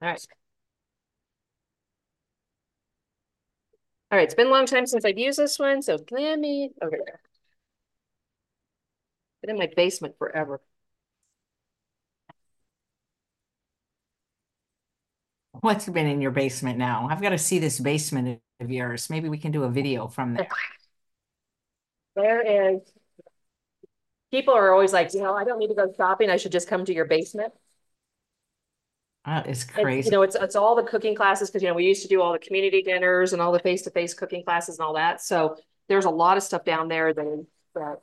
All 0.00 0.08
right. 0.08 0.26
All 4.10 4.18
right, 4.18 4.24
it's 4.24 4.34
been 4.34 4.46
a 4.46 4.50
long 4.50 4.66
time 4.66 4.86
since 4.86 5.04
I've 5.04 5.18
used 5.18 5.38
this 5.38 5.58
one, 5.58 5.82
so 5.82 5.96
let 6.10 6.38
me, 6.38 6.70
okay. 6.82 6.98
Been 9.42 9.50
in 9.50 9.58
my 9.58 9.68
basement 9.76 10.16
forever. 10.18 10.60
What's 15.60 15.88
been 15.88 16.06
in 16.06 16.20
your 16.20 16.30
basement 16.32 16.78
now? 16.78 17.08
I've 17.10 17.22
got 17.22 17.30
to 17.30 17.38
see 17.38 17.58
this 17.58 17.78
basement 17.80 18.40
of 18.60 18.70
yours. 18.70 19.10
Maybe 19.10 19.28
we 19.28 19.38
can 19.38 19.52
do 19.52 19.64
a 19.64 19.70
video 19.70 20.08
from 20.08 20.34
there. 20.34 20.48
There 22.16 22.74
is, 22.74 22.80
people 24.30 24.54
are 24.54 24.72
always 24.72 24.92
like, 24.92 25.12
you 25.14 25.20
know, 25.20 25.34
I 25.34 25.44
don't 25.44 25.58
need 25.58 25.68
to 25.68 25.74
go 25.74 25.92
shopping. 25.96 26.30
I 26.30 26.36
should 26.36 26.52
just 26.52 26.68
come 26.68 26.84
to 26.84 26.94
your 26.94 27.06
basement. 27.06 27.52
That 29.24 29.48
is 29.48 29.64
crazy. 29.64 30.00
It's, 30.00 30.06
you 30.06 30.12
know, 30.12 30.22
it's 30.22 30.36
it's 30.36 30.54
all 30.54 30.74
the 30.74 30.82
cooking 30.82 31.14
classes 31.14 31.48
because 31.48 31.62
you 31.62 31.68
know 31.68 31.74
we 31.74 31.86
used 31.86 32.02
to 32.02 32.08
do 32.08 32.20
all 32.20 32.32
the 32.32 32.38
community 32.38 32.82
dinners 32.82 33.32
and 33.32 33.40
all 33.40 33.52
the 33.52 33.58
face 33.58 33.82
to 33.82 33.90
face 33.90 34.12
cooking 34.12 34.44
classes 34.44 34.78
and 34.78 34.86
all 34.86 34.94
that. 34.94 35.22
So 35.22 35.56
there's 35.88 36.04
a 36.04 36.10
lot 36.10 36.36
of 36.36 36.42
stuff 36.42 36.64
down 36.64 36.88
there 36.88 37.14
that 37.14 37.46
that 37.74 37.96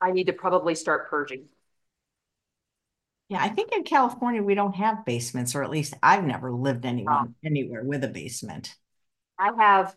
I 0.00 0.12
need 0.12 0.28
to 0.28 0.32
probably 0.32 0.74
start 0.74 1.10
purging. 1.10 1.44
Yeah, 3.28 3.42
I 3.42 3.48
think 3.48 3.72
in 3.72 3.82
California 3.82 4.42
we 4.42 4.54
don't 4.54 4.76
have 4.76 5.04
basements, 5.04 5.54
or 5.54 5.62
at 5.62 5.70
least 5.70 5.94
I've 6.02 6.24
never 6.24 6.50
lived 6.50 6.86
anyone 6.86 7.34
anywhere 7.44 7.82
with 7.82 8.02
a 8.04 8.08
basement. 8.08 8.74
I 9.38 9.52
have 9.58 9.96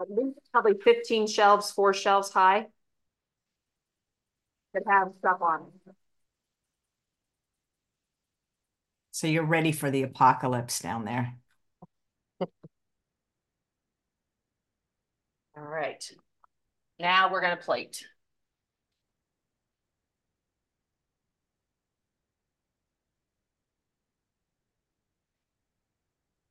at 0.00 0.10
least 0.10 0.38
probably 0.52 0.74
15 0.82 1.26
shelves, 1.26 1.70
four 1.70 1.92
shelves 1.92 2.30
high 2.30 2.66
that 4.74 4.82
have 4.86 5.12
stuff 5.18 5.40
on 5.42 5.66
So 9.10 9.26
you're 9.26 9.44
ready 9.44 9.72
for 9.72 9.90
the 9.90 10.04
apocalypse 10.04 10.78
down 10.78 11.04
there. 11.04 11.34
All 12.40 12.48
right. 15.56 16.08
Now 17.00 17.30
we're 17.32 17.40
going 17.40 17.56
to 17.56 17.62
plate. 17.62 18.04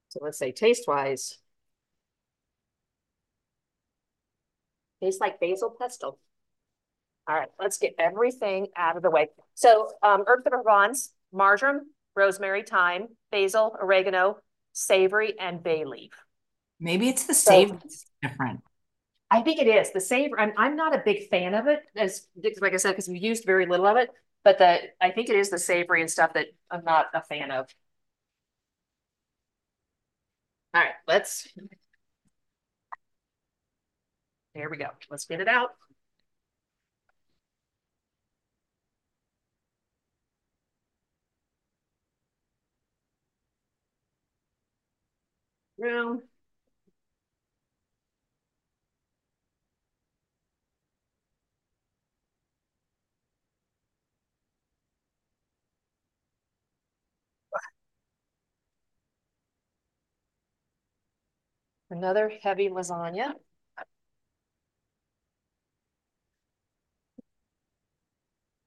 So 0.10 0.20
let's 0.22 0.38
say 0.38 0.52
taste 0.52 0.88
wise. 0.88 1.38
Tastes 5.02 5.22
like 5.22 5.40
basil 5.40 5.76
pesto. 5.80 6.18
All 7.28 7.36
right, 7.36 7.50
let's 7.60 7.78
get 7.78 7.94
everything 8.00 8.68
out 8.76 8.96
of 8.96 9.04
the 9.04 9.10
way. 9.10 9.30
So 9.54 9.90
um, 10.02 10.24
herbes 10.26 10.44
de 10.44 10.50
Provence, 10.50 11.14
marjoram, 11.34 11.82
rosemary, 12.16 12.64
thyme, 12.64 13.10
basil, 13.32 13.76
oregano, 13.82 14.38
savory, 14.72 15.38
and 15.38 15.62
bay 15.62 15.84
leaf. 15.84 16.14
Maybe 16.80 17.10
it's 17.10 17.26
the 17.26 17.34
savory 17.34 17.80
so, 17.90 18.08
different. 18.22 18.62
I 19.30 19.42
think 19.42 19.60
it 19.60 19.68
is 19.68 19.92
the 19.92 20.00
savory. 20.00 20.40
I'm 20.40 20.54
I'm 20.58 20.76
not 20.76 20.96
a 20.96 21.02
big 21.04 21.28
fan 21.30 21.54
of 21.54 21.68
it, 21.68 21.82
as 21.96 22.28
like 22.62 22.74
I 22.74 22.78
said, 22.78 22.92
because 22.92 23.10
we 23.10 23.20
used 23.20 23.46
very 23.46 23.66
little 23.66 23.86
of 23.86 23.98
it. 23.98 24.10
But 24.44 24.58
the 24.60 24.80
I 25.02 25.12
think 25.12 25.30
it 25.30 25.36
is 25.36 25.50
the 25.50 25.60
savory 25.60 26.02
and 26.02 26.10
stuff 26.10 26.34
that 26.34 26.48
I'm 26.72 26.84
not 26.86 27.08
a 27.14 27.22
fan 27.22 27.52
of. 27.52 27.68
All 30.74 30.82
right, 30.82 30.94
let's. 31.08 31.48
There 34.58 34.70
we 34.72 34.78
go. 34.78 34.88
Let's 35.12 35.26
get 35.26 35.40
it 35.40 35.48
out. 35.48 35.76
room. 45.78 46.22
Another 61.90 62.30
heavy 62.30 62.70
lasagna. 62.70 63.36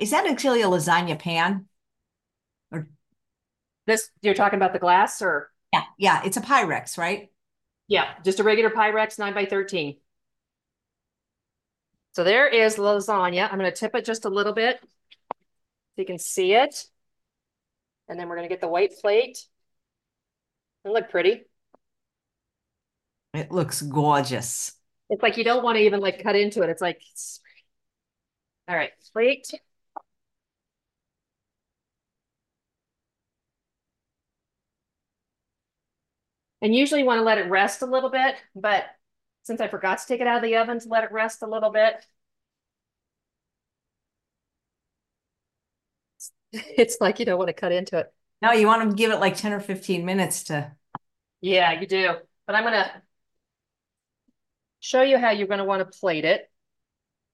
Is 0.01 0.11
that 0.11 0.27
actually 0.27 0.63
a 0.63 0.67
lasagna 0.67 1.19
pan? 1.19 1.67
Or 2.73 2.89
this 3.87 4.11
you're 4.23 4.35
talking 4.35 4.57
about 4.57 4.73
the 4.73 4.79
glass 4.79 5.23
or 5.23 5.51
yeah, 5.73 5.83
yeah, 5.99 6.23
it's 6.25 6.37
a 6.37 6.41
Pyrex, 6.41 6.99
right? 6.99 7.29
Yeah, 7.87 8.07
just 8.25 8.41
a 8.41 8.43
regular 8.43 8.71
Pyrex 8.71 9.19
9 9.19 9.35
by 9.35 9.45
13. 9.45 9.97
So 12.13 12.25
there 12.25 12.49
is 12.49 12.77
lasagna. 12.77 13.51
I'm 13.51 13.59
going 13.59 13.71
to 13.71 13.77
tip 13.77 13.95
it 13.95 14.05
just 14.05 14.25
a 14.25 14.29
little 14.31 14.53
bit 14.53 14.81
so 14.81 14.87
you 15.97 16.05
can 16.05 16.19
see 16.19 16.55
it. 16.55 16.87
And 18.09 18.19
then 18.19 18.29
we're 18.29 18.37
going 18.37 18.49
to 18.49 18.53
get 18.53 18.61
the 18.61 18.69
white 18.69 18.93
plate. 19.01 19.47
It 20.85 20.91
look 20.91 21.11
pretty. 21.11 21.43
It 23.35 23.53
looks 23.53 23.83
gorgeous. 23.83 24.73
It's 25.09 25.23
like 25.23 25.37
you 25.37 25.45
don't 25.45 25.63
want 25.63 25.77
to 25.77 25.85
even 25.85 26.01
like 26.01 26.23
cut 26.23 26.35
into 26.35 26.63
it. 26.63 26.71
It's 26.71 26.83
like, 26.83 27.01
all 28.67 28.77
right, 28.77 28.91
plate. 29.13 29.53
And 36.63 36.75
usually 36.75 37.01
you 37.01 37.07
want 37.07 37.19
to 37.19 37.25
let 37.25 37.39
it 37.39 37.49
rest 37.51 37.83
a 37.83 37.87
little 37.87 38.11
bit, 38.11 38.37
but 38.55 38.85
since 39.45 39.61
I 39.61 39.69
forgot 39.69 39.99
to 39.99 40.07
take 40.07 40.21
it 40.21 40.27
out 40.27 40.37
of 40.39 40.43
the 40.43 40.57
oven 40.57 40.79
to 40.81 40.89
let 40.89 41.05
it 41.05 41.13
rest 41.13 41.43
a 41.43 41.47
little 41.47 41.71
bit, 41.71 42.05
it's 46.53 46.99
like 47.01 47.19
you 47.19 47.25
don't 47.25 47.39
want 47.39 47.49
to 47.49 47.55
cut 47.55 47.73
into 47.73 47.99
it. 47.99 48.13
No, 48.43 48.53
you 48.53 48.67
want 48.67 48.89
to 48.91 48.97
give 48.97 49.11
it 49.11 49.21
like 49.21 49.37
10 49.37 49.53
or 49.53 49.61
15 49.61 50.05
minutes 50.05 50.45
to. 50.45 50.73
Yeah, 51.41 51.79
you 51.81 51.87
do. 51.87 52.15
But 52.47 52.57
I'm 52.57 52.65
going 52.65 52.75
to 52.75 53.03
show 54.81 55.03
you 55.03 55.19
how 55.19 55.31
you're 55.31 55.47
going 55.47 55.59
to 55.59 55.65
want 55.65 55.81
to 55.81 55.99
plate 55.99 56.25
it. 56.25 56.51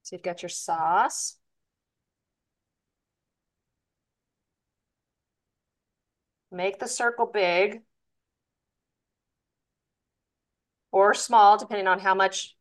So 0.03 0.15
you've 0.15 0.23
got 0.23 0.41
your 0.41 0.49
sauce. 0.49 1.35
Make 6.51 6.79
the 6.79 6.87
circle 6.87 7.25
big. 7.25 7.83
Or 10.97 11.13
small, 11.13 11.57
depending 11.59 11.85
on 11.87 11.99
how 11.99 12.15
much 12.15 12.55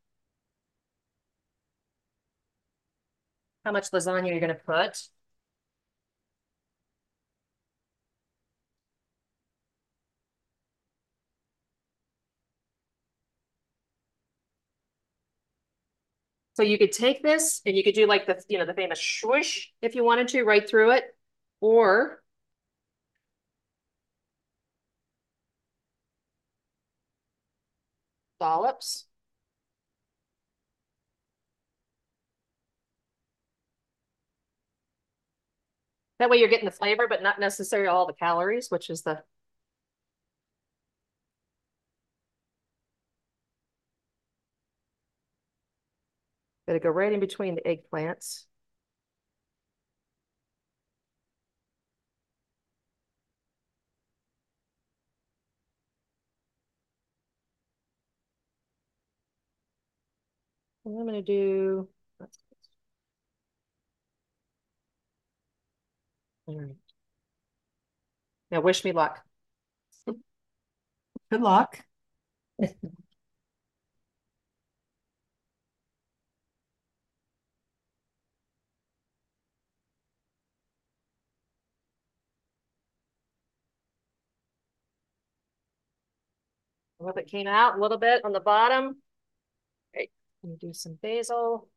how 3.64 3.72
much 3.72 3.90
lasagna 3.92 4.28
you're 4.28 4.40
going 4.40 4.54
to 4.54 4.54
put. 4.54 5.08
So 16.54 16.62
you 16.62 16.78
could 16.78 16.92
take 16.92 17.22
this 17.22 17.60
and 17.66 17.76
you 17.76 17.84
could 17.84 17.94
do 17.94 18.06
like 18.06 18.26
the, 18.26 18.42
you 18.48 18.58
know, 18.58 18.64
the 18.66 18.74
famous 18.74 19.00
swoosh 19.00 19.68
if 19.82 19.94
you 19.94 20.04
wanted 20.04 20.28
to 20.28 20.42
right 20.44 20.66
through 20.68 20.92
it, 20.92 21.04
or 21.60 22.22
dollops. 28.40 29.06
That 36.18 36.30
way 36.30 36.38
you're 36.38 36.48
getting 36.48 36.64
the 36.64 36.70
flavor, 36.70 37.06
but 37.08 37.22
not 37.22 37.38
necessarily 37.40 37.88
all 37.88 38.06
the 38.06 38.12
calories, 38.14 38.70
which 38.70 38.90
is 38.90 39.02
the 39.02 39.22
Gotta 46.66 46.80
go 46.80 46.90
right 46.90 47.12
in 47.12 47.20
between 47.20 47.54
the 47.54 47.62
eggplants. 47.62 48.44
I'm 60.86 60.92
going 60.94 61.12
to 61.14 61.22
do, 61.22 61.88
all 66.46 66.58
right. 66.58 66.76
Now 68.50 68.60
wish 68.60 68.84
me 68.84 68.90
luck. 68.92 69.24
Good 71.30 71.40
luck. 71.40 71.84
Well, 86.98 87.14
it 87.16 87.26
came 87.28 87.46
out 87.46 87.78
a 87.78 87.80
little 87.80 87.98
bit 87.98 88.24
on 88.24 88.32
the 88.32 88.40
bottom. 88.40 89.02
Let 90.46 90.50
me 90.52 90.56
do 90.68 90.72
some 90.72 90.94
basil. 91.02 91.68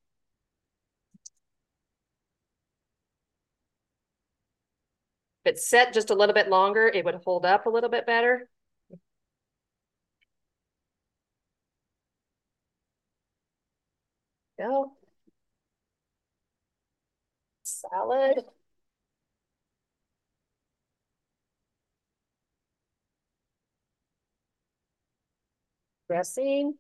If 5.44 5.52
it's 5.56 5.68
set 5.70 5.94
just 5.94 6.10
a 6.12 6.16
little 6.16 6.34
bit 6.34 6.48
longer, 6.48 6.88
it 6.88 7.04
would 7.04 7.16
hold 7.26 7.46
up 7.46 7.66
a 7.66 7.70
little 7.70 7.90
bit 7.90 8.06
better. 8.06 8.50
Go. 14.60 14.96
Salad. 17.64 18.46
Dressing. 26.08 26.78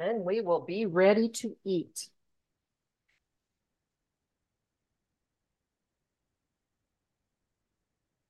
And 0.00 0.24
we 0.24 0.40
will 0.40 0.60
be 0.60 0.86
ready 0.86 1.28
to 1.28 1.56
eat. 1.64 2.08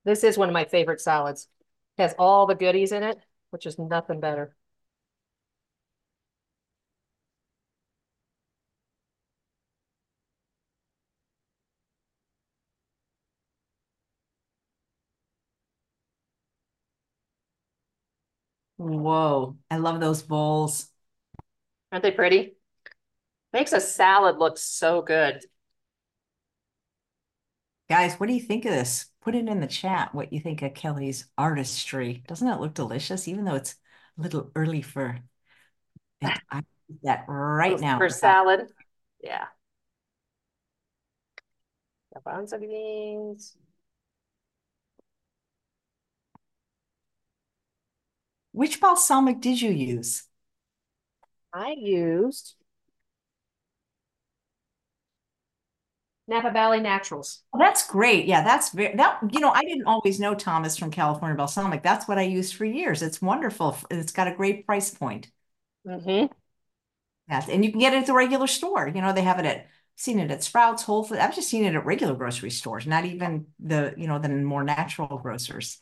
This 0.04 0.24
is 0.24 0.36
one 0.38 0.48
of 0.48 0.52
my 0.52 0.64
favorite 0.64 1.00
salads. 1.00 1.48
It 1.98 2.02
has 2.02 2.14
all 2.18 2.46
the 2.46 2.54
goodies 2.54 2.92
in 2.92 3.02
it, 3.02 3.18
which 3.50 3.66
is 3.66 3.78
nothing 3.78 4.20
better. 4.20 4.56
Whoa, 18.76 19.56
I 19.70 19.76
love 19.78 20.00
those 20.00 20.22
bowls. 20.22 20.90
Aren't 21.90 22.02
they 22.02 22.10
pretty? 22.10 22.56
Makes 23.52 23.72
a 23.72 23.80
salad 23.80 24.36
look 24.36 24.58
so 24.58 25.00
good. 25.02 25.40
Guys, 27.88 28.14
what 28.16 28.26
do 28.26 28.34
you 28.34 28.40
think 28.40 28.66
of 28.66 28.72
this? 28.72 29.06
Put 29.22 29.34
it 29.34 29.48
in 29.48 29.60
the 29.60 29.66
chat 29.66 30.14
what 30.14 30.32
you 30.32 30.40
think 30.40 30.60
of 30.60 30.74
Kelley's 30.74 31.26
artistry. 31.38 32.22
Doesn't 32.26 32.46
it 32.46 32.60
look 32.60 32.74
delicious, 32.74 33.26
even 33.28 33.44
though 33.44 33.54
it's 33.54 33.76
a 34.18 34.22
little 34.22 34.50
early 34.54 34.82
for 34.82 35.20
it. 36.22 36.40
I 36.50 36.62
eat 36.90 37.02
that 37.04 37.24
right 37.28 37.80
now. 37.80 37.96
For 37.96 38.10
salad. 38.10 38.70
Yeah. 39.22 39.46
Beans. 42.60 43.56
Which 48.52 48.80
balsamic 48.80 49.40
did 49.40 49.62
you 49.62 49.70
use? 49.70 50.27
I 51.58 51.72
used 51.72 52.54
Napa 56.28 56.50
Valley 56.52 56.80
Naturals. 56.80 57.42
Oh, 57.52 57.58
that's 57.58 57.86
great. 57.86 58.26
Yeah, 58.26 58.44
that's 58.44 58.70
very 58.70 58.94
that 58.96 59.20
you 59.32 59.40
know, 59.40 59.50
I 59.50 59.62
didn't 59.62 59.86
always 59.86 60.20
know 60.20 60.34
Thomas 60.34 60.76
from 60.76 60.90
California 60.90 61.36
Balsamic. 61.36 61.82
That's 61.82 62.06
what 62.06 62.18
I 62.18 62.22
used 62.22 62.54
for 62.54 62.64
years. 62.64 63.02
It's 63.02 63.22
wonderful. 63.22 63.76
It's 63.90 64.12
got 64.12 64.28
a 64.28 64.34
great 64.34 64.66
price 64.66 64.90
point. 64.90 65.30
Mm-hmm. 65.86 66.32
Yes, 67.28 67.48
and 67.48 67.64
you 67.64 67.70
can 67.70 67.80
get 67.80 67.92
it 67.92 67.98
at 67.98 68.06
the 68.06 68.14
regular 68.14 68.46
store. 68.46 68.88
You 68.88 69.02
know, 69.02 69.12
they 69.12 69.22
have 69.22 69.38
it 69.38 69.44
at 69.46 69.66
seen 69.96 70.18
it 70.18 70.30
at 70.30 70.42
Sprouts, 70.42 70.82
Whole 70.82 71.04
Foods. 71.04 71.20
I've 71.20 71.34
just 71.34 71.48
seen 71.48 71.64
it 71.64 71.74
at 71.74 71.84
regular 71.84 72.14
grocery 72.14 72.50
stores, 72.50 72.86
not 72.86 73.04
even 73.04 73.46
the, 73.58 73.94
you 73.96 74.06
know, 74.06 74.18
the 74.18 74.28
more 74.28 74.62
natural 74.62 75.18
grocers. 75.18 75.80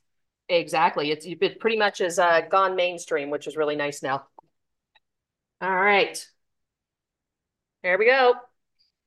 Exactly. 0.48 1.10
It's 1.10 1.26
it 1.26 1.60
pretty 1.60 1.76
much 1.76 1.98
has 1.98 2.18
uh, 2.18 2.42
gone 2.42 2.76
mainstream, 2.76 3.30
which 3.30 3.46
is 3.46 3.56
really 3.56 3.76
nice 3.76 4.02
now. 4.02 4.26
All 5.60 5.68
right. 5.74 6.26
Here 7.82 7.96
we 7.98 8.06
go. 8.06 8.34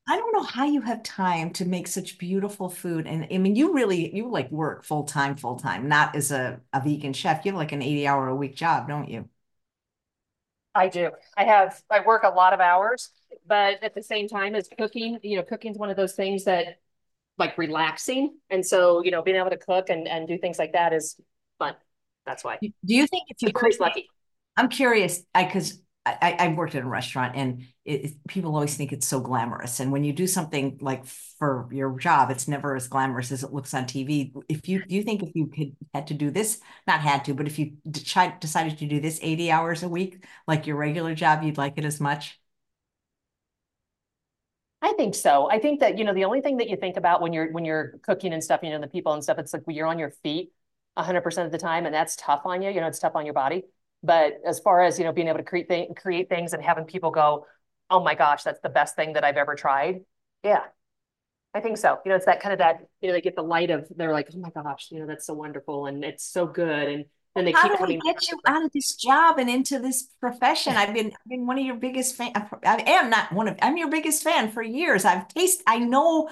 I 0.08 0.18
don't 0.18 0.34
know 0.34 0.43
how 0.43 0.66
you 0.66 0.82
have 0.82 1.04
time 1.04 1.52
to 1.54 1.66
make 1.66 1.88
such 1.88 2.18
beautiful 2.18 2.68
food. 2.70 3.06
And 3.06 3.28
I 3.32 3.38
mean, 3.38 3.56
you 3.56 3.74
really, 3.76 4.14
you 4.16 4.28
like 4.30 4.50
work 4.52 4.84
full 4.84 5.04
time, 5.04 5.36
full 5.38 5.56
time, 5.58 5.88
not 5.88 6.16
as 6.16 6.32
a, 6.32 6.62
a 6.74 6.82
vegan 6.82 7.14
chef. 7.14 7.45
You 7.45 7.52
have 7.52 7.60
like 7.60 7.72
an 7.74 7.84
80 7.84 8.08
hour 8.08 8.28
a 8.28 8.36
week 8.36 8.56
job, 8.56 8.88
don't 8.88 9.08
you? 9.10 9.30
I 10.76 10.88
do. 10.88 11.12
I 11.36 11.45
have, 11.45 11.82
I 11.89 12.02
work 12.02 12.24
a 12.24 12.30
lot 12.30 12.54
of 12.54 12.60
hours, 12.60 13.10
but 13.47 13.84
at 13.84 13.95
the 13.95 14.04
same 14.04 14.28
time 14.28 14.56
as 14.56 14.70
cooking, 14.78 15.20
you 15.24 15.38
know, 15.38 15.43
cooking 15.43 15.72
is 15.72 15.78
one 15.78 15.89
of 15.89 15.97
those 15.97 16.14
things 16.14 16.45
that 16.45 16.80
like 17.38 17.58
relaxing. 17.58 18.38
And 18.50 18.66
so, 18.66 19.04
you 19.04 19.12
know, 19.12 19.22
being 19.22 19.38
able 19.38 19.50
to 19.50 19.58
cook 19.58 19.89
and, 19.89 20.08
and 20.08 20.28
do 20.28 20.38
things 20.38 20.60
like 20.60 20.74
that 20.74 20.93
is 20.93 21.20
fun. 21.58 21.76
That's 22.26 22.43
why. 22.43 22.60
Do 22.62 22.95
you 22.95 23.08
think 23.08 23.24
if 23.30 23.41
you 23.41 23.52
cook, 23.54 23.72
lucky? 23.80 24.08
I'm 24.58 24.70
curious, 24.70 25.24
I, 25.34 25.45
cause 25.45 25.80
I, 26.06 26.36
I 26.39 26.47
worked 26.50 26.74
in 26.74 26.84
a 26.84 26.89
restaurant 26.89 27.36
and 27.36 27.66
it, 27.86 28.14
people 28.28 28.56
always 28.56 28.76
think 28.76 28.91
it's 28.91 29.06
so 29.06 29.20
glamorous. 29.20 29.80
And 29.80 29.91
when 29.91 30.04
you 30.04 30.12
do 30.14 30.26
something 30.26 30.78
like 30.82 31.06
for 31.06 31.68
your 31.72 31.97
job, 32.00 32.32
it's 32.32 32.47
never 32.47 32.76
as 32.76 32.88
glamorous 32.88 33.32
as 33.32 33.43
it 33.43 33.54
looks 33.54 33.74
on 33.74 33.86
TV. 33.86 34.34
If 34.47 34.68
you, 34.68 34.82
you 34.88 35.04
think 35.04 35.22
if 35.22 35.36
you 35.36 35.47
could 35.47 35.76
had 35.93 36.08
to 36.08 36.14
do 36.16 36.32
this, 36.32 36.62
not 36.88 37.02
had 37.02 37.26
to, 37.26 37.34
but 37.36 37.47
if 37.47 37.60
you 37.60 37.74
decided 37.91 38.78
to 38.80 38.86
do 38.88 39.00
this 39.00 39.20
80 39.22 39.52
hours 39.52 39.84
a 39.84 39.89
week, 39.89 40.24
like 40.47 40.66
your 40.66 40.78
regular 40.78 41.14
job, 41.14 41.43
you'd 41.43 41.58
like 41.58 41.74
it 41.78 41.86
as 41.86 42.00
much? 42.00 42.39
I 44.82 44.93
think 44.93 45.14
so. 45.16 45.50
I 45.50 45.60
think 45.60 45.82
that, 45.82 45.97
you 45.97 46.06
know, 46.06 46.14
the 46.14 46.26
only 46.26 46.41
thing 46.41 46.58
that 46.58 46.70
you 46.70 46.78
think 46.78 46.95
about 46.97 47.22
when 47.22 47.34
you're 47.34 47.52
when 47.52 47.66
you're 47.66 48.00
cooking 48.02 48.32
and 48.34 48.43
stuff, 48.43 48.62
you 48.64 48.70
know, 48.70 48.80
the 48.80 48.88
people 48.88 49.14
and 49.14 49.24
stuff, 49.24 49.38
it's 49.38 49.54
like 49.54 49.64
you're 49.68 49.88
on 49.88 50.00
your 50.00 50.12
feet 50.24 50.54
100% 50.95 51.45
of 51.47 51.52
the 51.52 51.58
time 51.58 51.86
and 51.86 51.93
that's 51.93 52.16
tough 52.16 52.41
on 52.45 52.62
you, 52.62 52.70
you 52.70 52.80
know, 52.82 52.88
it's 52.88 53.00
tough 53.00 53.16
on 53.16 53.26
your 53.26 53.34
body. 53.34 53.64
But 54.04 54.36
as 54.45 54.60
far 54.60 54.82
as, 54.82 54.97
you 55.00 55.06
know, 55.06 55.12
being 55.12 55.28
able 55.28 55.39
to 55.39 55.43
create 55.43 55.70
th- 55.70 55.89
create 55.97 56.30
things 56.30 56.54
and 56.54 56.64
having 56.64 56.86
people 56.86 57.12
go, 57.12 57.45
"Oh 57.89 58.00
my 58.02 58.16
gosh, 58.16 58.43
that's 58.43 58.60
the 58.62 58.70
best 58.70 58.95
thing 58.95 59.14
that 59.14 59.24
I've 59.24 59.38
ever 59.38 59.56
tried." 59.56 60.06
Yeah. 60.43 60.64
I 61.54 61.62
think 61.62 61.78
so. 61.78 62.00
You 62.06 62.10
know, 62.10 62.16
it's 62.16 62.26
that 62.26 62.41
kind 62.41 62.54
of 62.54 62.60
that, 62.60 62.82
you 63.02 63.08
know, 63.10 63.14
they 63.14 63.22
get 63.22 63.36
the 63.36 63.41
light 63.43 63.72
of 63.72 63.88
they're 63.95 64.14
like, 64.14 64.30
"Oh 64.34 64.39
my 64.39 64.52
gosh, 64.52 64.89
you 64.91 65.00
know, 65.00 65.08
that's 65.08 65.26
so 65.26 65.34
wonderful 65.34 65.88
and 65.88 66.04
it's 66.06 66.24
so 66.26 66.45
good." 66.47 66.88
And 66.89 67.06
then 67.36 67.45
they 67.45 67.54
How 67.54 67.68
keep 67.68 67.74
do 67.76 67.76
coming. 67.76 68.00
we 68.02 68.12
get 68.12 68.30
you 68.30 68.39
out 68.45 68.64
of 68.64 68.72
this 68.74 68.95
job 68.95 69.39
and 69.39 69.50
into 69.50 69.80
this 69.80 70.04
profession? 70.20 70.76
I've 70.78 70.93
been 70.93 71.08
I've 71.08 71.30
been 71.30 71.47
one 71.47 71.58
of 71.58 71.66
your 71.66 71.76
biggest 71.78 72.16
fan. 72.16 72.32
Uh, 72.36 72.45
I 72.64 72.84
am 72.86 73.10
not 73.10 73.34
one 73.34 73.47
of 73.47 73.58
I'm 73.62 73.78
your 73.78 73.89
biggest 73.89 74.24
fan 74.24 74.52
for 74.52 74.62
years. 74.62 75.04
I've 75.04 75.28
tasted 75.28 75.64
I 75.66 75.80
know 75.80 76.30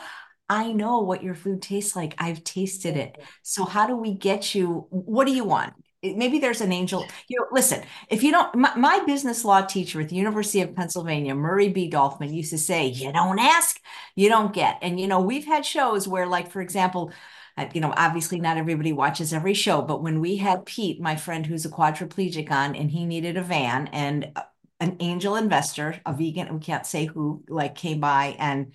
I 0.50 0.72
know 0.74 1.00
what 1.00 1.24
your 1.24 1.34
food 1.36 1.62
tastes 1.62 1.96
like. 1.96 2.14
I've 2.20 2.44
tasted 2.44 2.96
it. 2.98 3.18
Mm-hmm. 3.18 3.28
So 3.42 3.66
how 3.66 3.88
do 3.88 3.96
we 3.98 4.14
get 4.14 4.54
you? 4.54 4.86
What 4.92 5.26
do 5.26 5.34
you 5.34 5.44
want? 5.44 5.74
Maybe 6.04 6.40
there's 6.40 6.62
an 6.62 6.72
angel. 6.72 7.06
You 7.28 7.40
know, 7.40 7.48
listen, 7.52 7.84
if 8.10 8.22
you 8.22 8.32
don't, 8.32 8.54
my, 8.56 8.76
my 8.76 9.04
business 9.06 9.44
law 9.44 9.62
teacher 9.62 10.00
at 10.00 10.10
the 10.10 10.16
University 10.16 10.62
of 10.62 10.76
Pennsylvania, 10.76 11.34
Murray 11.34 11.70
B. 11.70 11.88
Dolphman, 11.90 12.34
used 12.34 12.52
to 12.52 12.58
say, 12.58 12.88
you 12.88 13.12
don't 13.12 13.40
ask, 13.40 13.82
you 14.16 14.30
don't 14.30 14.54
get. 14.54 14.78
And, 14.82 15.00
you 15.00 15.08
know, 15.08 15.22
we've 15.22 15.46
had 15.46 15.66
shows 15.66 16.08
where, 16.08 16.28
like, 16.28 16.52
for 16.52 16.62
example, 16.62 17.12
uh, 17.58 17.66
you 17.74 17.82
know, 17.82 17.94
obviously 17.98 18.40
not 18.40 18.58
everybody 18.58 18.94
watches 18.94 19.34
every 19.34 19.56
show, 19.56 19.82
but 19.82 20.04
when 20.04 20.20
we 20.20 20.38
had 20.38 20.66
Pete, 20.66 21.02
my 21.02 21.16
friend 21.16 21.46
who's 21.46 21.66
a 21.66 21.70
quadriplegic 21.70 22.52
on, 22.52 22.76
and 22.76 22.92
he 22.92 23.06
needed 23.06 23.36
a 23.36 23.42
van 23.42 23.88
and 23.88 24.32
an 24.80 24.98
angel 25.00 25.36
investor, 25.36 26.00
a 26.06 26.14
vegan, 26.14 26.54
we 26.54 26.60
can't 26.60 26.86
say 26.86 27.06
who, 27.06 27.44
like 27.50 27.74
came 27.74 28.00
by 28.00 28.36
and 28.38 28.74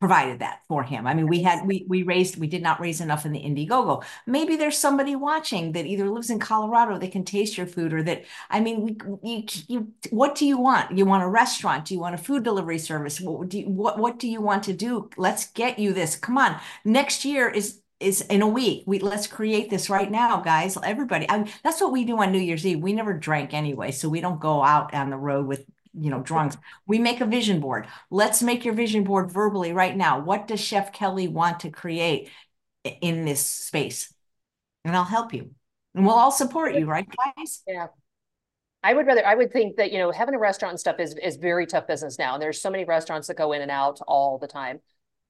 provided 0.00 0.38
that 0.38 0.62
for 0.66 0.82
him. 0.82 1.06
I 1.06 1.12
mean, 1.12 1.28
we 1.28 1.42
had 1.42 1.66
we 1.66 1.84
we 1.86 2.02
raised 2.02 2.38
we 2.38 2.46
did 2.46 2.62
not 2.62 2.80
raise 2.80 3.02
enough 3.02 3.26
in 3.26 3.32
the 3.32 3.42
Indiegogo. 3.42 4.02
Maybe 4.26 4.56
there's 4.56 4.78
somebody 4.78 5.14
watching 5.14 5.72
that 5.72 5.84
either 5.84 6.08
lives 6.08 6.30
in 6.30 6.38
Colorado 6.38 6.98
that 6.98 7.12
can 7.12 7.24
taste 7.24 7.58
your 7.58 7.66
food, 7.66 7.92
or 7.92 8.02
that 8.04 8.24
I 8.48 8.60
mean, 8.60 8.82
we 8.82 8.96
you, 9.22 9.44
you 9.68 9.92
what 10.10 10.34
do 10.34 10.46
you 10.46 10.58
want? 10.58 10.96
You 10.96 11.04
want 11.04 11.22
a 11.22 11.28
restaurant? 11.28 11.84
Do 11.84 11.94
you 11.94 12.00
want 12.00 12.14
a 12.14 12.18
food 12.18 12.42
delivery 12.42 12.78
service? 12.78 13.20
What 13.20 13.50
do 13.50 13.58
you, 13.60 13.68
what 13.68 13.98
what 13.98 14.18
do 14.18 14.26
you 14.26 14.40
want 14.40 14.64
to 14.64 14.72
do? 14.72 15.10
Let's 15.18 15.48
get 15.48 15.78
you 15.78 15.92
this. 15.92 16.16
Come 16.16 16.38
on, 16.38 16.58
next 16.84 17.26
year 17.26 17.48
is 17.50 17.80
is 18.00 18.22
in 18.22 18.40
a 18.40 18.48
week. 18.48 18.84
We 18.86 19.00
let's 19.00 19.26
create 19.26 19.68
this 19.68 19.90
right 19.90 20.10
now, 20.10 20.40
guys. 20.40 20.78
Everybody, 20.82 21.28
I, 21.28 21.46
that's 21.62 21.82
what 21.82 21.92
we 21.92 22.06
do 22.06 22.16
on 22.18 22.32
New 22.32 22.38
Year's 22.38 22.64
Eve. 22.64 22.80
We 22.80 22.94
never 22.94 23.12
drank 23.12 23.52
anyway, 23.52 23.90
so 23.90 24.08
we 24.08 24.22
don't 24.22 24.40
go 24.40 24.62
out 24.62 24.94
on 24.94 25.10
the 25.10 25.18
road 25.18 25.46
with 25.46 25.66
you 25.98 26.10
know, 26.10 26.20
drunks. 26.20 26.56
We 26.86 26.98
make 26.98 27.20
a 27.20 27.26
vision 27.26 27.60
board. 27.60 27.86
Let's 28.10 28.42
make 28.42 28.64
your 28.64 28.74
vision 28.74 29.04
board 29.04 29.30
verbally 29.30 29.72
right 29.72 29.96
now. 29.96 30.20
What 30.20 30.46
does 30.46 30.60
Chef 30.60 30.92
Kelley 30.92 31.28
want 31.28 31.60
to 31.60 31.70
create 31.70 32.30
in 33.00 33.24
this 33.24 33.44
space? 33.44 34.12
And 34.84 34.96
I'll 34.96 35.04
help 35.04 35.34
you. 35.34 35.50
And 35.94 36.06
we'll 36.06 36.14
all 36.14 36.30
support 36.30 36.74
you, 36.74 36.86
right, 36.86 37.06
guys? 37.36 37.62
Yeah. 37.66 37.88
I 38.82 38.94
would 38.94 39.06
rather, 39.06 39.26
I 39.26 39.34
would 39.34 39.52
think 39.52 39.76
that, 39.76 39.92
you 39.92 39.98
know, 39.98 40.10
having 40.10 40.34
a 40.34 40.38
restaurant 40.38 40.72
and 40.72 40.80
stuff 40.80 41.00
is, 41.00 41.14
is 41.22 41.36
very 41.36 41.66
tough 41.66 41.86
business 41.86 42.18
now. 42.18 42.34
And 42.34 42.42
there's 42.42 42.62
so 42.62 42.70
many 42.70 42.84
restaurants 42.84 43.28
that 43.28 43.36
go 43.36 43.52
in 43.52 43.60
and 43.60 43.70
out 43.70 44.00
all 44.06 44.38
the 44.38 44.46
time. 44.46 44.80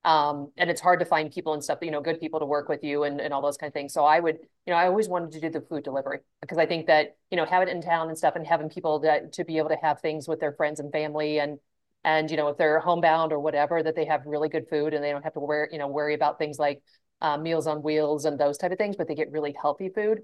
Um, 0.03 0.51
and 0.57 0.71
it's 0.71 0.81
hard 0.81 0.99
to 1.01 1.05
find 1.05 1.31
people 1.31 1.53
and 1.53 1.63
stuff, 1.63 1.77
you 1.83 1.91
know, 1.91 2.01
good 2.01 2.19
people 2.19 2.39
to 2.39 2.45
work 2.45 2.67
with 2.69 2.83
you 2.83 3.03
and, 3.03 3.21
and 3.21 3.31
all 3.31 3.41
those 3.41 3.57
kind 3.57 3.67
of 3.67 3.73
things. 3.73 3.93
So 3.93 4.03
I 4.03 4.19
would, 4.19 4.39
you 4.65 4.71
know, 4.71 4.75
I 4.75 4.87
always 4.87 5.07
wanted 5.07 5.31
to 5.33 5.39
do 5.39 5.49
the 5.51 5.61
food 5.61 5.83
delivery 5.83 6.19
because 6.41 6.57
I 6.57 6.65
think 6.65 6.87
that, 6.87 7.17
you 7.29 7.37
know, 7.37 7.45
have 7.45 7.61
it 7.61 7.69
in 7.69 7.81
town 7.83 8.09
and 8.09 8.17
stuff 8.17 8.35
and 8.35 8.45
having 8.45 8.67
people 8.67 8.99
that 9.01 9.33
to 9.33 9.43
be 9.43 9.59
able 9.59 9.69
to 9.69 9.77
have 9.79 10.01
things 10.01 10.27
with 10.27 10.39
their 10.39 10.53
friends 10.53 10.79
and 10.79 10.91
family 10.91 11.39
and, 11.39 11.59
and, 12.03 12.31
you 12.31 12.37
know, 12.37 12.47
if 12.47 12.57
they're 12.57 12.79
homebound 12.79 13.31
or 13.31 13.39
whatever, 13.39 13.83
that 13.83 13.95
they 13.95 14.05
have 14.05 14.21
really 14.25 14.49
good 14.49 14.67
food 14.67 14.95
and 14.95 15.03
they 15.03 15.11
don't 15.11 15.21
have 15.21 15.33
to 15.33 15.39
worry, 15.39 15.69
you 15.71 15.77
know, 15.77 15.87
worry 15.87 16.15
about 16.15 16.39
things 16.39 16.57
like 16.57 16.81
uh, 17.21 17.37
meals 17.37 17.67
on 17.67 17.83
wheels 17.83 18.25
and 18.25 18.39
those 18.39 18.57
type 18.57 18.71
of 18.71 18.79
things, 18.79 18.95
but 18.95 19.07
they 19.07 19.13
get 19.13 19.31
really 19.31 19.55
healthy 19.61 19.89
food 19.89 20.21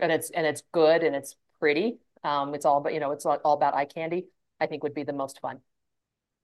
and 0.00 0.10
it's, 0.10 0.30
and 0.30 0.44
it's 0.44 0.64
good 0.72 1.04
and 1.04 1.14
it's 1.14 1.36
pretty. 1.60 1.98
Um, 2.24 2.52
it's 2.52 2.66
all, 2.66 2.78
about, 2.78 2.94
you 2.94 3.00
know, 3.00 3.12
it's 3.12 3.24
all 3.24 3.38
about 3.44 3.74
eye 3.74 3.84
candy, 3.84 4.26
I 4.60 4.66
think 4.66 4.82
would 4.82 4.92
be 4.92 5.04
the 5.04 5.12
most 5.12 5.38
fun. 5.40 5.60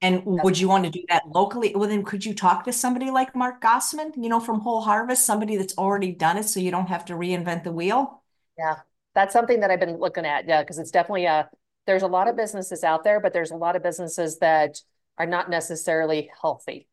And 0.02 0.22
would 0.26 0.58
you 0.58 0.68
want 0.68 0.84
to 0.84 0.90
do 0.90 1.02
that 1.08 1.22
locally? 1.26 1.72
Well, 1.74 1.88
then 1.88 2.04
could 2.04 2.24
you 2.24 2.34
talk 2.34 2.64
to 2.64 2.72
somebody 2.72 3.10
like 3.10 3.34
Mark 3.34 3.62
Gossman, 3.62 4.12
you 4.16 4.28
know, 4.28 4.40
from 4.40 4.60
Whole 4.60 4.82
Harvest, 4.82 5.24
somebody 5.24 5.56
that's 5.56 5.76
already 5.78 6.12
done 6.12 6.36
it 6.36 6.44
so 6.44 6.60
you 6.60 6.70
don't 6.70 6.88
have 6.88 7.06
to 7.06 7.14
reinvent 7.14 7.64
the 7.64 7.72
wheel? 7.72 8.22
Yeah, 8.58 8.76
that's 9.14 9.32
something 9.32 9.60
that 9.60 9.70
I've 9.70 9.80
been 9.80 9.98
looking 9.98 10.26
at. 10.26 10.46
Yeah, 10.46 10.62
because 10.62 10.78
it's 10.78 10.90
definitely 10.90 11.24
a, 11.24 11.48
there's 11.86 12.02
a 12.02 12.08
lot 12.08 12.28
of 12.28 12.36
businesses 12.36 12.84
out 12.84 13.04
there, 13.04 13.20
but 13.20 13.32
there's 13.32 13.52
a 13.52 13.56
lot 13.56 13.74
of 13.74 13.82
businesses 13.82 14.38
that 14.40 14.78
are 15.16 15.26
not 15.26 15.48
necessarily 15.48 16.30
healthy. 16.42 16.88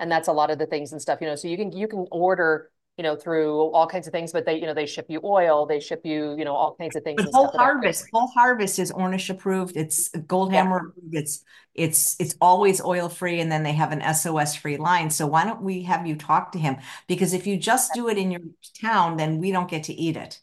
And 0.00 0.10
that's 0.10 0.28
a 0.28 0.32
lot 0.32 0.50
of 0.50 0.58
the 0.58 0.66
things 0.66 0.92
and 0.92 1.00
stuff, 1.00 1.20
you 1.20 1.28
know, 1.28 1.36
so 1.36 1.48
you 1.48 1.56
can, 1.56 1.70
you 1.70 1.86
can 1.86 2.06
order 2.10 2.70
you 2.98 3.04
know, 3.04 3.14
through 3.14 3.70
all 3.70 3.86
kinds 3.86 4.08
of 4.08 4.12
things, 4.12 4.32
but 4.32 4.44
they, 4.44 4.56
you 4.56 4.66
know, 4.66 4.74
they 4.74 4.84
ship 4.84 5.06
you 5.08 5.20
oil, 5.22 5.66
they 5.66 5.78
ship 5.78 6.00
you, 6.04 6.34
you 6.36 6.44
know, 6.44 6.54
all 6.54 6.74
kinds 6.74 6.96
of 6.96 7.04
things. 7.04 7.22
But 7.22 7.32
Whole 7.32 7.46
Harvest, 7.46 8.08
Whole 8.12 8.26
Harvest 8.26 8.80
is 8.80 8.90
Ornish 8.90 9.30
approved. 9.30 9.76
It's 9.76 10.10
Goldhamer. 10.10 10.92
Yeah. 11.08 11.20
It's 11.20 11.44
it's 11.76 12.16
it's 12.18 12.34
always 12.40 12.80
oil 12.80 13.08
free, 13.08 13.40
and 13.40 13.52
then 13.52 13.62
they 13.62 13.72
have 13.72 13.92
an 13.92 14.02
SOS 14.12 14.56
free 14.56 14.78
line. 14.78 15.10
So 15.10 15.28
why 15.28 15.44
don't 15.44 15.62
we 15.62 15.84
have 15.84 16.08
you 16.08 16.16
talk 16.16 16.50
to 16.52 16.58
him? 16.58 16.78
Because 17.06 17.32
if 17.32 17.46
you 17.46 17.56
just 17.56 17.94
do 17.94 18.08
it 18.08 18.18
in 18.18 18.32
your 18.32 18.40
town, 18.80 19.16
then 19.16 19.38
we 19.38 19.52
don't 19.52 19.70
get 19.70 19.84
to 19.84 19.94
eat 19.94 20.16
it. 20.16 20.40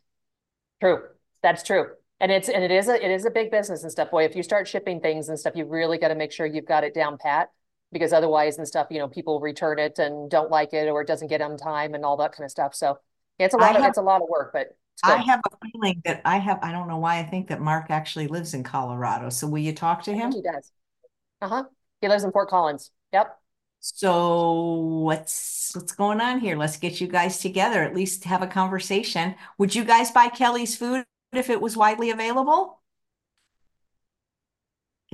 True, 0.82 1.04
that's 1.44 1.62
true. 1.62 1.88
And 2.22 2.32
it's 2.32 2.48
and 2.48 2.64
it 2.64 2.72
is 2.72 2.88
a 2.88 2.96
it 2.96 3.12
is 3.12 3.26
a 3.26 3.32
big 3.32 3.52
business 3.52 3.84
and 3.84 3.92
stuff. 3.92 4.12
Boy, 4.12 4.24
if 4.24 4.34
you 4.34 4.44
start 4.44 4.66
shipping 4.66 5.02
things 5.02 5.28
and 5.28 5.38
stuff, 5.38 5.58
you 5.58 5.66
really 5.66 5.98
got 5.98 6.08
to 6.08 6.16
make 6.16 6.32
sure 6.32 6.46
you've 6.46 6.66
got 6.66 6.86
it 6.86 6.94
down 6.94 7.18
pat 7.18 7.50
because 7.96 8.12
otherwise 8.12 8.58
and 8.58 8.68
stuff, 8.68 8.88
you 8.92 9.00
know, 9.00 9.08
people 9.08 9.40
return 9.40 9.80
it 9.80 10.00
and 10.00 10.30
don't 10.30 10.52
like 10.52 10.74
it 10.74 10.90
or 10.90 11.00
it 11.00 11.08
doesn't 11.08 11.30
get 11.30 11.42
on 11.42 11.56
time 11.56 11.94
and 11.94 12.04
all 12.04 12.18
that 12.18 12.34
kind 12.34 12.44
of 12.44 12.52
stuff. 12.52 12.76
So 12.76 13.00
yeah, 13.40 13.46
it's 13.46 13.56
a 13.56 13.58
lot 13.58 13.72
I 13.72 13.78
of 13.78 13.82
have, 13.84 13.90
it's 13.92 13.98
a 13.98 14.02
lot 14.02 14.22
of 14.22 14.28
work, 14.28 14.52
but 14.52 14.76
I 15.02 15.16
have 15.22 15.40
a 15.50 15.68
feeling 15.72 16.02
that 16.04 16.22
I 16.26 16.40
have 16.40 16.60
I 16.62 16.74
don't 16.74 16.90
know 16.90 16.98
why 16.98 17.20
I 17.20 17.24
think 17.24 17.48
that 17.48 17.62
Mark 17.62 17.86
actually 17.90 18.28
lives 18.28 18.54
in 18.54 18.64
Colorado. 18.64 19.30
So 19.30 19.48
will 19.48 19.60
you 19.60 19.72
talk 19.72 20.04
to 20.04 20.14
him? 20.14 20.34
he 20.34 20.42
does. 20.42 20.74
Uh-huh. 21.42 21.64
He 22.02 22.10
lives 22.10 22.26
in 22.26 22.34
Fort 22.34 22.50
Collins. 22.50 22.92
Yep. 23.14 23.40
So 23.80 24.74
what's 24.74 25.72
what's 25.74 25.94
going 25.94 26.20
on 26.20 26.42
here? 26.42 26.58
Let's 26.58 26.76
get 26.76 27.00
you 27.00 27.08
guys 27.08 27.40
together, 27.40 27.82
at 27.82 27.96
least 27.96 28.26
have 28.26 28.42
a 28.42 28.48
conversation. 28.48 29.36
Would 29.58 29.74
you 29.74 29.86
guys 29.86 30.12
buy 30.12 30.28
Kelley's 30.28 30.76
food 30.76 31.06
if 31.32 31.50
it 31.50 31.62
was 31.62 31.78
widely 31.78 32.10
available? 32.10 32.82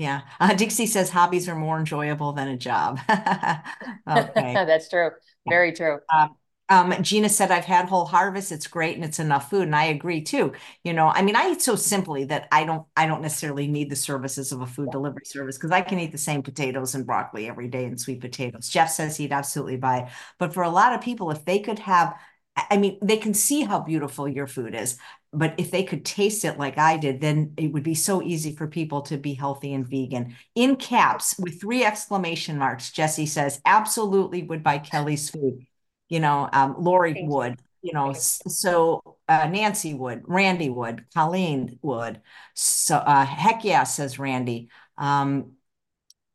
Yeah. 0.02 0.22
Uh, 0.40 0.56
Dixie 0.56 0.88
says 0.88 1.12
hobbies 1.12 1.48
are 1.48 1.54
more 1.54 1.78
enjoyable 1.78 2.34
than 2.34 2.48
a 2.48 2.58
job. 2.58 3.00
okay. 3.10 3.62
That's 4.08 4.90
true. 4.90 5.12
Very 5.48 5.74
true. 5.74 6.00
Um, 6.12 6.36
um, 6.70 7.04
Gina 7.04 7.30
said, 7.30 7.52
I've 7.52 7.66
had 7.66 7.88
whole 7.88 8.06
harvest. 8.06 8.52
It's 8.52 8.66
great 8.66 8.96
and 8.96 9.06
it's 9.06 9.20
enough 9.20 9.52
food. 9.52 9.64
And 9.64 9.76
I 9.76 9.86
agree 9.86 10.22
too. 10.22 10.54
You 10.84 10.94
know, 10.94 11.10
I 11.10 11.22
mean, 11.22 11.36
I 11.36 11.52
eat 11.52 11.62
so 11.62 11.76
simply 11.76 12.24
that 12.26 12.48
I 12.52 12.64
don't, 12.64 12.88
I 12.96 13.06
don't 13.06 13.22
necessarily 13.22 13.68
need 13.68 13.92
the 13.92 13.96
services 13.96 14.52
of 14.52 14.62
a 14.62 14.66
food 14.66 14.90
delivery 14.90 15.26
service 15.26 15.58
because 15.58 15.72
I 15.72 15.82
can 15.82 16.00
eat 16.00 16.12
the 16.12 16.18
same 16.18 16.42
potatoes 16.42 16.96
and 16.96 17.06
broccoli 17.06 17.48
every 17.48 17.68
day 17.68 17.86
and 17.86 18.02
sweet 18.02 18.22
potatoes. 18.22 18.70
Jeff 18.70 18.90
says 18.90 19.18
he'd 19.18 19.34
absolutely 19.34 19.78
buy 19.78 20.00
it. 20.00 20.10
But 20.40 20.52
for 20.52 20.64
a 20.64 20.70
lot 20.70 20.94
of 20.94 21.02
people, 21.02 21.30
if 21.30 21.46
they 21.46 21.60
could 21.60 21.78
have, 21.80 22.16
I 22.56 22.78
mean, 22.78 22.98
they 23.04 23.18
can 23.18 23.36
see 23.36 23.62
how 23.62 23.82
beautiful 23.82 24.28
your 24.28 24.48
food 24.48 24.74
is, 24.74 24.98
but 25.34 25.54
if 25.58 25.72
they 25.72 25.84
could 25.84 26.04
taste 26.06 26.44
it 26.46 26.60
like 26.60 26.78
I 26.78 26.98
did, 26.98 27.22
then 27.22 27.54
it 27.58 27.72
would 27.72 27.84
be 27.84 27.96
so 27.96 28.22
easy 28.22 28.54
for 28.56 28.68
people 28.68 29.02
to 29.04 29.18
be 29.18 29.34
healthy 29.34 29.74
and 29.74 29.88
vegan. 29.88 30.36
In 30.56 30.76
caps 30.76 31.38
with 31.40 31.60
three 31.62 31.84
exclamation 31.84 32.58
marks, 32.58 32.92
Jesse 32.92 33.26
says, 33.26 33.62
absolutely 33.66 34.44
would 34.44 34.64
buy 34.64 34.80
Kelley's 34.80 35.30
food 35.30 35.66
you 36.12 36.20
know, 36.20 36.50
um, 36.52 36.76
Lori 36.78 37.24
would, 37.26 37.62
you 37.82 37.94
know, 37.94 38.12
so 38.14 39.18
uh, 39.30 39.48
Nancy 39.48 39.94
would, 39.94 40.24
Randy 40.28 40.70
would, 40.70 41.06
Colleen 41.14 41.80
would. 41.82 42.20
So 42.54 42.98
uh, 42.98 43.26
heck 43.26 43.64
yeah, 43.64 43.86
says 43.86 44.20
Randy. 44.20 44.70
Um, 44.98 45.54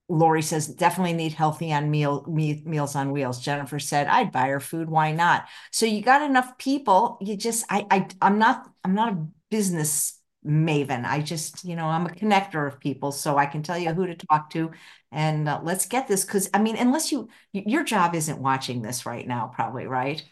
Lori 0.08 0.42
says 0.42 0.68
definitely 0.68 1.14
need 1.14 1.32
healthy 1.32 1.72
on 1.72 1.90
meal 1.90 2.24
me, 2.28 2.62
meals 2.64 2.94
on 2.94 3.12
wheels. 3.12 3.40
Jennifer 3.40 3.78
said 3.78 4.06
I'd 4.06 4.32
buy 4.32 4.48
her 4.48 4.60
food. 4.60 4.88
Why 4.88 5.12
not? 5.12 5.46
So 5.72 5.84
you 5.86 6.02
got 6.02 6.22
enough 6.22 6.56
people. 6.58 7.18
You 7.20 7.36
just 7.36 7.64
I 7.70 7.86
I 7.90 8.08
I'm 8.22 8.38
not 8.38 8.70
I'm 8.84 8.94
not 8.94 9.12
a 9.12 9.26
business 9.50 10.20
maven. 10.46 11.04
I 11.04 11.20
just, 11.20 11.64
you 11.64 11.76
know, 11.76 11.86
I'm 11.86 12.06
a 12.06 12.10
connector 12.10 12.66
of 12.66 12.78
people, 12.80 13.12
so 13.12 13.36
I 13.36 13.46
can 13.46 13.62
tell 13.62 13.78
you 13.78 13.92
who 13.92 14.06
to 14.06 14.14
talk 14.14 14.50
to. 14.50 14.70
And 15.10 15.48
uh, 15.48 15.60
let's 15.62 15.86
get 15.86 16.08
this 16.08 16.24
because 16.24 16.48
I 16.54 16.60
mean, 16.60 16.76
unless 16.76 17.10
you, 17.10 17.28
your 17.52 17.84
job 17.84 18.14
isn't 18.14 18.38
watching 18.38 18.82
this 18.82 19.06
right 19.06 19.26
now, 19.26 19.50
probably, 19.52 19.86
right? 19.86 20.22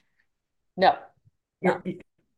No. 0.77 0.97
no. 1.63 1.81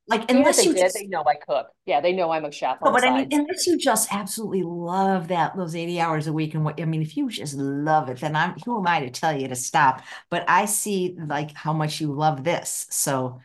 Like, 0.08 0.30
unless 0.30 0.58
they 0.58 0.66
you 0.66 0.74
did, 0.74 0.82
just, 0.82 0.94
they 0.94 1.06
know 1.06 1.24
I 1.26 1.34
cook. 1.34 1.68
Yeah, 1.84 2.00
they 2.00 2.12
know 2.12 2.30
I'm 2.30 2.44
a 2.44 2.52
chef. 2.52 2.78
but 2.80 3.04
I 3.04 3.10
mean, 3.10 3.28
unless 3.32 3.66
you 3.66 3.76
just 3.76 4.12
absolutely 4.12 4.62
love 4.62 5.28
that 5.28 5.56
those 5.56 5.74
80 5.74 6.00
hours 6.00 6.26
a 6.26 6.32
week 6.32 6.54
and 6.54 6.64
what 6.64 6.80
I 6.80 6.84
mean, 6.84 7.02
if 7.02 7.16
you 7.16 7.28
just 7.28 7.54
love 7.54 8.08
it, 8.08 8.18
then 8.20 8.36
I'm 8.36 8.54
who 8.64 8.78
am 8.78 8.86
I 8.86 9.00
to 9.00 9.10
tell 9.10 9.38
you 9.38 9.48
to 9.48 9.56
stop? 9.56 10.02
But 10.30 10.44
I 10.48 10.66
see 10.66 11.16
like 11.18 11.52
how 11.52 11.72
much 11.72 12.00
you 12.00 12.12
love 12.12 12.44
this. 12.44 12.86
So 12.90 13.40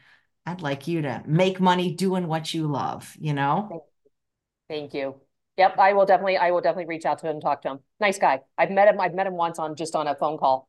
I'd 0.45 0.61
like 0.61 0.87
you 0.87 1.01
to 1.03 1.23
make 1.25 1.59
money 1.59 1.95
doing 1.95 2.27
what 2.27 2.53
you 2.53 2.67
love, 2.67 3.15
you 3.19 3.33
know? 3.33 3.83
Thank 4.69 4.93
you. 4.93 5.15
Yep, 5.57 5.77
I 5.77 5.93
will 5.93 6.05
definitely, 6.05 6.37
I 6.37 6.51
will 6.51 6.61
definitely 6.61 6.85
reach 6.87 7.05
out 7.05 7.19
to 7.19 7.27
him 7.27 7.33
and 7.33 7.41
talk 7.41 7.61
to 7.63 7.69
him. 7.71 7.79
Nice 7.99 8.17
guy. 8.17 8.41
I've 8.57 8.71
met 8.71 8.87
him, 8.87 8.99
I've 8.99 9.13
met 9.13 9.27
him 9.27 9.33
once 9.35 9.59
on 9.59 9.75
just 9.75 9.95
on 9.95 10.07
a 10.07 10.15
phone 10.15 10.37
call. 10.37 10.67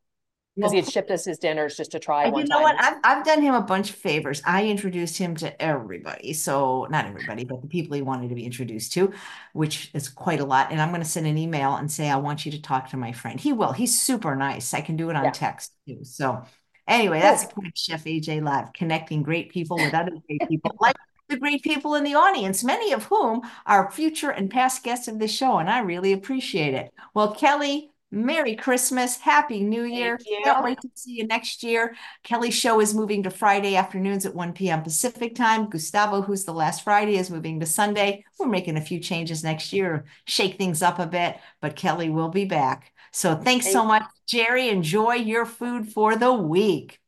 Because 0.54 0.72
he 0.72 0.76
had 0.78 0.86
shipped 0.86 1.10
us 1.10 1.24
his 1.24 1.38
dinners 1.38 1.76
just 1.76 1.92
to 1.92 1.98
try 1.98 2.24
And 2.24 2.36
you 2.36 2.44
know 2.44 2.58
time. 2.58 2.62
what? 2.62 2.76
I've, 2.80 2.98
I've 3.02 3.24
done 3.24 3.42
him 3.42 3.54
a 3.54 3.60
bunch 3.62 3.90
of 3.90 3.96
favors. 3.96 4.42
I 4.44 4.66
introduced 4.68 5.18
him 5.18 5.34
to 5.36 5.60
everybody. 5.60 6.32
So 6.34 6.86
not 6.88 7.06
everybody, 7.06 7.44
but 7.44 7.62
the 7.62 7.68
people 7.68 7.96
he 7.96 8.02
wanted 8.02 8.28
to 8.28 8.34
be 8.36 8.44
introduced 8.44 8.92
to, 8.92 9.12
which 9.54 9.90
is 9.92 10.08
quite 10.08 10.38
a 10.40 10.44
lot. 10.44 10.70
And 10.70 10.80
I'm 10.80 10.90
going 10.90 11.02
to 11.02 11.08
send 11.08 11.26
an 11.26 11.36
email 11.38 11.74
and 11.76 11.90
say, 11.90 12.08
I 12.08 12.16
want 12.16 12.46
you 12.46 12.52
to 12.52 12.62
talk 12.62 12.90
to 12.90 12.96
my 12.96 13.12
friend. 13.12 13.40
He 13.40 13.52
will. 13.52 13.72
He's 13.72 14.00
super 14.00 14.36
nice. 14.36 14.72
I 14.72 14.82
can 14.82 14.96
do 14.96 15.10
it 15.10 15.16
on 15.16 15.24
Yeah. 15.24 15.30
text 15.30 15.72
too. 15.88 16.04
So 16.04 16.44
anyway, 16.86 17.20
that's 17.20 17.44
point 17.44 17.76
Chef 17.76 18.04
AJ 18.04 18.40
Live, 18.42 18.72
connecting 18.72 19.22
great 19.22 19.50
people 19.50 19.80
with 19.82 19.94
other 19.94 20.12
great 20.28 20.46
people 20.48 20.76
like 20.80 20.96
the 21.28 21.38
great 21.38 21.62
people 21.62 21.94
in 21.94 22.04
the 22.04 22.14
audience, 22.14 22.62
many 22.62 22.92
of 22.92 23.04
whom 23.04 23.42
are 23.66 23.90
future 23.90 24.30
and 24.30 24.50
past 24.50 24.84
guests 24.84 25.08
of 25.08 25.18
this 25.18 25.32
show, 25.32 25.58
and 25.58 25.70
I 25.70 25.80
really 25.80 26.12
appreciate 26.12 26.74
it. 26.74 26.92
Well, 27.14 27.34
Kelley, 27.34 27.91
Merry 28.12 28.55
Christmas, 28.55 29.16
Happy 29.16 29.62
New 29.62 29.84
Year. 29.84 30.18
Can't 30.44 30.62
wait 30.62 30.78
to 30.82 30.90
see 30.94 31.12
you 31.12 31.26
next 31.26 31.62
year. 31.62 31.97
Kelley's 32.22 32.52
show 32.52 32.78
is 32.78 32.94
moving 32.94 33.22
to 33.22 33.30
Friday 33.30 33.74
afternoons 33.74 34.26
at 34.26 34.34
1 34.34 34.52
p.m. 34.52 34.82
Pacific 34.82 35.34
time. 35.34 35.70
Gustavo, 35.70 36.20
who's 36.20 36.44
the 36.44 36.52
last 36.52 36.84
Friday, 36.84 37.16
is 37.16 37.30
moving 37.30 37.59
to 37.60 37.66
Sunday. 37.66 38.22
We're 38.39 38.48
making 38.48 38.76
a 38.76 38.82
few 38.82 39.01
changes 39.01 39.43
next 39.43 39.72
year, 39.72 40.05
shake 40.26 40.59
things 40.59 40.82
up 40.82 40.98
a 40.98 41.06
bit, 41.06 41.39
but 41.62 41.74
Kelley 41.74 42.10
will 42.10 42.28
be 42.28 42.44
back. 42.44 42.93
So 43.12 43.34
thanks 43.34 43.64
Thank 43.64 43.72
so 43.72 43.84
much, 43.86 44.05
Jerry. 44.26 44.68
Enjoy 44.68 45.14
your 45.14 45.47
food 45.47 45.89
for 45.89 46.14
the 46.14 46.34
week. 46.34 47.01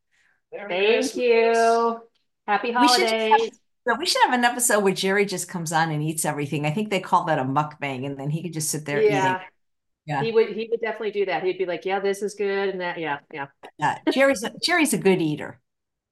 Thank 0.51 1.17
you. 1.17 2.01
Happy 2.47 2.73
holidays. 2.73 3.51
So 3.87 3.95
we 3.99 4.07
should 4.07 4.23
have 4.25 4.33
an 4.33 4.45
episode 4.45 4.83
where 4.83 4.95
Jerry 4.95 5.27
just 5.27 5.49
comes 5.49 5.71
on 5.71 5.91
and 5.91 6.03
eats 6.03 6.25
everything. 6.25 6.65
I 6.65 6.71
think 6.71 6.89
they 6.89 7.01
call 7.01 7.25
that 7.25 7.39
a 7.39 7.45
mukbang, 7.45 8.07
and 8.07 8.19
then 8.19 8.31
he 8.31 8.43
could 8.43 8.55
just 8.55 8.71
sit 8.71 8.87
there 8.87 9.03
yeah. 9.03 9.37
eating. 9.37 9.49
Yeah, 10.07 10.23
he 10.23 10.33
would. 10.33 10.49
He 10.49 10.69
would 10.71 10.81
definitely 10.81 11.13
do 11.13 11.27
that. 11.27 11.43
He'd 11.43 11.59
be 11.59 11.67
like, 11.67 11.85
"Yeah, 11.85 12.01
this 12.01 12.23
is 12.23 12.35
good," 12.35 12.69
and 12.69 12.81
that. 12.81 12.99
Yeah, 12.99 13.19
yeah. 13.33 13.47
Yeah, 13.79 13.99
Jerry's 14.13 14.43
a, 14.43 14.53
Jerry's 14.63 14.93
a 14.93 14.99
good 14.99 15.23
eater. 15.23 15.61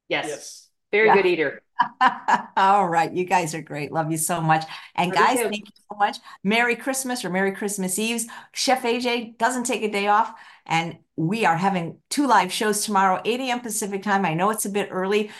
Yes, 0.08 0.26
yes. 0.28 0.68
very 0.90 1.08
yeah. 1.08 1.16
good 1.16 1.26
eater. 1.26 1.62
All 2.56 2.88
right, 2.88 3.12
you 3.12 3.24
guys 3.24 3.54
are 3.54 3.60
great. 3.60 3.92
Love 3.92 4.10
you 4.10 4.16
so 4.16 4.40
much. 4.40 4.64
And 4.94 5.10
Love 5.10 5.18
guys, 5.18 5.38
you 5.38 5.44
thank 5.44 5.66
you 5.66 5.82
so 5.90 5.96
much. 5.98 6.18
Merry 6.42 6.76
Christmas 6.76 7.24
or 7.24 7.30
Merry 7.30 7.52
Christmas 7.52 7.98
Eves. 7.98 8.26
Chef 8.52 8.82
AJ 8.82 9.36
doesn't 9.36 9.64
take 9.64 9.82
a 9.82 9.90
day 9.90 10.06
off, 10.06 10.32
and 10.64 10.98
we 11.16 11.44
are 11.44 11.56
having 11.56 11.98
two 12.08 12.26
live 12.26 12.52
shows 12.52 12.84
tomorrow, 12.84 13.20
8 13.24 13.40
a.m. 13.40 13.60
Pacific 13.60 14.02
time. 14.02 14.24
I 14.24 14.34
know 14.34 14.50
it's 14.50 14.64
a 14.64 14.70
bit 14.70 14.88
early. 14.90 15.30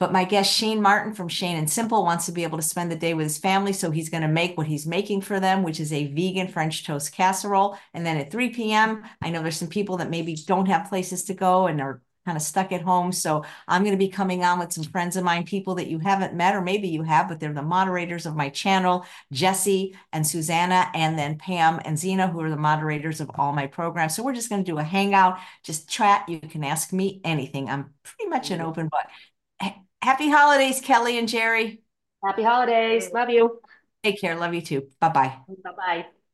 But 0.00 0.12
my 0.12 0.24
guest, 0.24 0.52
Shane 0.52 0.80
Martin 0.80 1.12
from 1.12 1.28
Shane 1.28 1.58
and 1.58 1.70
Simple, 1.70 2.04
wants 2.04 2.24
to 2.24 2.32
be 2.32 2.42
able 2.42 2.56
to 2.56 2.64
spend 2.64 2.90
the 2.90 2.96
day 2.96 3.12
with 3.12 3.26
his 3.26 3.36
family. 3.36 3.74
So 3.74 3.90
he's 3.90 4.08
going 4.08 4.22
to 4.22 4.28
make 4.28 4.56
what 4.56 4.66
he's 4.66 4.86
making 4.86 5.20
for 5.20 5.38
them, 5.38 5.62
which 5.62 5.78
is 5.78 5.92
a 5.92 6.06
vegan 6.06 6.48
French 6.48 6.86
toast 6.86 7.12
casserole. 7.12 7.76
And 7.92 8.04
then 8.04 8.16
at 8.16 8.32
3 8.32 8.48
p.m., 8.48 9.04
I 9.20 9.28
know 9.28 9.42
there's 9.42 9.58
some 9.58 9.68
people 9.68 9.98
that 9.98 10.08
maybe 10.08 10.34
don't 10.34 10.66
have 10.68 10.88
places 10.88 11.24
to 11.24 11.34
go 11.34 11.66
and 11.66 11.82
are 11.82 12.00
kind 12.24 12.36
of 12.36 12.42
stuck 12.42 12.72
at 12.72 12.80
home. 12.80 13.12
So 13.12 13.44
I'm 13.68 13.82
going 13.82 13.92
to 13.92 13.98
be 13.98 14.08
coming 14.08 14.42
on 14.42 14.58
with 14.58 14.72
some 14.72 14.84
friends 14.84 15.16
of 15.16 15.24
mine, 15.24 15.44
people 15.44 15.74
that 15.74 15.88
you 15.88 15.98
haven't 15.98 16.34
met, 16.34 16.54
or 16.54 16.62
maybe 16.62 16.88
you 16.88 17.02
have, 17.02 17.28
but 17.28 17.38
they're 17.38 17.52
the 17.52 17.62
moderators 17.62 18.24
of 18.24 18.36
my 18.36 18.48
channel, 18.48 19.04
Jesse 19.32 19.94
and 20.12 20.26
Susanna, 20.26 20.90
and 20.94 21.18
then 21.18 21.36
Pam 21.36 21.78
and 21.84 21.98
Zena, 21.98 22.28
who 22.28 22.40
are 22.40 22.50
the 22.50 22.56
moderators 22.56 23.20
of 23.20 23.30
all 23.34 23.52
my 23.52 23.66
programs. 23.66 24.16
So 24.16 24.22
we're 24.22 24.34
just 24.34 24.48
going 24.48 24.64
to 24.64 24.70
do 24.70 24.78
a 24.78 24.82
hangout, 24.82 25.38
just 25.62 25.90
chat. 25.90 26.26
You 26.26 26.40
can 26.40 26.64
ask 26.64 26.90
me 26.92 27.20
anything. 27.22 27.68
I'm 27.68 27.92
pretty 28.02 28.30
much 28.30 28.50
an 28.50 28.62
open 28.62 28.88
book. 28.88 29.06
Happy 30.02 30.30
holidays, 30.30 30.80
Kelley 30.80 31.18
and 31.18 31.28
Jerry. 31.28 31.82
Happy 32.24 32.42
holidays. 32.42 33.10
Love 33.12 33.30
you. 33.30 33.60
Take 34.02 34.20
care. 34.20 34.34
Love 34.36 34.54
you 34.54 34.62
too. 34.62 34.88
Bye 35.00 35.10
bye. 35.10 35.36
Bye 35.48 35.72
bye. 35.76 36.06